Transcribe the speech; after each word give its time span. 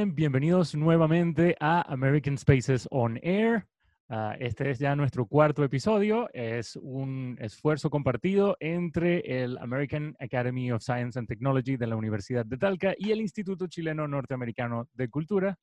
bien, 0.00 0.14
bienvenidos 0.14 0.74
nuevamente 0.74 1.56
a 1.60 1.82
American 1.92 2.38
Spaces 2.38 2.88
on 2.90 3.18
Air. 3.22 3.66
Ah, 4.08 4.34
este 4.40 4.70
es 4.70 4.78
ya 4.78 4.96
nuestro 4.96 5.26
cuarto 5.26 5.62
episodio. 5.62 6.30
Es 6.32 6.76
un 6.76 7.36
esfuerzo 7.38 7.90
compartido 7.90 8.56
entre 8.60 9.42
el 9.42 9.58
American 9.58 10.16
Academy 10.18 10.72
of 10.72 10.82
Science 10.82 11.18
and 11.18 11.28
Technology 11.28 11.76
de 11.76 11.86
la 11.86 11.96
Universidad 11.96 12.46
de 12.46 12.56
Talca 12.56 12.94
y 12.96 13.10
el 13.10 13.20
Instituto 13.20 13.66
Chileno 13.66 14.08
Norteamericano 14.08 14.88
de 14.94 15.10
Cultura, 15.10 15.58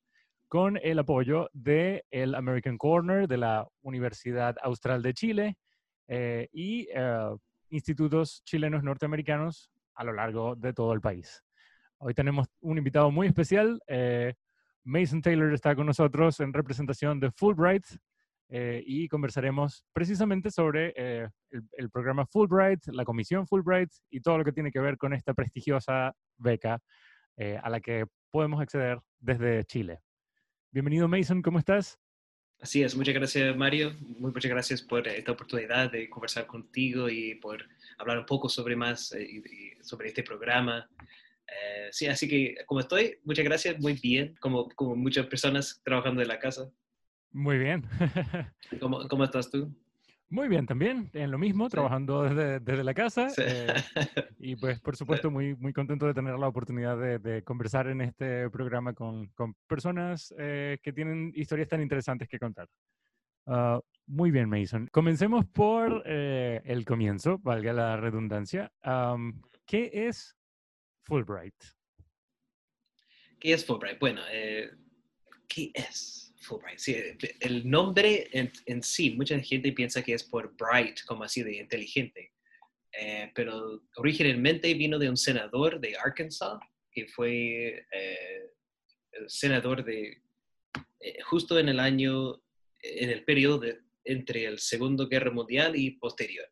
con 0.48 0.78
el 0.84 1.00
apoyo 1.00 1.50
del 1.54 2.04
el 2.12 2.36
American 2.36 2.78
Corner 2.78 3.28
de 3.28 3.38
la 3.38 3.68
Universidad 3.82 4.56
Austral 4.62 5.02
de 5.02 5.14
Chile 5.16 5.58
eh, 6.08 6.48
y 6.52 6.88
eh, 6.94 7.36
institutos 7.70 8.44
chilenos 8.46 8.84
norteamericanos 8.84 9.72
a 9.96 10.04
lo 10.04 10.14
largo 10.14 10.56
de 10.56 10.74
todo 10.74 10.94
el 10.94 11.02
país. 11.02 11.44
Hoy 12.00 12.14
tenemos 12.14 12.48
un 12.62 12.78
invitado 12.78 13.10
muy 13.10 13.26
especial. 13.26 13.82
Eh, 13.88 14.36
Mason 14.84 15.22
Taylor 15.22 15.52
está 15.52 15.76
con 15.76 15.88
nosotros 15.88 16.40
en 16.40 16.54
representación 16.54 17.20
de 17.20 17.32
Fulbright 17.32 17.86
eh, 18.50 18.84
y 18.86 19.08
conversaremos 19.08 19.84
precisamente 19.94 20.52
sobre 20.52 20.94
eh, 20.96 21.28
el, 21.72 21.90
programa 21.90 22.28
Fulbright, 22.28 22.86
la 22.94 23.04
comisión 23.04 23.48
Fulbright 23.48 23.90
y 24.12 24.22
todo 24.22 24.38
lo 24.38 24.46
que 24.46 24.52
tiene 24.52 24.72
que 24.72 24.80
ver 24.80 24.96
con 24.98 25.12
esta 25.14 25.34
prestigiosa 25.34 26.14
beca 26.38 26.80
a 27.62 27.70
la 27.70 27.80
que 27.80 28.06
podemos 28.32 28.60
acceder 28.60 28.98
desde 29.20 29.64
Chile. 29.66 30.00
Bienvenido 30.72 31.08
Mason, 31.08 31.44
¿cómo 31.44 31.60
estás? 31.60 32.00
Así 32.60 32.82
es, 32.82 32.96
muchas 32.96 33.14
gracias 33.14 33.56
Mario, 33.56 33.94
muchas 34.18 34.50
gracias 34.50 34.82
por 34.82 35.08
esta 35.08 35.34
oportunidad 35.34 35.92
de 35.92 36.10
conversar 36.10 36.48
contigo 36.48 37.10
y 37.10 37.36
por 37.36 37.64
hablar 38.00 38.18
un 38.18 38.26
poco 38.26 38.50
sobre 38.50 38.76
más 38.76 39.14
sobre 39.82 40.08
este 40.08 40.24
programa. 40.24 40.90
Eh, 41.48 41.88
sí, 41.92 42.08
así 42.08 42.28
que 42.28 42.56
como 42.66 42.82
estoy, 42.82 43.20
muchas 43.24 43.46
gracias, 43.46 43.80
muy 43.80 43.94
bien, 43.94 44.36
como, 44.40 44.68
como 44.70 44.96
muchas 44.96 45.28
personas 45.28 45.82
trabajando 45.84 46.22
de 46.22 46.28
la 46.28 46.40
casa. 46.40 46.70
Muy 47.32 47.58
bien. 47.58 47.86
¿Cómo, 48.82 49.08
¿Cómo, 49.08 49.24
estás 49.24 49.50
tú? 49.50 49.74
Muy 50.30 50.50
bien 50.50 50.66
también, 50.66 51.10
en 51.14 51.32
lo 51.32 51.38
mismo, 51.38 51.70
trabajando 51.70 52.24
desde, 52.24 52.60
desde, 52.60 52.84
la 52.84 52.94
casa. 52.94 53.28
Eh, 53.38 53.74
y 54.40 54.56
pues, 54.58 54.82
por 54.82 54.98
supuesto, 54.98 55.32
muy, 55.32 55.56
muy 55.56 55.72
contento 55.72 56.06
de 56.06 56.14
tener 56.14 56.38
la 56.38 56.50
oportunidad 56.50 56.98
de, 56.98 57.20
de 57.20 57.44
conversar 57.44 57.88
en 57.88 58.02
este 58.02 58.50
programa 58.50 58.94
con, 58.94 59.28
con 59.28 59.54
personas 59.68 60.34
eh, 60.38 60.80
que 60.84 60.92
tienen 60.92 61.32
historias 61.34 61.70
tan 61.70 61.82
interesantes 61.82 62.28
que 62.28 62.40
contar. 62.40 62.68
Ah, 63.46 63.80
muy 64.06 64.32
bien, 64.32 64.50
Mason. 64.50 64.90
Comencemos 64.92 65.46
por 65.46 66.06
el 66.06 66.86
comienzo, 66.86 67.40
valga 67.40 67.72
la 67.72 67.96
redundancia. 67.96 68.72
¿Qué 69.66 69.92
es 69.94 70.37
Fulbright? 71.08 71.56
¿Qué 73.40 73.54
es 73.54 73.66
Fulbright? 73.66 73.98
Bueno, 74.00 74.22
eh, 74.30 74.70
¿qué 75.48 75.72
es 75.74 76.34
Fulbright? 76.42 76.80
Sí, 76.80 76.96
el 77.40 77.70
nombre 77.70 78.28
en, 78.34 78.84
sí, 78.84 79.12
mucha 79.12 79.40
gente 79.40 79.72
piensa 79.72 80.04
que 80.04 80.14
es 80.14 80.24
por 80.24 80.54
bright, 80.58 81.00
como 81.06 81.24
así 81.24 81.44
de 81.44 81.56
inteligente, 81.56 82.34
eh, 82.92 83.32
pero 83.34 83.84
originalmente 83.96 84.74
vino 84.74 85.00
de 85.00 85.10
un 85.10 85.16
senador 85.16 85.80
de 85.80 85.96
Arkansas, 85.96 86.60
que 86.92 87.08
fue 87.08 87.86
eh, 87.92 88.52
el 89.12 89.30
senador 89.30 89.86
de 89.86 90.22
justo 91.26 91.58
en 91.58 91.70
el 91.70 91.80
año, 91.80 92.42
en 92.82 93.10
el 93.12 93.24
periodo 93.24 93.62
entre 94.04 94.46
el 94.46 94.60
Segundo 94.60 95.08
Guerra 95.08 95.32
Mundial 95.32 95.76
y 95.76 95.92
posterior 95.92 96.50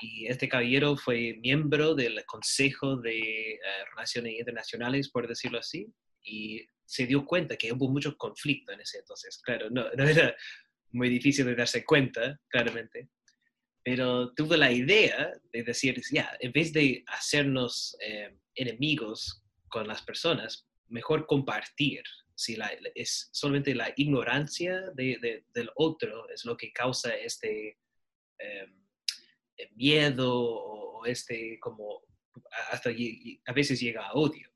y 0.00 0.26
este 0.26 0.48
caballero 0.48 0.96
fue 0.96 1.38
miembro 1.40 1.94
del 1.94 2.24
Consejo 2.26 2.96
de 2.96 3.52
eh, 3.52 3.60
Relaciones 3.90 4.38
Internacionales, 4.38 5.10
por 5.10 5.26
decirlo 5.26 5.58
así, 5.58 5.86
y 6.22 6.66
se 6.84 7.06
dio 7.06 7.24
cuenta 7.24 7.56
que 7.56 7.72
hubo 7.72 7.88
muchos 7.88 8.16
conflictos 8.16 8.74
en 8.74 8.80
ese 8.80 8.98
entonces. 8.98 9.38
Claro, 9.42 9.70
no, 9.70 9.88
era 9.88 10.34
muy 10.92 11.08
difícil 11.08 11.46
de 11.46 11.54
darse 11.54 11.84
cuenta, 11.84 12.38
claramente, 12.48 13.08
pero 13.82 14.32
tuvo 14.34 14.56
la 14.56 14.72
idea 14.72 15.32
de 15.52 15.62
decir, 15.62 16.02
ya, 16.10 16.36
en 16.40 16.52
vez 16.52 16.72
de 16.72 17.04
hacernos 17.06 17.96
eh, 18.00 18.36
enemigos 18.54 19.42
con 19.68 19.86
las 19.86 20.02
personas, 20.02 20.66
mejor 20.88 21.26
compartir. 21.26 22.02
Si 22.34 22.58
es 22.94 23.30
solamente 23.32 23.74
la 23.74 23.92
ignorancia 23.96 24.90
de, 24.94 25.44
del 25.54 25.70
otro 25.76 26.28
es 26.28 26.44
lo 26.44 26.56
que 26.56 26.72
causa 26.72 27.14
este... 27.16 27.78
Eh, 28.38 28.66
miedo 29.74 30.32
o, 30.34 31.06
este 31.06 31.58
como 31.60 32.02
hasta 32.70 32.90
a 32.90 33.52
veces 33.52 33.80
llega 33.80 34.06
a 34.06 34.12
odio. 34.14 34.50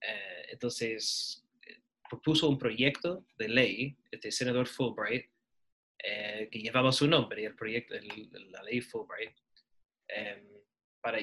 Eh, 0.00 0.46
entonces, 0.50 1.46
eh, 1.66 1.80
propuso 2.08 2.48
un 2.48 2.58
proyecto 2.58 3.26
de 3.38 3.48
ley, 3.48 3.96
este 4.10 4.30
senador 4.30 4.66
Fulbright, 4.66 5.30
eh, 6.02 6.48
que 6.50 6.60
llevaba 6.60 6.92
su 6.92 7.06
nombre, 7.06 7.44
el 7.44 7.54
proyecto, 7.54 7.94
la 8.50 8.62
ley 8.62 8.80
Fulbright, 8.80 9.36
em, 10.08 10.46
para, 11.00 11.18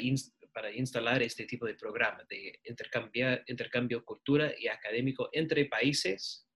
para 0.54 0.72
instalar 0.72 1.22
este 1.24 1.46
tipo 1.46 1.66
de 1.66 1.76
programa 1.76 2.24
de 2.30 2.60
intercambiar, 2.64 3.44
intercambio 3.48 4.06
cultura 4.06 4.54
y 4.58 4.68
académico 4.68 5.30
entre 5.32 5.66
países 5.66 6.48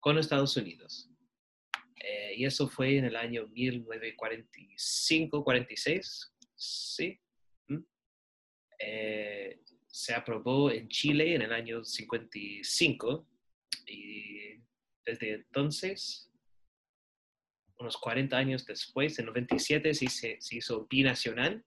con 0.00 0.18
Estados 0.18 0.56
Unidos. 0.56 1.10
Eh, 2.00 2.34
y 2.36 2.44
eso 2.46 2.66
fue 2.66 2.96
en 2.96 3.04
el 3.04 3.14
año 3.14 3.46
1945-46, 3.48 6.32
¿sí? 6.54 7.20
¿Mm? 7.68 7.84
Eh, 8.78 9.60
se 9.86 10.14
aprobó 10.14 10.70
en 10.70 10.88
Chile 10.88 11.34
en 11.34 11.42
el 11.42 11.52
año 11.52 11.84
55 11.84 13.28
y 13.86 14.54
desde 15.04 15.34
entonces, 15.34 16.32
unos 17.78 17.98
40 17.98 18.34
años 18.36 18.64
después, 18.64 19.18
en 19.18 19.26
97, 19.26 19.92
sí 19.92 20.06
se, 20.06 20.40
se 20.40 20.56
hizo 20.56 20.86
binacional, 20.86 21.62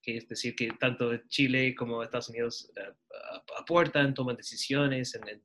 que 0.00 0.16
es 0.16 0.26
decir, 0.28 0.56
que 0.56 0.70
tanto 0.80 1.14
Chile 1.28 1.74
como 1.74 2.02
Estados 2.02 2.30
Unidos 2.30 2.72
eh, 2.76 2.94
aportan, 3.58 4.14
toman 4.14 4.36
decisiones 4.36 5.14
en, 5.14 5.28
en, 5.28 5.42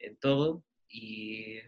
en 0.00 0.18
todo. 0.18 0.62
Y 0.88 1.60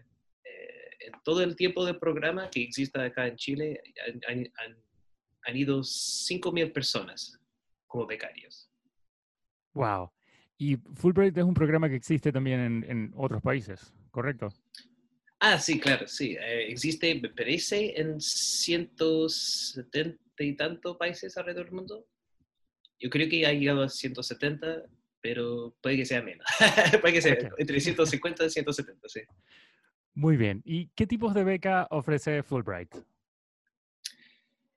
todo 1.23 1.43
el 1.43 1.55
tiempo 1.55 1.85
de 1.85 1.93
programa 1.93 2.49
que 2.49 2.63
existe 2.63 2.99
acá 2.99 3.27
en 3.27 3.35
Chile, 3.35 3.81
han, 4.27 4.51
han, 5.45 5.55
ido 5.55 5.79
5.000 5.79 6.71
personas 6.71 7.39
como 7.87 8.05
becarios. 8.05 8.69
Wow. 9.73 10.11
Y 10.57 10.75
Fulbright 10.75 11.37
es 11.37 11.43
un 11.43 11.53
programa 11.53 11.89
que 11.89 11.95
existe 11.95 12.31
también 12.31 12.85
en, 12.87 13.11
otros 13.15 13.41
países, 13.41 13.93
¿correcto? 14.11 14.49
Ah, 15.39 15.57
sí, 15.57 15.79
claro, 15.79 16.05
sí. 16.05 16.35
Eh, 16.39 16.67
existe, 16.69 17.15
me 17.15 17.29
parece, 17.29 17.99
en 17.99 18.19
170 18.19 20.19
y 20.39 20.55
tantos 20.55 20.97
países 20.97 21.37
alrededor 21.37 21.67
del 21.67 21.75
mundo. 21.75 22.05
Yo 22.99 23.09
creo 23.09 23.29
que 23.29 23.45
ha 23.45 23.53
llegado 23.53 23.83
a 23.83 23.89
170, 23.89 24.83
pero 25.21 25.73
puede 25.81 25.95
que 25.95 26.05
sea 26.05 26.21
menos. 26.21 26.45
puede 27.01 27.13
que 27.13 27.21
sea 27.21 27.37
entre 27.57 27.79
150 27.79 28.45
y 28.45 28.49
170, 28.49 29.07
sí. 29.07 29.21
Muy 30.13 30.37
bien. 30.37 30.61
¿Y 30.65 30.87
qué 30.95 31.07
tipos 31.07 31.33
de 31.33 31.43
beca 31.43 31.87
ofrece 31.91 32.43
Fulbright? 32.43 32.93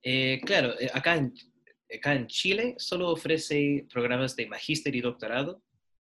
Eh, 0.02 0.40
claro, 0.44 0.78
eh, 0.78 0.90
acá 0.92 1.16
en, 1.16 1.32
acá 1.94 2.14
en 2.14 2.26
Chile 2.26 2.74
solo 2.78 3.10
ofrece 3.10 3.86
programas 3.92 4.36
de 4.36 4.46
magíster 4.46 4.94
y 4.94 5.00
doctorado. 5.00 5.62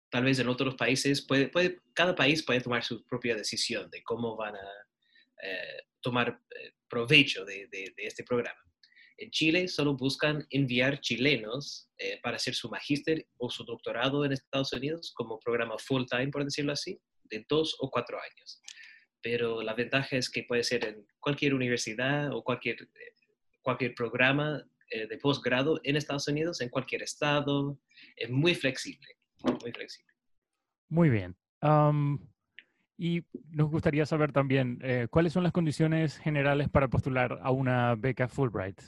Tal 0.09 0.25
vez 0.25 0.39
en 0.39 0.49
otros 0.49 0.75
países, 0.75 1.25
puede, 1.25 1.47
puede, 1.47 1.79
cada 1.93 2.15
país 2.15 2.43
puede 2.43 2.61
tomar 2.61 2.83
su 2.83 3.05
propia 3.05 3.35
decisión 3.35 3.89
de 3.89 4.03
cómo 4.03 4.35
van 4.35 4.55
a 4.55 4.69
eh, 5.43 5.83
tomar 6.01 6.39
provecho 6.89 7.45
de, 7.45 7.67
de, 7.71 7.93
este 7.97 8.23
programa. 8.23 8.59
En 9.17 9.29
Chile 9.29 9.67
solo 9.67 9.95
buscan 9.95 10.45
enviar 10.49 10.99
chilenos 10.99 11.89
para 12.23 12.37
hacer 12.37 12.55
su 12.55 12.69
magíster 12.69 13.25
o 13.37 13.49
su 13.49 13.63
doctorado 13.63 14.25
en 14.25 14.31
Estados 14.33 14.73
Unidos 14.73 15.13
como 15.15 15.39
programa 15.39 15.77
full 15.77 16.03
time, 16.09 16.29
por 16.29 16.43
decirlo 16.43 16.73
así, 16.73 16.99
de 17.25 17.45
dos 17.47 17.77
o 17.79 17.89
cuatro 17.89 18.17
años 18.17 18.61
pero 19.21 19.61
la 19.61 19.73
ventaja 19.73 20.17
es 20.17 20.29
que 20.29 20.43
puede 20.43 20.63
ser 20.63 20.85
en 20.85 21.05
cualquier 21.19 21.53
universidad 21.53 22.33
o 22.33 22.43
cualquier, 22.43 22.81
eh, 22.81 23.13
cualquier 23.61 23.93
programa 23.93 24.65
eh, 24.89 25.07
de 25.07 25.17
posgrado 25.17 25.79
en 25.83 25.95
Estados 25.95 26.27
Unidos, 26.27 26.61
en 26.61 26.69
cualquier 26.69 27.03
estado. 27.03 27.79
Es 28.15 28.29
muy 28.29 28.55
flexible, 28.55 29.17
muy 29.43 29.71
flexible. 29.71 30.11
Muy 30.89 31.09
bien. 31.09 31.35
y 32.97 33.23
nos 33.49 33.69
gustaría 33.69 34.05
saber 34.05 34.31
también, 34.31 34.79
eh, 34.83 35.07
¿cuáles 35.09 35.33
son 35.33 35.43
las 35.43 35.51
condiciones 35.51 36.17
generales 36.17 36.69
para 36.69 36.89
postular 36.89 37.39
a 37.41 37.51
una 37.51 37.95
beca 37.95 38.27
Fulbright? 38.27 38.81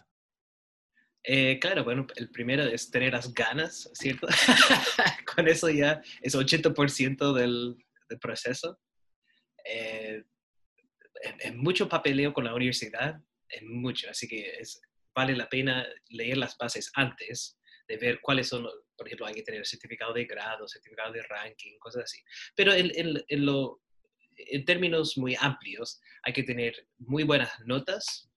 claro, 1.62 1.86
bueno, 1.86 2.06
el 2.18 2.30
primero 2.32 2.64
es 2.64 2.92
tener 2.92 3.14
las 3.14 3.34
ganas, 3.34 3.90
¿cierto? 3.94 4.28
Con 5.36 5.48
eso 5.48 5.70
ya 5.70 6.02
es 6.22 6.36
80% 6.36 7.32
del, 7.32 7.78
del 8.10 8.20
proceso 8.20 8.78
eh, 9.64 10.24
es, 11.40 11.56
mucho 11.56 11.88
papeleo 11.88 12.34
con 12.34 12.46
la 12.46 12.54
universidad, 12.54 13.20
es 13.50 13.64
mucho, 13.64 14.10
así 14.10 14.28
que 14.28 14.58
es, 14.60 14.82
vale 15.14 15.36
la 15.36 15.50
pena 15.50 15.86
leer 16.10 16.38
las 16.38 16.58
bases 16.58 16.92
antes 16.96 17.58
de 17.88 17.98
ver 17.98 18.20
cuáles 18.22 18.48
son, 18.48 18.68
por 18.98 19.08
ejemplo, 19.08 19.26
hay 19.26 19.34
que 19.34 19.44
tener 19.44 19.66
certificado 19.66 20.14
de 20.14 20.26
grado, 20.26 20.68
certificado 20.68 21.12
de 21.12 21.22
ranking, 21.24 21.78
cosas 21.80 22.04
así. 22.06 22.20
Pero 22.56 22.74
en, 22.74 22.92
en, 22.96 23.24
en, 23.28 23.46
lo, 23.46 23.82
en 24.36 24.66
términos 24.66 25.18
muy 25.18 25.36
amplios, 25.40 26.00
hay 26.24 26.34
que 26.34 26.44
tener 26.44 26.88
muy 26.98 27.24
buenas 27.24 27.52
notas. 27.66 28.30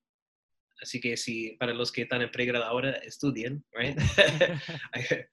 Así 0.82 1.00
que 1.00 1.16
si 1.16 1.52
para 1.52 1.72
los 1.72 1.90
que 1.90 2.02
están 2.02 2.22
en 2.22 2.30
pregrado 2.30 2.64
ahora, 2.64 2.90
estudien, 2.98 3.64
right? 3.72 3.96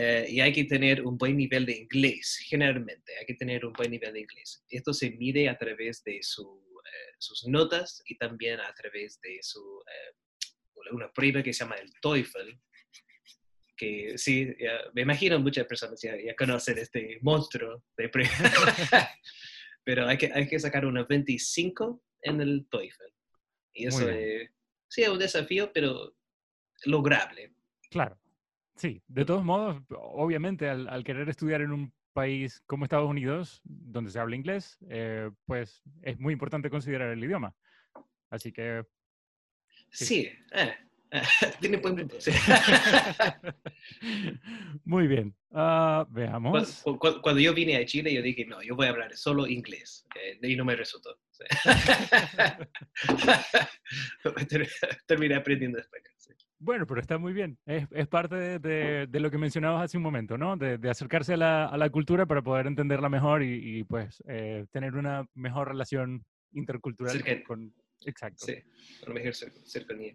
Eh, 0.00 0.26
y 0.28 0.40
hay 0.40 0.52
que 0.52 0.62
tener 0.62 1.04
un 1.04 1.18
buen 1.18 1.36
nivel 1.36 1.66
de 1.66 1.76
inglés, 1.76 2.38
generalmente, 2.46 3.16
hay 3.18 3.26
que 3.26 3.34
tener 3.34 3.66
un 3.66 3.72
buen 3.72 3.90
nivel 3.90 4.12
de 4.12 4.20
inglés. 4.20 4.64
Esto 4.70 4.94
se 4.94 5.10
mide 5.10 5.48
a 5.48 5.58
través 5.58 6.04
de 6.04 6.20
su, 6.22 6.62
eh, 6.84 7.14
sus 7.18 7.48
notas 7.48 8.00
y 8.06 8.16
también 8.16 8.60
a 8.60 8.72
través 8.74 9.20
de 9.20 9.38
su, 9.42 9.58
eh, 9.58 10.52
una 10.92 11.12
prueba 11.12 11.42
que 11.42 11.52
se 11.52 11.64
llama 11.64 11.74
el 11.74 11.92
TOEFL, 12.00 12.60
que 13.76 14.16
sí, 14.16 14.46
me 14.94 15.02
imagino 15.02 15.40
muchas 15.40 15.66
personas 15.66 16.00
ya, 16.00 16.14
ya 16.16 16.36
conocen 16.36 16.78
este 16.78 17.18
monstruo 17.22 17.84
de 17.96 18.08
prueba, 18.08 18.30
pero 19.84 20.06
hay 20.06 20.16
que, 20.16 20.30
hay 20.32 20.46
que 20.46 20.60
sacar 20.60 20.86
una 20.86 21.02
25 21.02 22.04
en 22.22 22.40
el 22.40 22.68
TOEFL. 22.70 23.02
Y 23.72 23.86
eso 23.88 24.08
es, 24.08 24.48
sí, 24.88 25.02
es 25.02 25.08
un 25.08 25.18
desafío, 25.18 25.72
pero 25.72 26.16
lograble. 26.84 27.52
Claro. 27.90 28.16
Sí, 28.78 29.02
de 29.08 29.24
todos 29.24 29.44
modos, 29.44 29.82
obviamente 29.90 30.68
al, 30.68 31.02
querer 31.02 31.28
estudiar 31.28 31.62
en 31.62 31.72
un 31.72 31.92
país 32.12 32.62
como 32.66 32.84
Estados 32.84 33.10
Unidos, 33.10 33.60
donde 33.64 34.12
se 34.12 34.20
habla 34.20 34.36
inglés, 34.36 34.78
eh, 34.88 35.30
pues 35.46 35.82
es 36.02 36.20
muy 36.20 36.32
importante 36.32 36.70
considerar 36.70 37.10
el 37.10 37.22
idioma. 37.22 37.56
Así 38.30 38.52
que... 38.52 38.84
Sí, 39.90 40.30
eh, 40.52 40.76
tiene 41.60 41.78
buen 41.78 41.96
punto. 41.96 42.18
muy 44.84 45.08
bien, 45.08 45.34
uh, 45.50 46.04
veamos. 46.10 46.84
Cuando, 46.98 47.40
yo 47.40 47.52
vine 47.54 47.78
a 47.78 47.84
Chile, 47.84 48.14
yo 48.14 48.22
dije, 48.22 48.44
no, 48.44 48.62
yo 48.62 48.76
voy 48.76 48.86
a 48.86 48.90
hablar 48.90 49.16
solo 49.16 49.48
inglés. 49.48 50.06
Eh, 50.14 50.38
y 50.42 50.54
no 50.54 50.64
me 50.64 50.76
resultó. 50.76 51.18
Terminé 55.06 55.34
aprendiendo 55.34 55.78
español. 55.78 56.12
Sí. 56.16 56.32
Bueno, 56.60 56.86
pero 56.86 57.00
está 57.00 57.18
muy 57.18 57.32
bien. 57.32 57.56
Es, 57.66 57.86
es 57.92 58.08
parte 58.08 58.58
de, 58.58 59.06
de, 59.06 59.20
lo 59.20 59.30
que 59.30 59.38
mencionabas 59.38 59.84
hace 59.84 59.96
un 59.96 60.02
momento, 60.02 60.36
¿no? 60.36 60.56
De, 60.56 60.76
de 60.76 60.90
acercarse 60.90 61.34
a 61.34 61.36
la, 61.36 61.66
a 61.66 61.76
la, 61.76 61.88
cultura 61.90 62.26
para 62.26 62.42
poder 62.42 62.66
entenderla 62.66 63.08
mejor 63.08 63.42
y, 63.42 63.78
y 63.78 63.84
pues 63.84 64.22
eh, 64.26 64.66
tener 64.72 64.96
una 64.96 65.24
mejor 65.34 65.68
relación 65.68 66.24
intercultural 66.52 67.22
con... 67.46 67.72
Exacto. 68.04 68.46
Sí, 68.46 68.54
una 69.06 69.14
mejor 69.14 69.34
cercanía. 69.34 70.14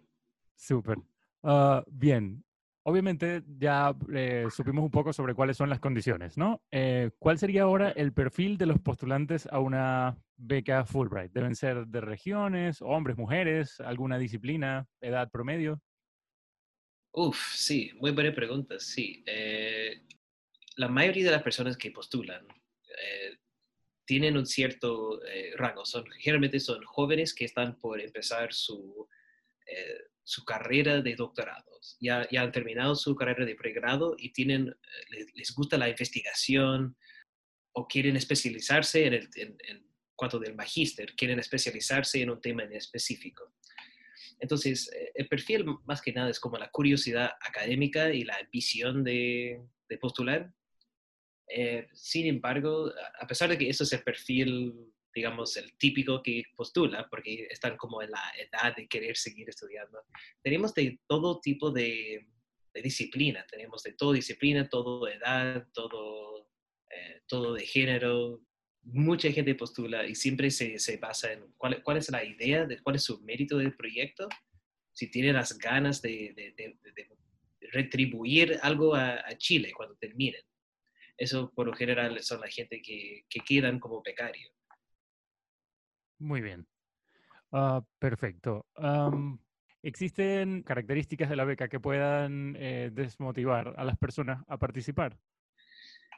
Súper. 0.56 0.98
Uh, 1.42 1.82
bien. 1.86 2.44
Obviamente 2.86 3.42
ya 3.58 3.96
eh, 4.12 4.46
supimos 4.50 4.84
un 4.84 4.90
poco 4.90 5.14
sobre 5.14 5.34
cuáles 5.34 5.56
son 5.56 5.70
las 5.70 5.80
condiciones, 5.80 6.36
¿no? 6.36 6.62
Eh, 6.70 7.10
¿Cuál 7.18 7.38
sería 7.38 7.62
ahora 7.62 7.90
el 7.90 8.12
perfil 8.12 8.58
de 8.58 8.66
los 8.66 8.78
postulantes 8.78 9.48
a 9.50 9.58
una 9.58 10.18
beca 10.36 10.84
Fulbright? 10.84 11.32
¿Deben 11.32 11.56
ser 11.56 11.86
de 11.86 12.02
regiones, 12.02 12.82
hombres, 12.82 13.16
mujeres, 13.16 13.80
alguna 13.80 14.18
disciplina, 14.18 14.86
edad 15.00 15.30
promedio? 15.30 15.80
Uf, 17.16 17.54
sí, 17.54 17.92
muy 18.00 18.10
buena 18.10 18.34
pregunta, 18.34 18.80
sí. 18.80 19.22
Eh, 19.24 20.02
la 20.74 20.88
mayoría 20.88 21.26
de 21.26 21.30
las 21.30 21.44
personas 21.44 21.76
que 21.76 21.92
postulan 21.92 22.44
eh, 22.88 23.38
tienen 24.04 24.36
un 24.36 24.46
cierto 24.46 25.24
eh, 25.24 25.52
rango. 25.56 25.84
Son, 25.84 26.04
generalmente 26.18 26.58
son 26.58 26.82
jóvenes 26.84 27.32
que 27.32 27.44
están 27.44 27.78
por 27.78 28.00
empezar 28.00 28.52
su, 28.52 29.08
su 30.24 30.44
carrera 30.44 31.02
de 31.02 31.14
doctorados. 31.14 31.96
Ya, 32.00 32.28
ya 32.32 32.42
han 32.42 32.50
terminado 32.50 32.96
su 32.96 33.14
carrera 33.14 33.44
de 33.44 33.54
pregrado 33.54 34.16
y 34.18 34.32
tienen, 34.32 34.74
les, 35.34 35.54
gusta 35.54 35.78
la 35.78 35.88
investigación 35.88 36.96
o 37.74 37.86
quieren 37.86 38.16
especializarse 38.16 39.06
en, 39.06 39.14
el, 39.14 39.28
en 39.36 39.88
cuanto 40.16 40.40
del 40.40 40.56
magíster, 40.56 41.14
quieren 41.14 41.38
especializarse 41.38 42.20
en 42.22 42.30
un 42.30 42.40
tema 42.40 42.64
en 42.64 42.72
específico. 42.72 43.53
Entonces, 44.38 44.90
eh, 44.92 45.12
el 45.14 45.28
perfil 45.28 45.64
más 45.84 46.02
que 46.02 46.12
nada 46.12 46.30
es 46.30 46.40
como 46.40 46.58
la 46.58 46.70
curiosidad 46.70 47.32
académica 47.40 48.12
y 48.12 48.24
la 48.24 48.36
visión 48.52 49.04
de, 49.04 49.60
postular. 50.00 50.52
Eh, 51.48 51.86
sin 51.92 52.26
embargo, 52.26 52.90
a 53.20 53.26
pesar 53.28 53.48
de 53.48 53.56
que 53.56 53.68
eso 53.68 53.84
es 53.84 53.92
el 53.92 54.02
perfil, 54.02 54.74
digamos, 55.14 55.56
el 55.56 55.76
típico 55.76 56.20
que 56.20 56.42
postula, 56.56 57.06
porque 57.08 57.46
están 57.48 57.76
como 57.76 58.02
en 58.02 58.10
la 58.10 58.32
edad 58.36 58.74
de 58.74 58.88
querer 58.88 59.16
seguir 59.16 59.48
estudiando, 59.48 60.00
tenemos 60.42 60.74
de 60.74 60.98
todo 61.06 61.40
tipo 61.40 61.70
de, 61.70 62.26
disciplina, 62.82 63.46
tenemos 63.48 63.84
de 63.84 63.92
todo 63.92 64.12
disciplina, 64.12 64.68
todo 64.68 65.06
edad, 65.06 65.64
todo, 65.72 66.48
eh, 66.90 67.22
todo 67.28 67.54
de 67.54 67.64
género, 67.64 68.40
mucha 68.84 69.30
gente 69.30 69.54
postula 69.54 70.06
y 70.06 70.14
siempre 70.14 70.50
se, 70.50 70.78
se 70.78 70.96
basa 70.98 71.32
en 71.32 71.52
cuál, 71.56 71.96
es 71.96 72.10
la 72.10 72.24
idea, 72.24 72.66
de 72.66 72.80
cuál 72.80 72.96
es 72.96 73.04
su 73.04 73.20
mérito 73.22 73.58
del 73.58 73.74
proyecto, 73.74 74.28
si 74.92 75.10
tiene 75.10 75.32
las 75.32 75.58
ganas 75.58 76.02
de, 76.02 76.34
de, 76.36 76.78
retribuir 77.72 78.58
algo 78.62 78.94
a, 78.94 79.22
Chile 79.36 79.72
cuando 79.76 79.96
terminen. 79.96 80.42
Eso 81.16 81.52
por 81.54 81.66
lo 81.66 81.72
general 81.72 82.20
son 82.22 82.40
la 82.40 82.48
gente 82.48 82.80
que, 82.82 83.24
que 83.28 83.40
quedan 83.40 83.80
como 83.80 84.02
becario. 84.02 84.50
Muy 86.18 86.40
bien. 86.40 86.66
Ah, 87.52 87.84
perfecto. 87.98 88.66
¿Existen 89.82 90.62
características 90.62 91.28
de 91.28 91.36
la 91.36 91.44
beca 91.44 91.68
que 91.68 91.78
puedan 91.78 92.56
eh, 92.58 92.90
desmotivar 92.92 93.74
a 93.76 93.84
las 93.84 93.98
personas 93.98 94.42
a 94.48 94.58
participar? 94.58 95.18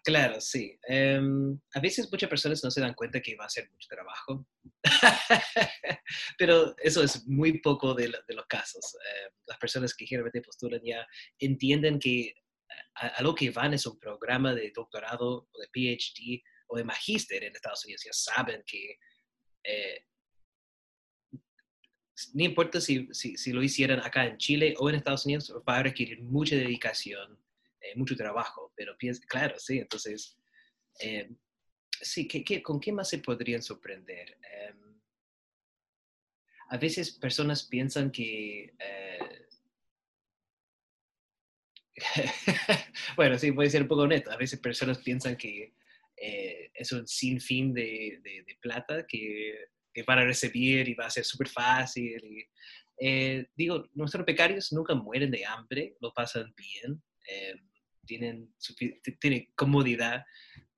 Claro, 0.06 0.40
sí. 0.40 0.78
Em, 0.86 1.58
a 1.74 1.80
veces 1.80 2.08
muchas 2.12 2.30
personas 2.30 2.62
no 2.62 2.70
se 2.70 2.80
dan 2.80 2.94
cuenta 2.94 3.20
que 3.20 3.34
va 3.34 3.46
a 3.46 3.48
ser 3.48 3.68
mucho 3.72 3.88
trabajo, 3.88 4.46
pero 6.38 6.76
eso 6.78 7.02
es 7.02 7.26
muy 7.26 7.58
poco 7.58 7.92
de, 7.92 8.10
los 8.10 8.46
casos. 8.48 8.94
Em, 8.94 9.32
las 9.48 9.58
personas 9.58 9.92
que 9.96 10.06
generalmente 10.06 10.42
postulan 10.42 10.80
ya 10.84 11.04
entienden 11.40 11.98
que 11.98 12.34
a, 12.94 13.20
lo 13.20 13.34
que 13.34 13.50
van 13.50 13.74
es 13.74 13.84
un 13.84 13.98
programa 13.98 14.54
de 14.54 14.70
doctorado 14.72 15.48
o 15.50 15.60
de 15.60 15.66
PhD 15.72 16.40
o 16.68 16.76
de 16.76 16.84
magíster 16.84 17.42
en 17.42 17.56
Estados 17.56 17.84
Unidos. 17.84 18.04
Ya 18.04 18.12
saben 18.12 18.62
que 18.64 19.00
eh, 19.64 20.04
no 22.32 22.44
importa 22.44 22.80
si, 22.80 23.08
si, 23.10 23.36
si, 23.36 23.52
lo 23.52 23.60
hicieran 23.60 23.98
acá 23.98 24.24
en 24.24 24.38
Chile 24.38 24.74
o 24.78 24.88
en 24.88 24.94
Estados 24.94 25.26
Unidos, 25.26 25.52
va 25.68 25.78
a 25.78 25.82
requerir 25.82 26.22
mucha 26.22 26.54
dedicación 26.54 27.44
eh, 27.86 27.96
mucho 27.96 28.16
trabajo, 28.16 28.72
pero 28.76 28.96
piensa, 28.96 29.22
claro, 29.26 29.58
sí, 29.58 29.78
entonces, 29.78 30.36
eh, 31.00 31.30
sí, 32.00 32.26
¿qué, 32.26 32.62
con 32.62 32.80
qué 32.80 32.92
más 32.92 33.08
se 33.08 33.18
podrían 33.18 33.62
sorprender? 33.62 34.36
Em, 34.42 35.00
a 36.70 36.76
veces 36.78 37.10
personas 37.12 37.64
piensan 37.64 38.10
que... 38.10 38.74
Eh, 38.78 39.46
bueno, 43.16 43.38
sí, 43.38 43.50
voy 43.50 43.66
a 43.66 43.70
ser 43.70 43.82
un 43.82 43.88
poco 43.88 44.02
honesto. 44.02 44.30
A 44.30 44.36
veces 44.36 44.60
personas 44.60 44.98
piensan 44.98 45.36
que 45.36 45.72
es 46.18 46.92
un 46.92 47.06
sinfín 47.06 47.72
de, 47.72 48.20
de, 48.22 48.42
de 48.42 48.58
plata 48.60 49.06
que, 49.06 49.68
que, 49.92 50.02
van 50.02 50.18
a 50.18 50.24
recibir 50.24 50.88
y 50.88 50.94
va 50.94 51.06
a 51.06 51.10
ser 51.10 51.24
súper 51.24 51.48
fácil. 51.48 52.48
digo, 53.54 53.88
nuestros 53.94 54.26
becarios 54.26 54.72
nunca 54.72 54.94
mueren 54.94 55.30
de 55.30 55.46
hambre, 55.46 55.96
lo 56.00 56.12
pasan 56.12 56.54
bien. 56.54 57.02
Em, 57.26 57.65
tienen, 58.06 58.54
tienen 59.20 59.52
comodidad, 59.54 60.24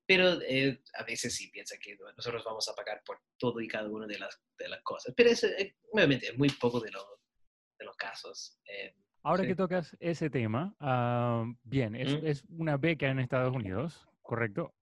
pero 0.06 0.40
eh, 0.42 0.82
a 0.94 1.04
veces 1.04 1.34
sí 1.34 1.50
piensa 1.50 1.76
que 1.78 1.96
nosotros 2.16 2.42
vamos 2.44 2.68
a 2.68 2.74
pagar 2.74 3.02
por 3.04 3.20
todo 3.36 3.60
y 3.60 3.68
cada 3.68 3.88
una 3.88 4.06
de 4.06 4.18
las, 4.18 4.40
de 4.58 4.68
las 4.68 4.82
cosas. 4.82 5.14
Pero 5.16 5.30
es, 5.30 5.44
eh, 5.44 5.76
obviamente 5.92 6.28
es 6.28 6.38
muy 6.38 6.48
poco 6.50 6.80
de, 6.80 6.90
de 6.90 7.84
los 7.84 7.96
casos. 7.96 8.58
Eh, 8.64 8.94
Ahora 9.22 9.46
que 9.46 9.54
tocas 9.54 9.96
ese 10.00 10.30
tema, 10.30 10.74
ah, 10.80 11.44
bien, 11.62 11.94
es, 11.94 12.18
es, 12.22 12.44
una 12.48 12.76
beca 12.76 13.08
en 13.08 13.18
Estados 13.18 13.54
Unidos, 13.54 14.08
¿correcto? 14.22 14.74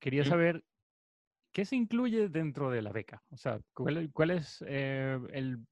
quería 0.00 0.24
saber 0.24 0.64
qué 1.52 1.64
se 1.64 1.76
incluye 1.76 2.28
dentro 2.28 2.70
de 2.70 2.82
la 2.82 2.92
beca. 2.92 3.22
O 3.30 3.36
sea, 3.36 3.60
cuál, 3.72 4.10
cuál 4.12 4.32
es 4.32 4.60
el 4.62 5.64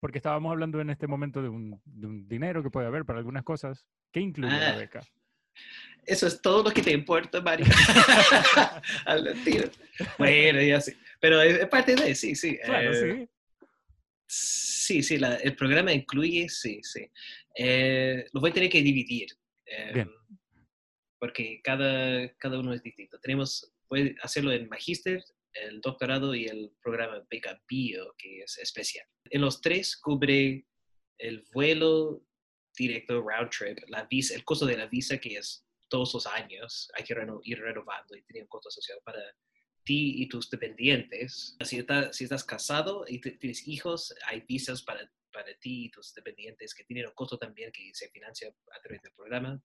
porque 0.00 0.18
estábamos 0.18 0.52
hablando 0.52 0.80
en 0.80 0.90
este 0.90 1.06
momento 1.06 1.42
de 1.42 1.48
un, 1.48 1.80
de 1.84 2.06
un, 2.06 2.28
dinero 2.28 2.62
que 2.62 2.70
puede 2.70 2.86
haber 2.86 3.04
para 3.04 3.18
algunas 3.18 3.44
cosas. 3.44 3.86
¿Qué 4.12 4.20
incluye 4.20 4.52
la 4.52 4.70
ah. 4.70 4.76
beca? 4.76 5.00
Eso 6.08 6.26
es 6.26 6.40
todo 6.40 6.62
lo 6.62 6.70
que 6.70 6.80
te 6.80 6.92
importa, 6.92 7.42
Mario. 7.42 7.66
bueno, 10.18 10.62
ya 10.62 10.80
sí. 10.80 10.92
Pero 11.20 11.42
es 11.42 11.68
parte 11.68 11.96
de, 11.96 12.14
sí, 12.14 12.34
sí. 12.34 12.58
Claro, 12.64 12.92
eh, 12.92 13.28
sí. 14.26 14.26
Sí, 14.26 15.02
sí, 15.02 15.20
el 15.42 15.54
programa 15.54 15.92
incluye, 15.92 16.48
sí, 16.48 16.80
sí. 16.82 17.10
Eh, 17.54 18.26
lo 18.32 18.40
voy 18.40 18.50
a 18.50 18.54
tener 18.54 18.70
que 18.70 18.82
dividir. 18.82 19.28
Eh, 19.66 20.06
porque 21.18 21.60
cada, 21.62 22.32
cada 22.36 22.58
uno 22.58 22.72
es 22.72 22.82
distinto. 22.82 23.20
Tenemos, 23.20 23.70
puede 23.86 24.16
hacerlo 24.22 24.52
en 24.52 24.68
Magister, 24.68 25.22
el 25.52 25.80
doctorado 25.82 26.34
y 26.34 26.46
el 26.46 26.72
programa 26.82 27.22
Beca 27.28 27.60
Bio, 27.68 28.14
que 28.16 28.40
es 28.40 28.56
especial. 28.58 29.06
En 29.30 29.42
los 29.42 29.60
tres 29.60 29.96
cubre 29.96 30.64
el 31.18 31.44
vuelo 31.52 32.22
directo, 32.78 33.20
round 33.20 33.50
trip, 33.50 33.78
la 33.88 34.04
visa, 34.04 34.34
el 34.34 34.44
costo 34.44 34.66
de 34.66 34.76
la 34.76 34.86
visa 34.86 35.18
que 35.18 35.36
es 35.36 35.66
todos 35.88 36.14
los 36.14 36.26
años, 36.26 36.90
hay 36.96 37.04
que 37.04 37.14
ir 37.44 37.60
renovando 37.60 38.16
y 38.16 38.22
tiene 38.22 38.42
un 38.42 38.48
costo 38.48 38.68
asociado 38.68 39.00
para 39.02 39.20
ti 39.84 40.22
y 40.22 40.28
tus 40.28 40.50
dependientes. 40.50 41.56
Si, 41.64 41.84
si 42.12 42.24
estás 42.24 42.44
casado 42.44 43.04
y 43.08 43.20
tienes 43.20 43.66
hijos, 43.66 44.14
hay 44.26 44.42
visas 44.42 44.82
para, 44.82 45.10
para 45.32 45.54
ti 45.58 45.86
y 45.86 45.90
tus 45.90 46.12
dependientes 46.14 46.74
que 46.74 46.84
tienen 46.84 47.06
un 47.06 47.14
costo 47.14 47.38
también 47.38 47.72
que 47.72 47.90
se 47.94 48.08
financia 48.10 48.48
a 48.48 48.80
través 48.80 49.02
del 49.02 49.12
programa. 49.12 49.60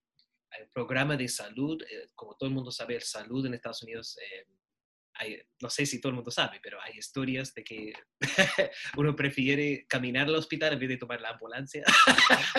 Hay 0.51 0.63
un 0.63 0.70
programa 0.70 1.17
de 1.17 1.27
salud, 1.27 1.82
eh, 1.84 2.10
como 2.15 2.36
todo 2.38 2.48
el 2.48 2.55
mundo 2.55 2.72
sabe, 2.72 2.96
el 2.96 3.01
salud 3.01 3.46
en 3.46 3.53
Estados 3.53 3.84
Unidos 3.84 4.17
eh, 4.17 4.46
no 5.62 5.70
sé 5.70 5.86
si 5.86 6.01
todo 6.01 6.10
el 6.10 6.15
mundo 6.15 6.32
sabe, 6.32 6.60
pero 6.62 6.82
hay 6.82 6.98
historias 6.98 7.53
de 7.53 7.63
que 7.63 7.93
uno 8.98 9.15
prefiere 9.15 9.86
caminar 9.88 10.27
al 10.27 10.36
hospital 10.36 10.74
en 10.74 10.79
vez 10.79 10.89
de 10.89 10.98
tomar 10.98 11.22
la 11.22 11.29
ambulancia. 11.29 11.84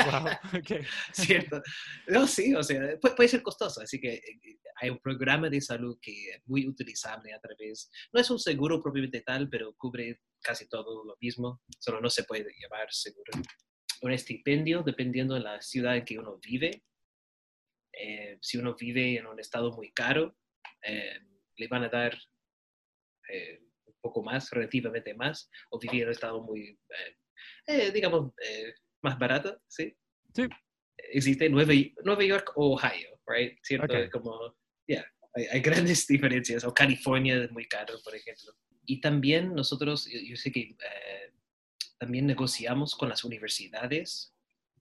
wow, 0.06 0.26
¿Cierto? 1.12 1.62
No, 2.08 2.26
sí, 2.26 2.54
o 2.54 2.62
sea, 2.62 2.98
puede, 3.00 3.28
ser 3.28 3.42
costoso, 3.42 3.80
así 3.82 4.00
que 4.00 4.14
eh, 4.14 4.58
hay 4.80 4.90
un 4.90 4.98
programa 4.98 5.50
de 5.50 5.60
salud 5.60 5.98
que 6.00 6.30
es 6.30 6.42
muy 6.46 6.66
utilizable 6.66 7.34
a 7.34 7.40
través, 7.40 7.90
no 8.12 8.20
es 8.20 8.30
un 8.30 8.38
seguro 8.38 8.80
propiamente 8.80 9.20
tal, 9.22 9.48
pero 9.48 9.74
cubre 9.76 10.20
casi 10.42 10.68
todo 10.68 11.04
lo 11.04 11.16
mismo, 11.20 11.62
solo 11.78 12.00
no 12.00 12.10
se 12.10 12.24
puede 12.24 12.52
llamar 12.60 12.86
seguro. 12.90 13.32
Un 14.02 14.12
estipendio, 14.12 14.82
dependiendo 14.82 15.34
de 15.34 15.40
la 15.40 15.60
ciudad 15.62 15.96
en 15.96 16.04
que 16.04 16.18
uno 16.18 16.38
vive. 16.38 16.84
Eh, 17.96 18.38
si 18.42 18.58
uno 18.58 18.74
vive 18.74 19.16
en 19.16 19.26
un 19.26 19.38
estado 19.40 19.72
muy 19.72 19.92
caro, 19.92 20.36
eh, 20.82 21.20
le 21.56 21.68
van 21.68 21.84
a 21.84 21.88
dar 21.88 22.18
eh, 23.28 23.60
un 23.86 23.94
poco 24.00 24.22
más, 24.22 24.50
relativamente 24.50 25.14
más, 25.14 25.50
o 25.70 25.78
vivir 25.78 26.02
en 26.02 26.08
un 26.08 26.12
estado 26.12 26.42
muy, 26.42 26.68
eh, 26.68 27.16
eh, 27.66 27.90
digamos, 27.92 28.32
más 29.02 29.18
barato, 29.18 29.60
¿sí? 29.68 29.94
Sí. 30.34 30.46
Existe 30.96 31.48
Nueva, 31.48 31.74
Nueva 32.04 32.24
York 32.24 32.52
o 32.56 32.74
Ohio, 32.74 33.20
right? 33.26 33.58
¿Cierto? 33.62 33.94
Como, 34.10 34.56
ya, 34.88 35.04
hay, 35.34 35.60
grandes 35.60 36.06
diferencias, 36.08 36.64
o 36.64 36.72
California 36.72 37.42
es 37.42 37.50
muy 37.50 37.66
caro, 37.66 37.94
por 38.02 38.14
ejemplo. 38.14 38.52
Y 38.86 39.00
también 39.00 39.54
nosotros, 39.54 40.06
yo, 40.06 40.36
sé 40.36 40.52
que 40.52 40.76
también 41.98 42.26
negociamos 42.26 42.94
con 42.94 43.08
las 43.08 43.24
universidades 43.24 44.34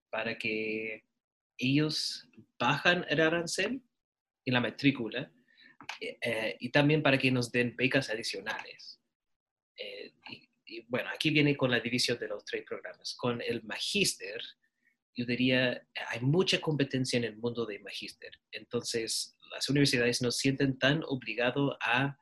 para 0.10 0.38
que 0.38 1.06
ellos 1.58 2.28
bajan 2.60 3.06
el 3.08 3.22
arancel 3.22 3.82
en 4.46 4.54
la 4.54 4.60
matrícula 4.60 5.32
eh, 6.00 6.18
eh, 6.22 6.58
y 6.60 6.70
también 6.70 7.02
para 7.02 7.18
que 7.18 7.32
nos 7.32 7.52
den 7.52 7.75
becas 7.75 8.10
adicionales. 8.10 9.00
Eh, 9.78 10.13
y, 10.66 10.82
bueno, 10.88 11.10
aquí 11.13 11.30
viene 11.30 11.56
con 11.56 11.72
la 11.72 11.80
división 11.80 12.18
de 12.20 12.28
los 12.28 12.44
tres 12.46 12.63
programas. 12.63 13.16
Con 13.16 13.42
el 13.42 13.63
magíster, 13.63 14.42
yo 15.16 15.25
diría, 15.25 15.88
hay 16.10 16.20
mucha 16.22 16.60
competencia 16.60 17.18
en 17.18 17.25
el 17.25 17.38
mundo 17.38 17.66
de 17.66 17.80
magíster. 17.80 18.32
Entonces, 18.52 19.38
las 19.52 19.70
universidades 19.70 20.22
no 20.22 20.32
sienten 20.32 20.80
tan 20.80 21.04
obligados 21.06 21.78
a 21.82 22.18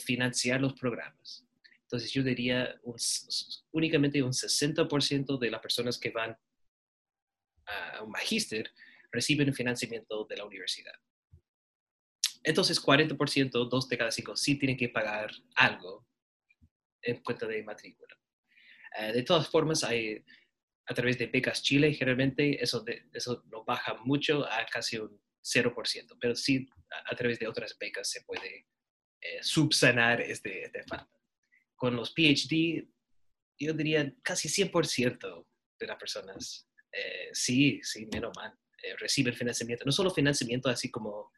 financiar 0.00 0.60
los 0.60 0.72
programas. 0.74 1.44
Entonces, 1.82 2.12
yo 2.12 2.22
diría 2.22 2.80
únicamente 3.72 4.22
un 4.22 4.32
60% 4.32 5.38
de 5.38 5.50
las 5.50 5.60
personas 5.60 5.98
que 5.98 6.10
van 6.10 6.38
a 7.66 8.02
un 8.02 8.10
magíster 8.10 8.72
reciben 9.10 9.52
financiamiento 9.52 10.24
de 10.24 10.36
la 10.36 10.44
universidad. 10.44 10.94
Entonces, 12.42 12.80
40%, 12.82 13.68
dos 13.68 13.88
de 13.88 13.98
cada 13.98 14.10
cinco, 14.10 14.36
sí 14.36 14.56
tienen 14.56 14.76
que 14.76 14.88
pagar 14.88 15.30
algo 15.56 16.06
en 17.02 17.22
cuenta 17.22 17.46
de 17.46 17.62
matrícula. 17.62 18.16
Eh, 18.98 19.12
de 19.12 19.22
todas 19.22 19.48
formas, 19.48 19.84
hay, 19.84 20.24
a 20.86 20.94
través 20.94 21.18
de 21.18 21.26
becas 21.26 21.62
Chile, 21.62 21.92
generalmente 21.94 22.62
eso, 22.62 22.84
eso 23.12 23.44
lo 23.50 23.64
baja 23.64 23.94
mucho 24.04 24.44
a 24.50 24.64
casi 24.66 24.98
un 24.98 25.20
0%, 25.42 26.16
pero 26.20 26.34
sí 26.34 26.68
a, 27.10 27.16
través 27.16 27.38
de 27.38 27.46
otras 27.46 27.76
becas 27.78 28.10
se 28.10 28.22
puede 28.22 28.66
eh, 29.20 29.42
subsanar 29.42 30.20
este, 30.20 30.64
este, 30.64 30.82
falta. 30.84 31.18
Con 31.76 31.96
los 31.96 32.12
PhD, 32.12 32.88
yo 33.58 33.72
diría 33.72 34.12
casi 34.22 34.48
100% 34.48 35.46
de 35.78 35.86
las 35.86 35.96
personas, 35.96 36.68
eh, 36.92 37.28
sí, 37.32 37.80
sí, 37.82 38.08
menos 38.12 38.32
mal, 38.36 38.52
reciben 38.98 39.34
financiamiento. 39.34 39.84
No 39.84 39.92
solo 39.92 40.10
financiamiento 40.10 40.68
así 40.68 40.90
como 40.90 41.32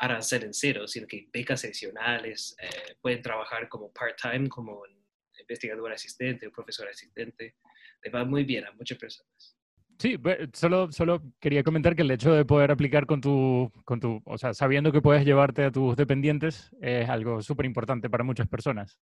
en 0.00 0.54
cero, 0.54 0.86
sino 0.86 1.06
que 1.06 1.28
becas 1.32 1.64
adicionales, 1.64 2.54
eh, 2.60 2.96
pueden 3.00 3.22
trabajar 3.22 3.68
como 3.68 3.92
part-time, 3.92 4.48
como 4.48 4.82
investigador 5.40 5.92
asistente 5.92 6.46
o 6.46 6.52
profesor 6.52 6.88
asistente. 6.88 7.56
Le 8.02 8.10
va 8.10 8.24
muy 8.24 8.44
bien 8.44 8.64
a 8.64 8.72
muchas 8.72 8.98
personas. 8.98 9.56
Sí, 9.98 10.18
solo, 10.52 10.92
solo 10.92 11.22
quería 11.40 11.62
comentar 11.62 11.96
que 11.96 12.02
el 12.02 12.10
hecho 12.10 12.34
de 12.34 12.44
poder 12.44 12.70
aplicar 12.70 13.06
con 13.06 13.22
tu, 13.22 13.72
con 13.86 13.98
tu, 13.98 14.20
o 14.26 14.36
sea, 14.36 14.52
sabiendo 14.52 14.92
que 14.92 15.00
puedes 15.00 15.24
llevarte 15.24 15.64
a 15.64 15.72
tus 15.72 15.96
dependientes 15.96 16.70
es 16.82 17.08
algo 17.08 17.40
súper 17.40 17.64
importante 17.64 18.10
para 18.10 18.22
muchas 18.22 18.46
personas. 18.46 19.00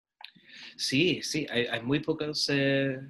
Sí, 0.77 1.21
sí, 1.23 1.47
hay, 1.51 1.67
hay 1.67 1.83
muy 1.83 2.01
pocos... 2.01 2.49
Eh... 2.51 3.01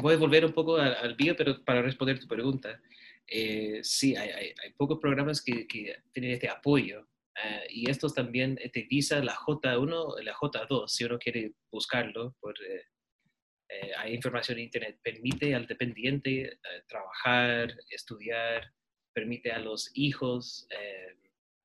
Voy 0.00 0.14
a 0.14 0.16
volver 0.16 0.44
un 0.44 0.52
poco 0.52 0.76
al, 0.76 0.94
al 0.94 1.14
bio, 1.14 1.36
pero 1.36 1.62
para 1.64 1.82
responder 1.82 2.18
tu 2.18 2.26
pregunta. 2.26 2.80
Eh, 3.26 3.80
sí, 3.82 4.14
hay, 4.16 4.54
pocos 4.76 4.98
programas 4.98 5.42
que, 5.42 5.66
tienen 5.66 6.32
este 6.32 6.48
apoyo. 6.48 7.08
Eh, 7.42 7.66
y 7.70 7.90
estos 7.90 8.14
también 8.14 8.56
te 8.56 8.66
este, 8.66 8.86
visa 8.88 9.22
la 9.24 9.34
J1, 9.34 10.22
la 10.22 10.34
J2, 10.34 10.88
si 10.88 11.04
uno 11.04 11.18
quiere 11.18 11.54
buscarlo. 11.70 12.36
Por, 12.40 12.54
eh, 12.62 13.92
hay 13.96 14.14
información 14.14 14.58
en 14.58 14.64
Internet, 14.64 15.00
permite 15.02 15.54
al 15.54 15.66
dependiente 15.66 16.58
trabajar, 16.88 17.74
estudiar, 17.88 18.70
permite 19.14 19.50
a 19.50 19.58
los 19.58 19.90
hijos, 19.94 20.68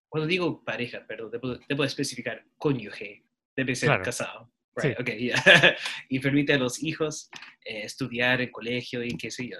cuando 0.08 0.26
digo 0.26 0.64
pareja, 0.64 1.06
perdón, 1.06 1.60
debo, 1.68 1.84
especificar 1.84 2.46
cónyuge, 2.58 3.26
debe 3.58 3.76
ser 3.76 4.02
casado. 4.02 4.50
y 6.10 6.20
permite 6.20 6.54
a 6.54 6.58
los 6.58 6.82
hijos 6.82 7.30
estudiar 7.66 8.40
en 8.42 8.52
colegio 8.52 9.04
y 9.04 9.18
qué 9.18 9.32
sé 9.32 9.50
yo 9.50 9.58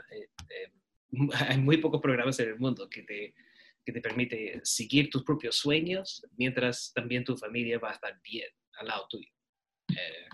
hay 1.48 1.58
muy 1.58 1.78
pocos 1.78 2.02
programas 2.02 2.40
en 2.40 2.50
el 2.50 2.60
mundo 2.60 2.90
que 2.90 3.04
te, 3.04 3.34
que 3.86 3.92
te 3.92 4.02
permite 4.02 4.60
seguir 4.64 5.10
tus 5.10 5.24
propios 5.24 5.56
sueños 5.56 6.26
mientras 6.38 6.92
también 6.94 7.24
tu 7.24 7.36
familia 7.38 7.80
va 7.80 7.92
a 7.92 7.94
estar 7.94 8.20
bien 8.24 8.50
al 8.80 8.88
lado 8.88 9.08
tuyo. 9.10 9.30
Eh, 9.90 10.28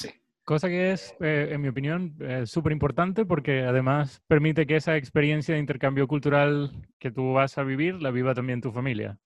sí. 0.00 0.08
Cosa 0.44 0.68
que 0.68 0.92
es, 0.92 1.14
eh, 1.20 1.48
en 1.50 1.60
mi 1.60 1.68
opinión, 1.68 2.16
súper 2.46 2.72
importante 2.72 3.26
porque 3.26 3.60
además 3.60 4.22
permite 4.26 4.66
que 4.66 4.76
esa 4.76 4.96
experiencia 4.96 5.54
de 5.54 5.60
intercambio 5.60 6.06
cultural 6.06 6.88
que 6.98 7.10
tú 7.10 7.32
vas 7.32 7.58
a 7.58 7.64
vivir 7.64 8.00
la 8.00 8.10
viva 8.10 8.34
también 8.34 8.60
tu 8.60 8.72
familia. 8.72 9.18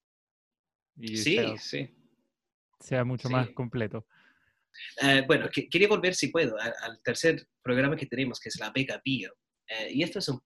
Y 0.96 1.16
sí, 1.16 1.36
sea, 1.36 1.56
sí. 1.58 1.90
Sea 2.80 3.04
mucho 3.04 3.30
más 3.30 3.50
completo. 3.50 4.06
Eh, 5.02 5.22
bueno, 5.26 5.48
quería 5.50 5.88
volver, 5.88 6.14
si 6.14 6.28
puedo, 6.28 6.56
al, 6.58 7.00
tercer 7.02 7.46
programa 7.62 7.96
que 7.96 8.06
tenemos, 8.06 8.40
que 8.40 8.48
es 8.48 8.58
la 8.58 8.70
Vega 8.70 9.00
Bio. 9.04 9.32
Eh, 9.72 9.92
y 9.92 10.02
esto 10.02 10.18
es 10.18 10.28
un, 10.28 10.42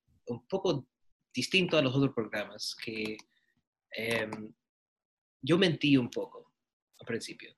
poco 0.49 0.88
distinto 1.35 1.76
a 1.76 1.83
los 1.83 1.95
otros 1.95 2.14
programas, 2.14 2.76
que 2.85 3.16
em, 3.92 4.52
yo 5.42 5.59
mentí 5.59 5.97
un 5.97 6.11
poco 6.11 6.52
al 7.00 7.06
principio, 7.06 7.54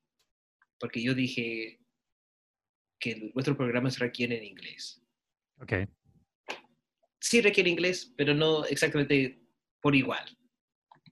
porque 0.78 1.02
yo 1.02 1.14
dije 1.14 1.80
que 2.98 3.30
nuestros 3.34 3.56
programas 3.56 3.98
requieren 3.98 4.42
inglés. 4.44 5.02
Ok. 5.60 5.72
Sí 7.20 7.40
requiere 7.40 7.70
inglés, 7.70 8.12
pero 8.16 8.34
no 8.34 8.64
exactamente 8.64 9.40
por 9.80 9.94
igual. 9.94 10.36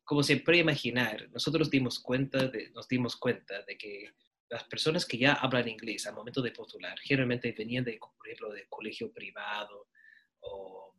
Como 0.05 0.23
se 0.23 0.39
puede 0.39 0.59
imaginar, 0.59 1.29
nosotros 1.31 1.71
dimos 1.71 1.99
cuenta 1.99 2.49
de, 2.49 2.71
nos 2.71 2.89
dimos 2.89 3.17
cuenta 3.17 3.63
de 3.63 3.77
que 3.77 4.11
las 4.49 4.65
personas 4.65 5.05
que 5.05 5.19
ya 5.19 5.35
hablan 5.35 5.69
inglés 5.69 6.07
al 6.07 6.15
momento 6.15 6.41
de 6.41 6.53
postular 6.53 6.99
generalmente 7.01 7.53
venían 7.53 7.85
de, 7.85 7.99
por 7.99 8.27
ejemplo, 8.27 8.53
de 8.53 8.67
colegio 8.69 9.13
privado 9.13 9.89
o, 10.51 10.95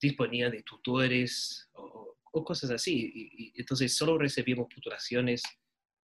disponía 0.00 0.50
de 0.50 0.62
tutores 0.62 1.70
o, 1.74 2.16
cosas 2.44 2.70
así. 2.70 3.12
Y, 3.14 3.60
entonces 3.60 3.96
solo 3.96 4.18
recibimos 4.18 4.66
postulaciones 4.72 5.42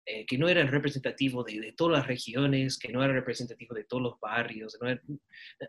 eh, 0.05 0.25
que 0.25 0.38
no 0.38 0.49
eran 0.49 0.67
representativos 0.67 1.45
de, 1.45 1.73
todas 1.77 1.99
las 1.99 2.07
regiones, 2.07 2.79
que 2.79 2.91
no 2.91 3.03
eran 3.03 3.15
representativos 3.15 3.77
de 3.77 3.83
todos 3.83 4.03
los 4.03 4.19
barrios. 4.19 4.77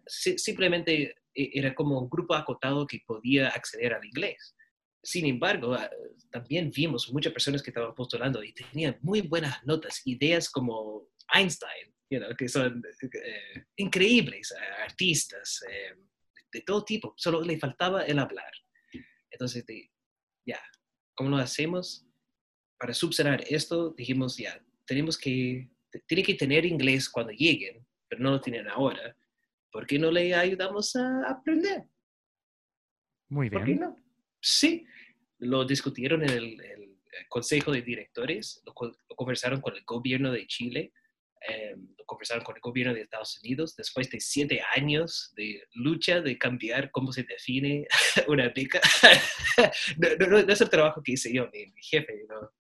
simplemente 0.07 1.15
eh, 1.35 1.51
era 1.55 1.75
como 1.75 2.01
un 2.01 2.09
grupo 2.09 2.35
acotado 2.35 2.87
que 2.87 3.03
podía 3.07 3.49
acceder 3.49 3.93
al 3.93 4.05
inglés. 4.05 4.57
Sin 5.03 5.27
embargo, 5.27 5.75
ah, 5.75 5.91
también 6.31 6.71
vimos 6.71 7.13
muchas 7.13 7.33
personas 7.33 7.63
que 7.63 7.71
estaban 7.71 7.95
postulando 7.95 8.43
y 8.43 8.53
tenían 8.53 8.99
muy 9.03 9.23
buenas 9.23 9.65
notas, 9.65 10.01
ideas 10.07 10.51
como 10.51 11.09
Einstein, 11.35 11.95
que 12.37 12.49
son 12.49 12.83
eh, 13.13 13.65
increíbles, 13.77 14.55
artistas, 14.83 15.63
de 16.53 16.61
todo 16.63 16.85
tipo, 16.85 17.15
solo 17.17 17.43
le 17.43 17.59
faltaba 17.59 18.05
el 18.05 18.19
hablar. 18.19 18.53
Entonces, 19.31 19.65
ya, 20.45 20.61
¿cómo 21.15 21.31
lo 21.31 21.37
hacemos? 21.37 22.07
Para 22.79 22.95
subsanar 22.95 23.45
esto, 23.49 23.91
dijimos, 23.91 24.37
ya, 24.37 24.61
tenemos 24.87 25.17
que, 25.17 25.71
tiene 26.07 26.23
que 26.23 26.35
tener 26.35 26.65
inglés 26.67 27.09
cuando 27.09 27.33
lleguen, 27.33 27.87
pero 28.09 28.23
no 28.23 28.31
lo 28.31 28.41
tienen 28.41 28.69
ahora. 28.69 29.17
¿por 29.71 29.87
qué 29.87 29.99
no 29.99 30.11
le 30.11 30.35
ayudamos 30.35 30.97
a 30.97 31.31
aprender? 31.31 31.85
Muy 33.29 33.49
¿Por 33.49 33.61
qué 33.61 33.65
bien. 33.67 33.81
no? 33.81 33.97
Sí, 34.41 34.87
lo 35.39 35.65
discutieron 35.65 36.23
en 36.23 36.31
el, 36.31 36.61
el 36.61 36.97
Consejo 37.29 37.73
de 37.73 37.83
Directores, 37.83 38.63
lo 38.67 38.75
conversaron 39.17 39.61
con 39.61 39.77
el 39.77 39.85
gobierno 39.85 40.33
de 40.33 40.47
Chile, 40.47 40.93
eh, 41.49 41.75
conversaron 42.07 42.45
con 42.45 42.55
el 42.57 42.61
gobierno 42.61 42.93
de 42.95 43.03
Estados 43.03 43.39
Unidos, 43.43 43.75
después 43.77 44.11
de 44.11 44.21
siete 44.21 44.61
años 44.75 45.33
de 45.37 45.63
lucha 45.75 46.21
de 46.21 46.37
cambiar 46.37 46.91
cómo 46.91 47.13
se 47.13 47.23
define 47.25 47.87
una 48.29 48.49
beca. 48.51 48.81
no, 49.99 50.09
no- 50.19 50.27
no- 50.27 50.43
no 50.43 50.53
es 50.53 50.61
el 50.61 50.71
trabajo 50.71 51.03
que 51.03 51.13
hice 51.13 51.33
yo, 51.33 51.49
mi, 51.53 51.67
mi 51.67 51.83
jefe 51.83 52.25
no, 52.29 52.51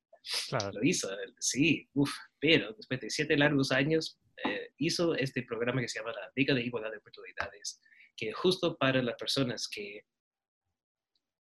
Claro. 0.51 0.73
lo 0.73 0.85
hizo, 0.85 1.09
sí, 1.39 1.89
uf, 1.95 2.13
pero 2.39 2.75
después 2.75 3.01
de 3.01 3.09
siete 3.09 3.37
largos 3.39 3.73
años 3.73 4.21
eh, 4.45 4.69
hizo 4.77 5.15
este 5.15 5.43
programa 5.45 5.81
que 5.81 5.89
se 5.89 5.99
llama 5.99 6.13
la 6.13 6.31
Beca 6.37 6.53
de 6.55 6.63
Igualdad 6.63 6.91
de 6.91 6.99
Oportunidades, 6.99 7.81
que 8.17 8.31
justo 8.33 8.77
para 8.77 9.03
las 9.03 9.17
personas 9.17 9.67
que, 9.67 10.03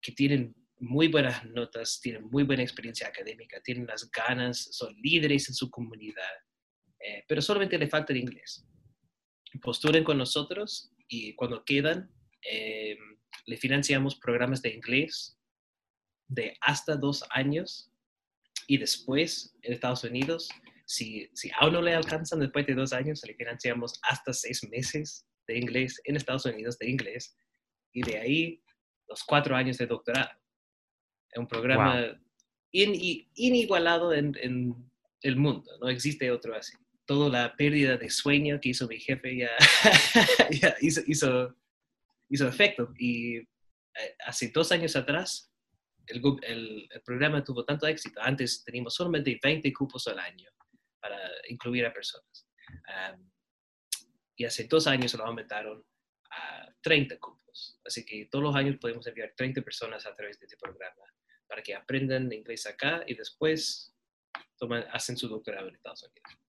que 0.01 0.13
tienen 0.13 0.55
muy 0.79 1.09
buenas 1.09 1.43
notas, 1.45 1.99
tienen 2.01 2.23
muy 2.23 2.43
buena 2.43 2.63
experiencia 2.63 3.07
académica, 3.07 3.61
tienen 3.61 3.85
las 3.85 4.09
ganas, 4.11 4.69
son 4.71 4.95
líderes 5.01 5.49
en 5.49 5.55
su 5.55 5.69
comunidad, 5.69 6.23
eh, 6.99 7.23
pero 7.27 7.41
solamente 7.41 7.77
le 7.77 7.87
falta 7.89 8.13
el 8.13 8.19
inglés. 8.19 8.65
Postulen 9.61 10.03
con 10.03 10.17
nosotros 10.17 10.91
y 11.07 11.33
cuando 11.35 11.63
quedan, 11.65 12.11
eh, 12.49 12.97
le 13.45 13.57
financiamos 13.57 14.15
programas 14.15 14.61
de 14.61 14.73
inglés 14.73 15.37
de 16.27 16.55
hasta 16.61 16.95
dos 16.95 17.23
años 17.31 17.91
y 18.67 18.77
después 18.77 19.55
en 19.63 19.73
Estados 19.73 20.03
Unidos, 20.03 20.49
si, 20.85 21.29
si 21.33 21.49
aún 21.59 21.73
no 21.73 21.81
le 21.81 21.93
alcanzan 21.95 22.39
después 22.39 22.65
de 22.67 22.75
dos 22.75 22.93
años, 22.93 23.21
le 23.25 23.33
financiamos 23.35 23.99
hasta 24.03 24.33
seis 24.33 24.63
meses 24.69 25.25
de 25.47 25.57
inglés 25.57 25.99
en 26.05 26.15
Estados 26.15 26.45
Unidos 26.45 26.77
de 26.77 26.89
inglés 26.89 27.35
y 27.93 28.03
de 28.03 28.19
ahí 28.19 28.63
los 29.07 29.23
cuatro 29.23 29.55
años 29.55 29.77
de 29.79 29.87
doctorado. 29.87 30.29
Es 31.31 31.39
un 31.39 31.47
programa 31.47 32.19
in- 32.71 32.93
i- 32.95 33.27
inigualado 33.35 34.13
en, 34.13 34.35
en 34.41 34.75
el 35.23 35.35
mundo, 35.35 35.71
no 35.81 35.89
existe 35.89 36.29
otro 36.29 36.55
así. 36.55 36.73
Toda 37.09 37.27
la 37.29 37.55
pérdida 37.55 37.97
de 37.97 38.07
sueño 38.11 38.59
que 38.61 38.69
hizo 38.69 38.87
mi 38.87 38.99
jefe 38.99 39.35
ya, 39.35 39.49
ya 40.61 40.75
hizo, 40.79 41.01
hizo, 41.07 41.55
hizo 42.29 42.47
efecto. 42.47 42.93
Y 42.99 43.37
eh, 43.37 43.45
hace 44.27 44.49
dos 44.53 44.71
años 44.71 44.95
atrás, 44.95 45.51
el, 46.05 46.21
el- 46.43 46.87
el 46.91 47.01
programa 47.01 47.43
tuvo 47.43 47.65
tanto 47.65 47.87
éxito. 47.87 48.21
Antes 48.21 48.63
teníamos 48.63 48.93
solamente 48.93 49.39
20 49.41 49.73
cupos 49.73 50.07
al 50.07 50.19
año 50.19 50.51
para 51.01 51.17
incluir 51.49 51.83
a 51.87 51.91
personas. 51.93 52.47
Am, 52.87 53.27
y 54.35 54.45
hace 54.45 54.65
dos 54.67 54.85
años 54.85 55.15
lo 55.15 55.25
aumentaron 55.25 55.83
a 56.29 56.71
30 56.81 57.17
cupos. 57.17 57.79
Así 57.83 58.05
que 58.05 58.25
todos 58.29 58.43
los 58.43 58.55
años 58.55 58.77
podemos 58.79 59.05
enviar 59.07 59.33
30 59.35 59.63
personas 59.63 60.05
a 60.05 60.15
través 60.15 60.39
de 60.39 60.45
este 60.45 60.57
programa 60.57 61.03
para 61.47 61.63
que 61.63 61.73
aprendan 61.73 62.31
inglés 62.31 62.67
acá 62.67 63.03
y 63.07 63.15
después 63.15 63.95
toman, 64.59 64.85
hacen 64.91 65.17
su 65.17 65.27
doctorado 65.27 65.69
en 65.69 65.75
Estados 65.75 66.03
Unidos. 66.03 66.39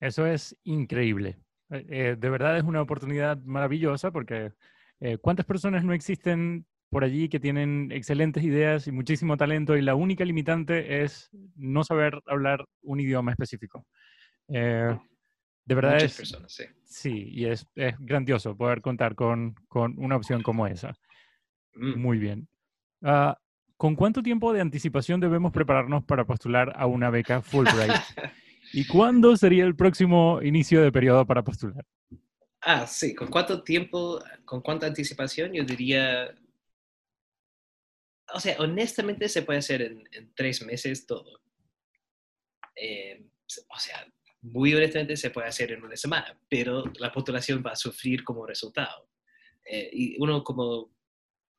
Eso 0.00 0.26
es 0.26 0.56
increíble. 0.64 1.36
Eh, 1.70 1.86
eh, 1.88 2.16
de 2.18 2.30
verdad 2.30 2.56
es 2.56 2.64
una 2.64 2.80
oportunidad 2.80 3.38
maravillosa 3.42 4.10
porque 4.10 4.52
eh, 5.00 5.18
¿cuántas 5.18 5.46
personas 5.46 5.84
no 5.84 5.92
existen 5.92 6.66
por 6.90 7.04
allí 7.04 7.28
que 7.28 7.40
tienen 7.40 7.90
excelentes 7.92 8.42
ideas 8.42 8.86
y 8.86 8.92
muchísimo 8.92 9.36
talento 9.36 9.76
y 9.76 9.82
la 9.82 9.94
única 9.94 10.24
limitante 10.24 11.02
es 11.02 11.30
no 11.54 11.84
saber 11.84 12.20
hablar 12.26 12.64
un 12.82 13.00
idioma 13.00 13.32
específico? 13.32 13.86
Eh, 14.48 14.96
de 15.64 15.74
verdad 15.74 15.94
Muchas 15.94 16.12
es, 16.12 16.16
personas, 16.16 16.52
sí. 16.52 16.64
sí, 16.84 17.28
y 17.30 17.44
es, 17.44 17.66
es 17.74 17.94
grandioso 17.98 18.56
poder 18.56 18.80
contar 18.80 19.14
con, 19.14 19.54
con 19.68 19.94
una 19.98 20.16
opción 20.16 20.42
como 20.42 20.66
esa. 20.66 20.94
Mm. 21.74 22.00
Muy 22.00 22.18
bien. 22.18 22.48
Ah, 23.02 23.38
¿Con 23.76 23.94
cuánto 23.94 24.22
tiempo 24.22 24.52
de 24.52 24.60
anticipación 24.60 25.20
debemos 25.20 25.52
prepararnos 25.52 26.02
para 26.04 26.24
postular 26.24 26.72
a 26.74 26.86
una 26.86 27.10
beca 27.10 27.42
Fulbright? 27.42 27.92
¿Y 28.72 28.86
cuándo 28.86 29.36
sería 29.36 29.64
el 29.64 29.76
próximo 29.76 30.40
inicio 30.42 30.82
de 30.82 30.92
periodo 30.92 31.26
para 31.26 31.42
postular? 31.42 31.84
Ah, 32.60 32.86
sí, 32.86 33.14
¿con 33.14 33.28
cuánto 33.28 33.62
tiempo, 33.62 34.22
con 34.44 34.60
cuánta 34.60 34.86
anticipación? 34.86 35.52
Yo 35.52 35.64
diría, 35.64 36.34
o 38.34 38.40
sea, 38.40 38.56
honestamente 38.58 39.28
se 39.28 39.42
puede 39.42 39.60
hacer 39.60 39.82
en, 39.82 40.08
en 40.12 40.32
tres 40.34 40.64
meses 40.64 41.06
todo. 41.06 41.40
Eh, 42.76 43.24
o 43.68 43.78
sea, 43.78 44.06
muy 44.42 44.74
honestamente 44.74 45.16
se 45.16 45.30
puede 45.30 45.48
hacer 45.48 45.72
en 45.72 45.84
una 45.84 45.96
semana, 45.96 46.38
pero 46.48 46.84
la 46.98 47.12
postulación 47.12 47.62
va 47.66 47.72
a 47.72 47.76
sufrir 47.76 48.24
como 48.24 48.46
resultado. 48.46 49.08
Eh, 49.64 49.90
y 49.92 50.22
uno 50.22 50.42
como 50.44 50.90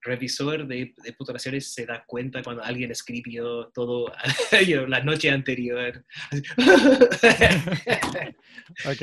revisor 0.01 0.65
de, 0.67 0.93
de 1.03 1.13
postulaciones 1.13 1.73
se 1.73 1.85
da 1.85 2.03
cuenta 2.07 2.41
cuando 2.41 2.63
alguien 2.63 2.91
escribió 2.91 3.69
todo 3.73 4.11
la 4.87 5.03
noche 5.03 5.29
anterior. 5.29 6.05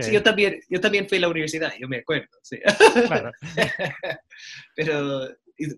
Sí, 0.00 0.12
yo 0.12 0.22
también, 0.22 0.60
yo 0.68 0.80
también 0.80 1.08
fui 1.08 1.18
a 1.18 1.22
la 1.22 1.28
universidad, 1.28 1.72
yo 1.78 1.88
me 1.88 1.98
acuerdo. 1.98 2.28
Sí. 2.42 2.58
claro. 3.06 3.30
pero, 4.76 5.28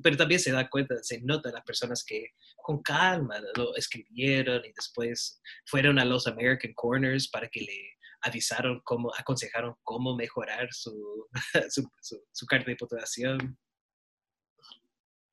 pero 0.02 0.16
también 0.16 0.40
se 0.40 0.52
da 0.52 0.68
cuenta, 0.68 0.96
se 1.02 1.20
nota 1.22 1.50
las 1.50 1.64
personas 1.64 2.04
que 2.04 2.32
con 2.56 2.82
calma 2.82 3.36
lo 3.56 3.74
escribieron 3.76 4.64
y 4.64 4.72
después 4.74 5.40
fueron 5.66 5.98
a 5.98 6.04
los 6.04 6.26
American 6.26 6.72
Corners 6.74 7.28
para 7.28 7.48
que 7.48 7.60
le 7.60 7.96
avisaron 8.22 8.80
cómo, 8.84 9.12
aconsejaron 9.16 9.74
cómo 9.82 10.16
mejorar 10.16 10.68
su, 10.72 11.26
su, 11.70 11.88
su- 12.00 12.24
su 12.32 12.46
carta 12.46 12.70
de 12.70 12.76
postulación. 12.76 13.58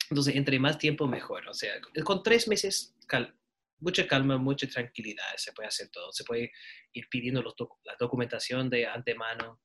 Entonces, 0.10 0.36
entre 0.36 0.60
más 0.60 0.78
tiempo, 0.78 1.08
mejor. 1.08 1.48
O 1.48 1.54
sea, 1.54 1.74
con 2.04 2.24
tres 2.24 2.48
meses, 2.48 2.96
mucha 3.80 4.08
calma, 4.08 4.38
mucha 4.38 4.68
tranquilidad, 4.68 5.36
se 5.38 5.54
puede 5.54 5.68
hacer 5.68 5.90
todo. 5.90 6.12
Se 6.12 6.24
puede 6.24 6.52
ir 6.94 7.08
pidiendo 7.10 7.42
la 7.42 7.96
documentación 8.00 8.70
de 8.70 8.86
antemano, 8.86 9.62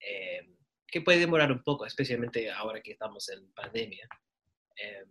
eh, 0.00 0.46
que 0.90 1.02
puede 1.02 1.18
demorar 1.18 1.52
un 1.52 1.62
poco, 1.62 1.84
especialmente 1.86 2.50
ahora 2.50 2.80
que 2.80 2.92
estamos 2.92 3.28
en 3.28 3.52
pandemia. 3.52 4.08
Eh, 4.76 5.04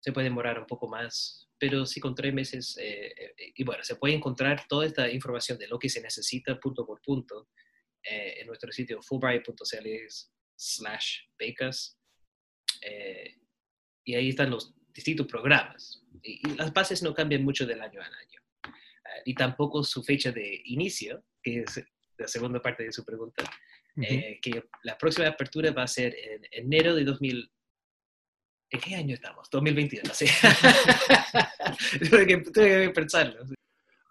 se 0.00 0.12
puede 0.12 0.28
demorar 0.28 0.58
un 0.58 0.66
poco 0.66 0.88
más, 0.88 1.48
pero 1.58 1.86
sí 1.86 2.00
con 2.00 2.14
tres 2.14 2.32
meses, 2.32 2.76
eh, 2.78 3.12
eh, 3.16 3.52
y 3.54 3.64
bueno, 3.64 3.84
se 3.84 3.96
puede 3.96 4.14
encontrar 4.14 4.66
toda 4.66 4.86
esta 4.86 5.08
información 5.10 5.58
de 5.58 5.68
lo 5.68 5.78
que 5.78 5.88
se 5.88 6.00
necesita 6.00 6.58
punto 6.58 6.86
por 6.86 7.00
punto 7.02 7.48
en 8.02 8.46
nuestro 8.46 8.72
sitio 8.72 9.02
fulbright.cl 9.02 9.88
slash 10.56 11.18
becas. 11.38 11.98
Y 14.04 14.14
ahí 14.14 14.30
están 14.30 14.50
los 14.50 14.74
distintos 14.92 15.26
programas. 15.26 16.02
Y, 16.22 16.46
y 16.48 16.54
las 16.54 16.72
bases 16.72 17.02
no 17.02 17.14
cambian 17.14 17.44
mucho 17.44 17.66
del 17.66 17.80
año 17.80 18.00
al 18.00 18.12
año. 18.12 18.40
Eh, 18.66 19.22
y 19.26 19.34
tampoco 19.34 19.82
su 19.82 20.02
fecha 20.02 20.32
de 20.32 20.62
inicio, 20.66 21.24
que 21.42 21.60
es 21.60 21.82
la 22.18 22.28
segunda 22.28 22.60
parte 22.60 22.84
de 22.84 22.92
su 22.92 23.04
pregunta, 23.04 23.44
Ujú. 23.96 24.06
eh, 24.08 24.38
que 24.40 24.64
la 24.84 24.96
próxima 24.96 25.28
apertura 25.28 25.72
va 25.72 25.82
a 25.84 25.88
ser 25.88 26.14
en 26.16 26.42
enero 26.50 26.94
de 26.94 27.04
2000. 27.04 27.50
¿En 28.72 28.80
qué 28.80 28.94
año 28.94 29.14
estamos? 29.14 29.48
2022, 29.50 30.16
sí. 30.16 30.26
tuve, 32.10 32.26
que, 32.26 32.36
tuve 32.38 32.86
que 32.86 32.90
pensarlo. 32.94 33.44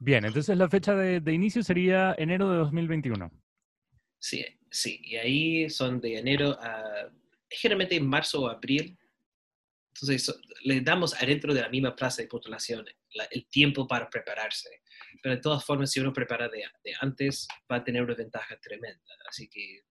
Bien, 0.02 0.26
entonces 0.26 0.58
la 0.58 0.70
fecha 0.70 0.96
de, 0.96 1.22
de 1.22 1.34
inicio 1.34 1.64
sería 1.64 2.14
enero 2.18 2.52
de 2.52 2.58
2021. 2.58 3.32
Sí, 4.20 4.46
sí. 4.70 5.00
Y 5.04 5.16
ahí 5.16 5.70
son 5.70 6.02
de 6.02 6.18
enero 6.18 6.58
a 6.62 7.10
generalmente 7.50 7.96
en 7.96 8.08
marzo 8.08 8.44
o 8.44 8.48
abril. 8.50 8.98
Entonces 10.02 10.24
so- 10.24 10.40
le 10.64 10.82
damos 10.82 11.14
adentro 11.22 11.54
de 11.54 11.62
la 11.62 11.70
misma 11.70 11.96
plaza 11.96 12.22
de 12.22 12.28
postulación 12.28 12.86
la- 13.14 13.26
el 13.32 13.48
tiempo 13.48 13.88
para 13.88 14.10
prepararse. 14.10 14.82
Pero 15.22 15.36
de 15.36 15.42
todas 15.42 15.64
formas, 15.66 15.92
si 15.92 16.00
uno 16.00 16.14
prepara 16.14 16.48
de, 16.48 16.64
de 16.84 16.94
antes, 17.02 17.48
va 17.72 17.78
a 17.78 17.84
tener 17.84 18.04
una 18.04 18.16
ventaja 18.16 18.58
tremenda. 18.60 19.02
Así 19.28 19.50
que, 19.50 19.84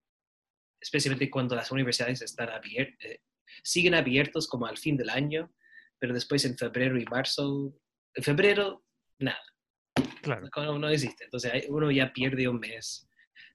especialmente 0.80 1.30
cuando 1.30 1.54
las 1.56 1.70
universidades 1.72 2.22
están 2.22 2.48
abiertas, 2.50 3.18
siguen 3.62 3.94
abiertos 3.94 4.46
como 4.46 4.66
al 4.66 4.78
fin 4.78 4.96
del 4.96 5.10
año, 5.10 5.52
pero 5.98 6.14
después 6.14 6.44
en 6.44 6.56
febrero 6.56 6.98
y 6.98 7.04
marzo, 7.06 7.74
en 8.14 8.22
febrero, 8.22 8.84
nada, 9.18 9.42
Claro. 10.22 10.48
no, 10.56 10.78
no 10.78 10.88
existe. 10.88 11.24
Entonces 11.24 11.64
uno 11.68 11.90
ya 11.90 12.12
pierde 12.12 12.46
un 12.48 12.60
mes. 12.60 13.08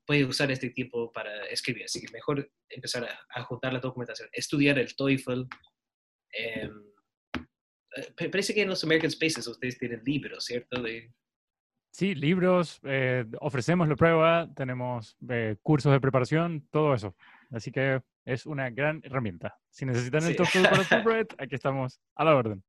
Puede 0.06 0.26
usar 0.26 0.52
este 0.52 0.70
tiempo 0.72 1.12
para 1.14 1.46
escribir. 1.46 1.86
Así 1.86 2.02
que 2.02 2.12
mejor 2.12 2.52
empezar 2.68 3.06
a, 3.06 3.20
a 3.30 3.44
juntar 3.44 3.72
la 3.72 3.80
documentación, 3.80 4.28
estudiar 4.34 4.78
el 4.80 4.94
TOEFL. 4.96 5.44
Eh, 6.38 6.70
eh, 7.96 8.14
pa- 8.18 8.30
parece 8.32 8.54
que 8.54 8.62
en 8.64 8.70
los 8.70 8.84
American 8.84 9.12
Spaces 9.12 9.46
ustedes 9.48 9.78
tienen 9.78 10.02
libros, 10.04 10.46
¿cierto? 10.46 10.82
De, 10.82 11.12
Sí, 11.96 12.16
libros, 12.16 12.80
eh, 12.86 13.24
ofrecemos 13.40 13.88
la 13.88 13.96
prueba, 13.96 14.50
tenemos 14.56 15.16
eh, 15.30 15.58
cursos 15.62 15.92
de 15.92 16.00
preparación, 16.00 16.68
todo 16.72 16.96
eso. 16.96 17.16
Así 17.52 17.72
que 17.72 18.02
es 18.26 18.48
una 18.48 18.72
gran 18.72 19.00
herramienta. 19.04 19.60
Si 19.70 19.86
necesitan 19.86 20.24
el 20.24 20.30
Sí. 20.32 20.36
TOEFL 20.38 20.64
para 20.64 20.84
Fulbright, 20.86 21.34
aquí 21.38 21.54
estamos 21.54 22.02
a 22.16 22.24
la 22.24 22.36
orden. 22.36 22.64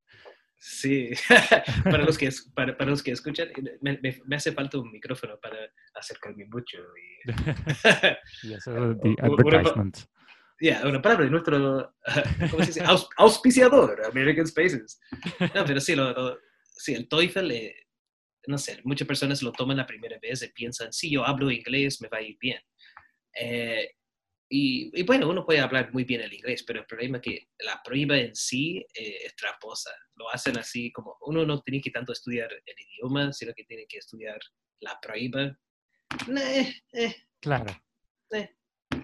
sí, 0.59 1.09
para, 1.85 2.05
los 2.05 2.19
que, 2.19 2.29
para, 2.55 2.77
para 2.77 2.91
los 2.91 3.03
que 3.03 3.13
escuchan, 3.13 3.49
eh, 3.49 3.79
me, 3.81 3.99
me- 4.03 4.21
me 4.27 4.37
hace 4.37 4.53
falta 4.53 4.79
un 4.79 4.91
micrófono 4.93 5.39
para 5.41 5.57
acercarme 5.95 6.45
mucho. 6.45 6.77
Y, 7.25 7.31
Y 8.49 8.53
eso 8.53 8.73
Uh, 8.73 8.93
es 8.93 8.99
the 9.17 9.17
advertisement. 9.23 9.99
Ya, 10.65 10.81
una 10.87 11.03
palabra 11.03 11.27
de 11.27 11.31
nuestro 11.31 11.95
¿cómo 12.51 12.63
se 12.63 12.69
dice? 12.69 12.81
Aus- 12.85 13.09
auspiciador, 13.19 14.03
American 14.07 14.47
Spaces. 14.47 14.99
No, 15.55 15.63
pero 15.67 15.79
sí, 15.79 15.95
lo, 15.95 16.11
lo- 16.13 16.39
sí 16.65 16.95
el 16.95 17.07
TOEFL, 17.07 17.51
eh, 17.51 17.77
no 18.47 18.57
sé, 18.57 18.81
muchas 18.85 19.07
personas 19.07 19.43
lo 19.43 19.53
toman 19.53 19.77
la 19.77 19.87
primera 19.87 20.19
vez 20.23 20.43
y 20.43 20.49
piensan, 20.49 20.91
sí, 20.91 21.11
yo 21.11 21.23
hablo 21.23 21.51
inglés, 21.51 22.01
me 22.01 22.09
va 22.09 22.17
a 22.19 22.23
ir 22.23 22.39
bien. 22.41 22.59
Eh, 23.39 23.91
y, 24.49 24.91
y 24.99 25.03
bueno, 25.03 25.29
uno 25.29 25.45
puede 25.45 25.61
hablar 25.61 25.93
muy 25.93 26.05
bien 26.05 26.23
el 26.23 26.33
inglés, 26.33 26.63
pero 26.67 26.81
el 26.81 26.87
problema 26.87 27.19
es 27.19 27.23
que 27.23 27.49
la 27.59 27.83
prueba 27.85 28.17
en 28.17 28.35
sí 28.35 28.79
eh, 28.95 29.19
es 29.27 29.37
tramposa. 29.37 29.91
Lo 30.15 30.31
hacen 30.31 30.57
así 30.59 30.91
como, 30.93 31.19
uno 31.27 31.45
no 31.45 31.61
tiene 31.61 31.83
que 31.83 31.91
tanto 31.91 32.13
estudiar 32.13 32.51
el 32.51 32.75
idioma, 32.79 33.35
sino 33.35 33.53
que 33.55 33.65
tiene 33.65 33.85
que 33.87 33.99
estudiar 33.99 34.39
la 34.81 34.99
prueba. 34.99 35.59
Eh, 36.41 36.73
eh, 36.93 37.17
Claro. 37.41 37.71
eh, 38.31 38.49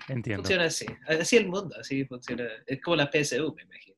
Entiendo. 0.08 0.42
funciona 0.42 0.64
así. 0.64 0.86
Así 1.06 1.36
el 1.36 1.48
mundo, 1.48 1.74
así 1.78 2.04
funciona. 2.04 2.44
Es 2.66 2.80
como 2.80 2.96
la 2.96 3.10
PSU, 3.10 3.54
me 3.54 3.62
imagino. 3.62 3.96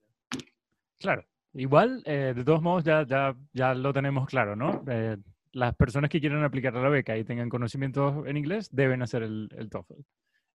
Claro. 0.99 1.25
Igual, 1.55 2.03
eh, 2.07 2.33
de 2.35 2.45
todos 2.45 2.63
modos, 2.63 2.83
ya, 2.85 3.07
ya, 3.07 3.37
ya 3.53 3.75
lo 3.75 3.93
tenemos 3.93 4.27
claro, 4.27 4.57
¿no? 4.57 4.83
Eh, 4.89 5.19
las 5.53 5.75
personas 5.77 6.09
que 6.09 6.19
quieran 6.21 6.43
aplicar 6.45 6.75
a 6.77 6.83
la 6.83 6.89
beca 6.89 7.17
y 7.19 7.25
tengan 7.25 7.51
conocimientos 7.51 8.27
en 8.27 8.39
inglés 8.39 8.69
deben 8.75 9.03
hacer 9.03 9.23
el, 9.23 9.51
el 9.59 9.69
TOEFL 9.69 9.95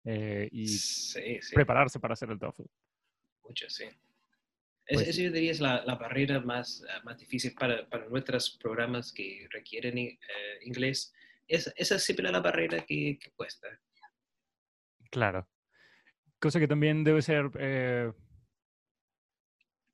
eh, 0.05 0.49
y 0.51 0.67
Sí, 0.67 1.39
sí, 1.41 1.55
prepararse 1.55 1.99
para 1.99 2.13
hacer 2.13 2.29
el 2.29 2.37
TOEFL. 2.37 2.61
mucho, 3.43 3.67
sí. 3.69 3.85
Es- 4.85 4.95
Pues 4.97 5.07
eso 5.07 5.21
yo 5.21 5.31
diría 5.31 5.51
es 5.51 5.61
la, 5.61 5.83
la 5.85 5.95
barrera 5.95 6.39
más, 6.41 6.83
más 7.05 7.17
difícil 7.17 7.55
para, 7.55 7.87
para 7.89 8.07
nuestros 8.09 8.51
programas 8.61 9.11
que 9.11 9.47
requieren 9.49 9.97
inglés. 10.63 11.11
Es, 11.47 11.73
esa 11.75 11.95
es 11.95 12.03
siempre 12.03 12.29
la 12.31 12.39
barrera 12.41 12.85
que, 12.85 13.17
que 13.19 13.31
cuesta. 13.31 13.67
Claro. 15.13 15.47
Cosa 16.39 16.59
que 16.59 16.67
también 16.67 17.03
debe 17.03 17.21
ser 17.21 17.51
eh, 17.59 18.11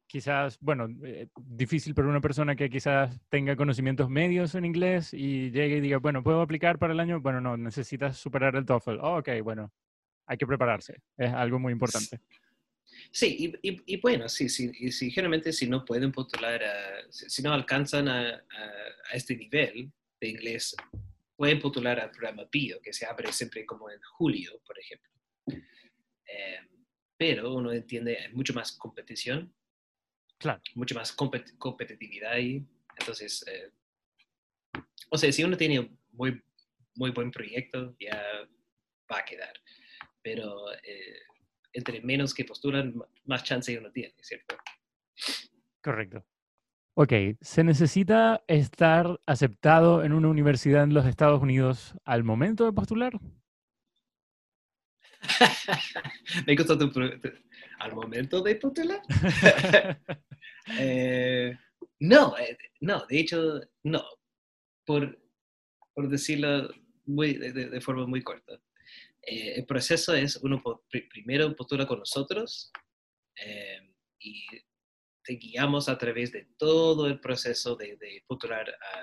quizás, 0.08 0.58
bueno, 0.62 0.88
eh, 1.04 1.28
difícil 1.36 1.94
para 1.94 2.08
una 2.08 2.22
persona 2.22 2.56
que 2.56 2.70
quizás 2.70 3.20
tenga 3.28 3.58
conocimientos 3.58 4.10
medios 4.10 4.56
en 4.56 4.64
inglés 4.64 5.14
y 5.14 5.52
llegue 5.52 5.78
y 5.78 5.82
diga, 5.82 5.98
bueno, 5.98 6.24
¿puedo 6.24 6.42
aplicar 6.42 6.80
para 6.80 6.94
el 6.94 7.02
año? 7.02 7.20
Bueno, 7.20 7.42
no, 7.42 7.58
necesitas 7.58 8.18
superar 8.18 8.56
el 8.56 8.66
TOEFL. 8.66 9.00
Oh, 9.02 9.18
ok, 9.20 9.30
bueno, 9.44 9.74
hay 10.26 10.38
que 10.38 10.48
prepararse. 10.48 11.02
Es 11.18 11.34
algo 11.34 11.60
muy 11.60 11.74
importante. 11.74 12.22
Sí, 13.12 13.54
y, 13.62 13.70
y- 13.72 13.84
y 13.86 14.00
bueno, 14.00 14.30
sí, 14.30 14.48
sí, 14.48 14.72
y 14.80 14.92
si 14.94 15.12
generalmente 15.12 15.52
si 15.52 15.68
no 15.70 15.84
pueden 15.84 16.14
postular, 16.14 16.64
a- 16.64 17.12
si, 17.12 17.30
si 17.30 17.42
no 17.44 17.52
alcanzan 17.54 18.08
a, 18.08 18.22
a- 18.30 19.12
a 19.12 19.16
este 19.16 19.36
nivel 19.36 19.92
de 20.22 20.28
inglés, 20.30 20.76
pueden 21.40 21.62
postular 21.62 21.98
al 22.02 22.12
programa 22.12 22.46
PIO, 22.50 22.82
que 22.82 22.92
se 22.92 23.06
abre 23.06 23.32
siempre 23.32 23.66
como 23.66 23.90
en 23.90 24.02
julio, 24.02 24.62
por 24.66 24.78
ejemplo. 24.78 25.10
Eh, 25.48 26.60
pero 27.16 27.54
uno 27.54 27.72
entiende, 27.72 28.18
hay 28.18 28.34
mucho 28.34 28.54
más 28.54 28.74
competición, 28.74 29.56
Claro. 30.38 30.62
mucho 30.76 30.96
más 30.96 31.16
compet- 31.16 31.58
competitividad 31.58 32.34
ahí. 32.34 32.66
Entonces, 33.00 33.46
eh, 33.48 33.72
o 35.10 35.18
sea, 35.18 35.32
si 35.32 35.42
uno 35.46 35.56
tiene 35.56 35.90
muy, 36.12 36.44
muy 36.96 37.12
buen 37.12 37.32
proyecto, 37.32 37.96
ya 38.02 38.22
va 39.10 39.20
a 39.20 39.24
quedar. 39.26 39.54
Pero 40.22 40.74
eh, 40.84 41.20
entre 41.72 42.02
menos 42.02 42.34
que 42.34 42.44
postulan, 42.44 42.94
más 43.24 43.46
chance 43.46 43.78
uno 43.78 43.94
tiene, 43.94 44.14
¿cierto? 44.22 44.58
Correcto. 45.82 46.26
Ok, 46.96 47.14
¿se 47.42 47.64
necesita 47.64 48.44
estar 48.48 49.20
aceptado 49.26 50.04
en 50.04 50.12
una 50.14 50.28
universidad 50.28 50.84
en 50.84 50.94
los 50.94 51.06
Estados 51.06 51.42
Unidos 51.42 51.96
al 52.04 52.24
momento 52.24 52.66
de 52.66 52.74
postular? 52.74 53.14
Me 56.48 56.56
gustó 56.56 56.78
tu 56.78 56.92
pre- 56.92 57.18
tu- 57.20 57.32
al 57.80 57.94
momento 57.94 58.42
de 58.42 58.56
postular. 58.56 59.02
Eh, 60.78 61.58
no, 62.00 62.38
eh, 62.38 62.56
no, 62.82 63.04
de 63.08 63.20
hecho, 63.20 63.60
no. 63.84 64.04
Por, 64.86 65.20
por 65.96 66.08
decirlo 66.10 66.70
muy, 67.08 67.34
de, 67.34 67.82
forma 67.82 68.06
muy 68.06 68.22
corta. 68.22 68.54
Eh, 69.24 69.56
el 69.56 69.66
proceso 69.66 70.14
es, 70.14 70.36
uno 70.44 70.62
primero 71.10 71.56
postula 71.56 71.88
con 71.88 71.98
nosotros 72.00 72.72
eh, 73.44 73.80
y 74.20 74.46
te 75.30 75.36
guiamos 75.36 75.90
a 75.90 75.96
través 75.96 76.32
de 76.32 76.48
todo 76.58 77.06
el 77.06 77.20
proceso 77.20 77.76
de, 77.76 77.98
de 77.98 78.24
postular 78.26 78.68
a, 78.68 79.00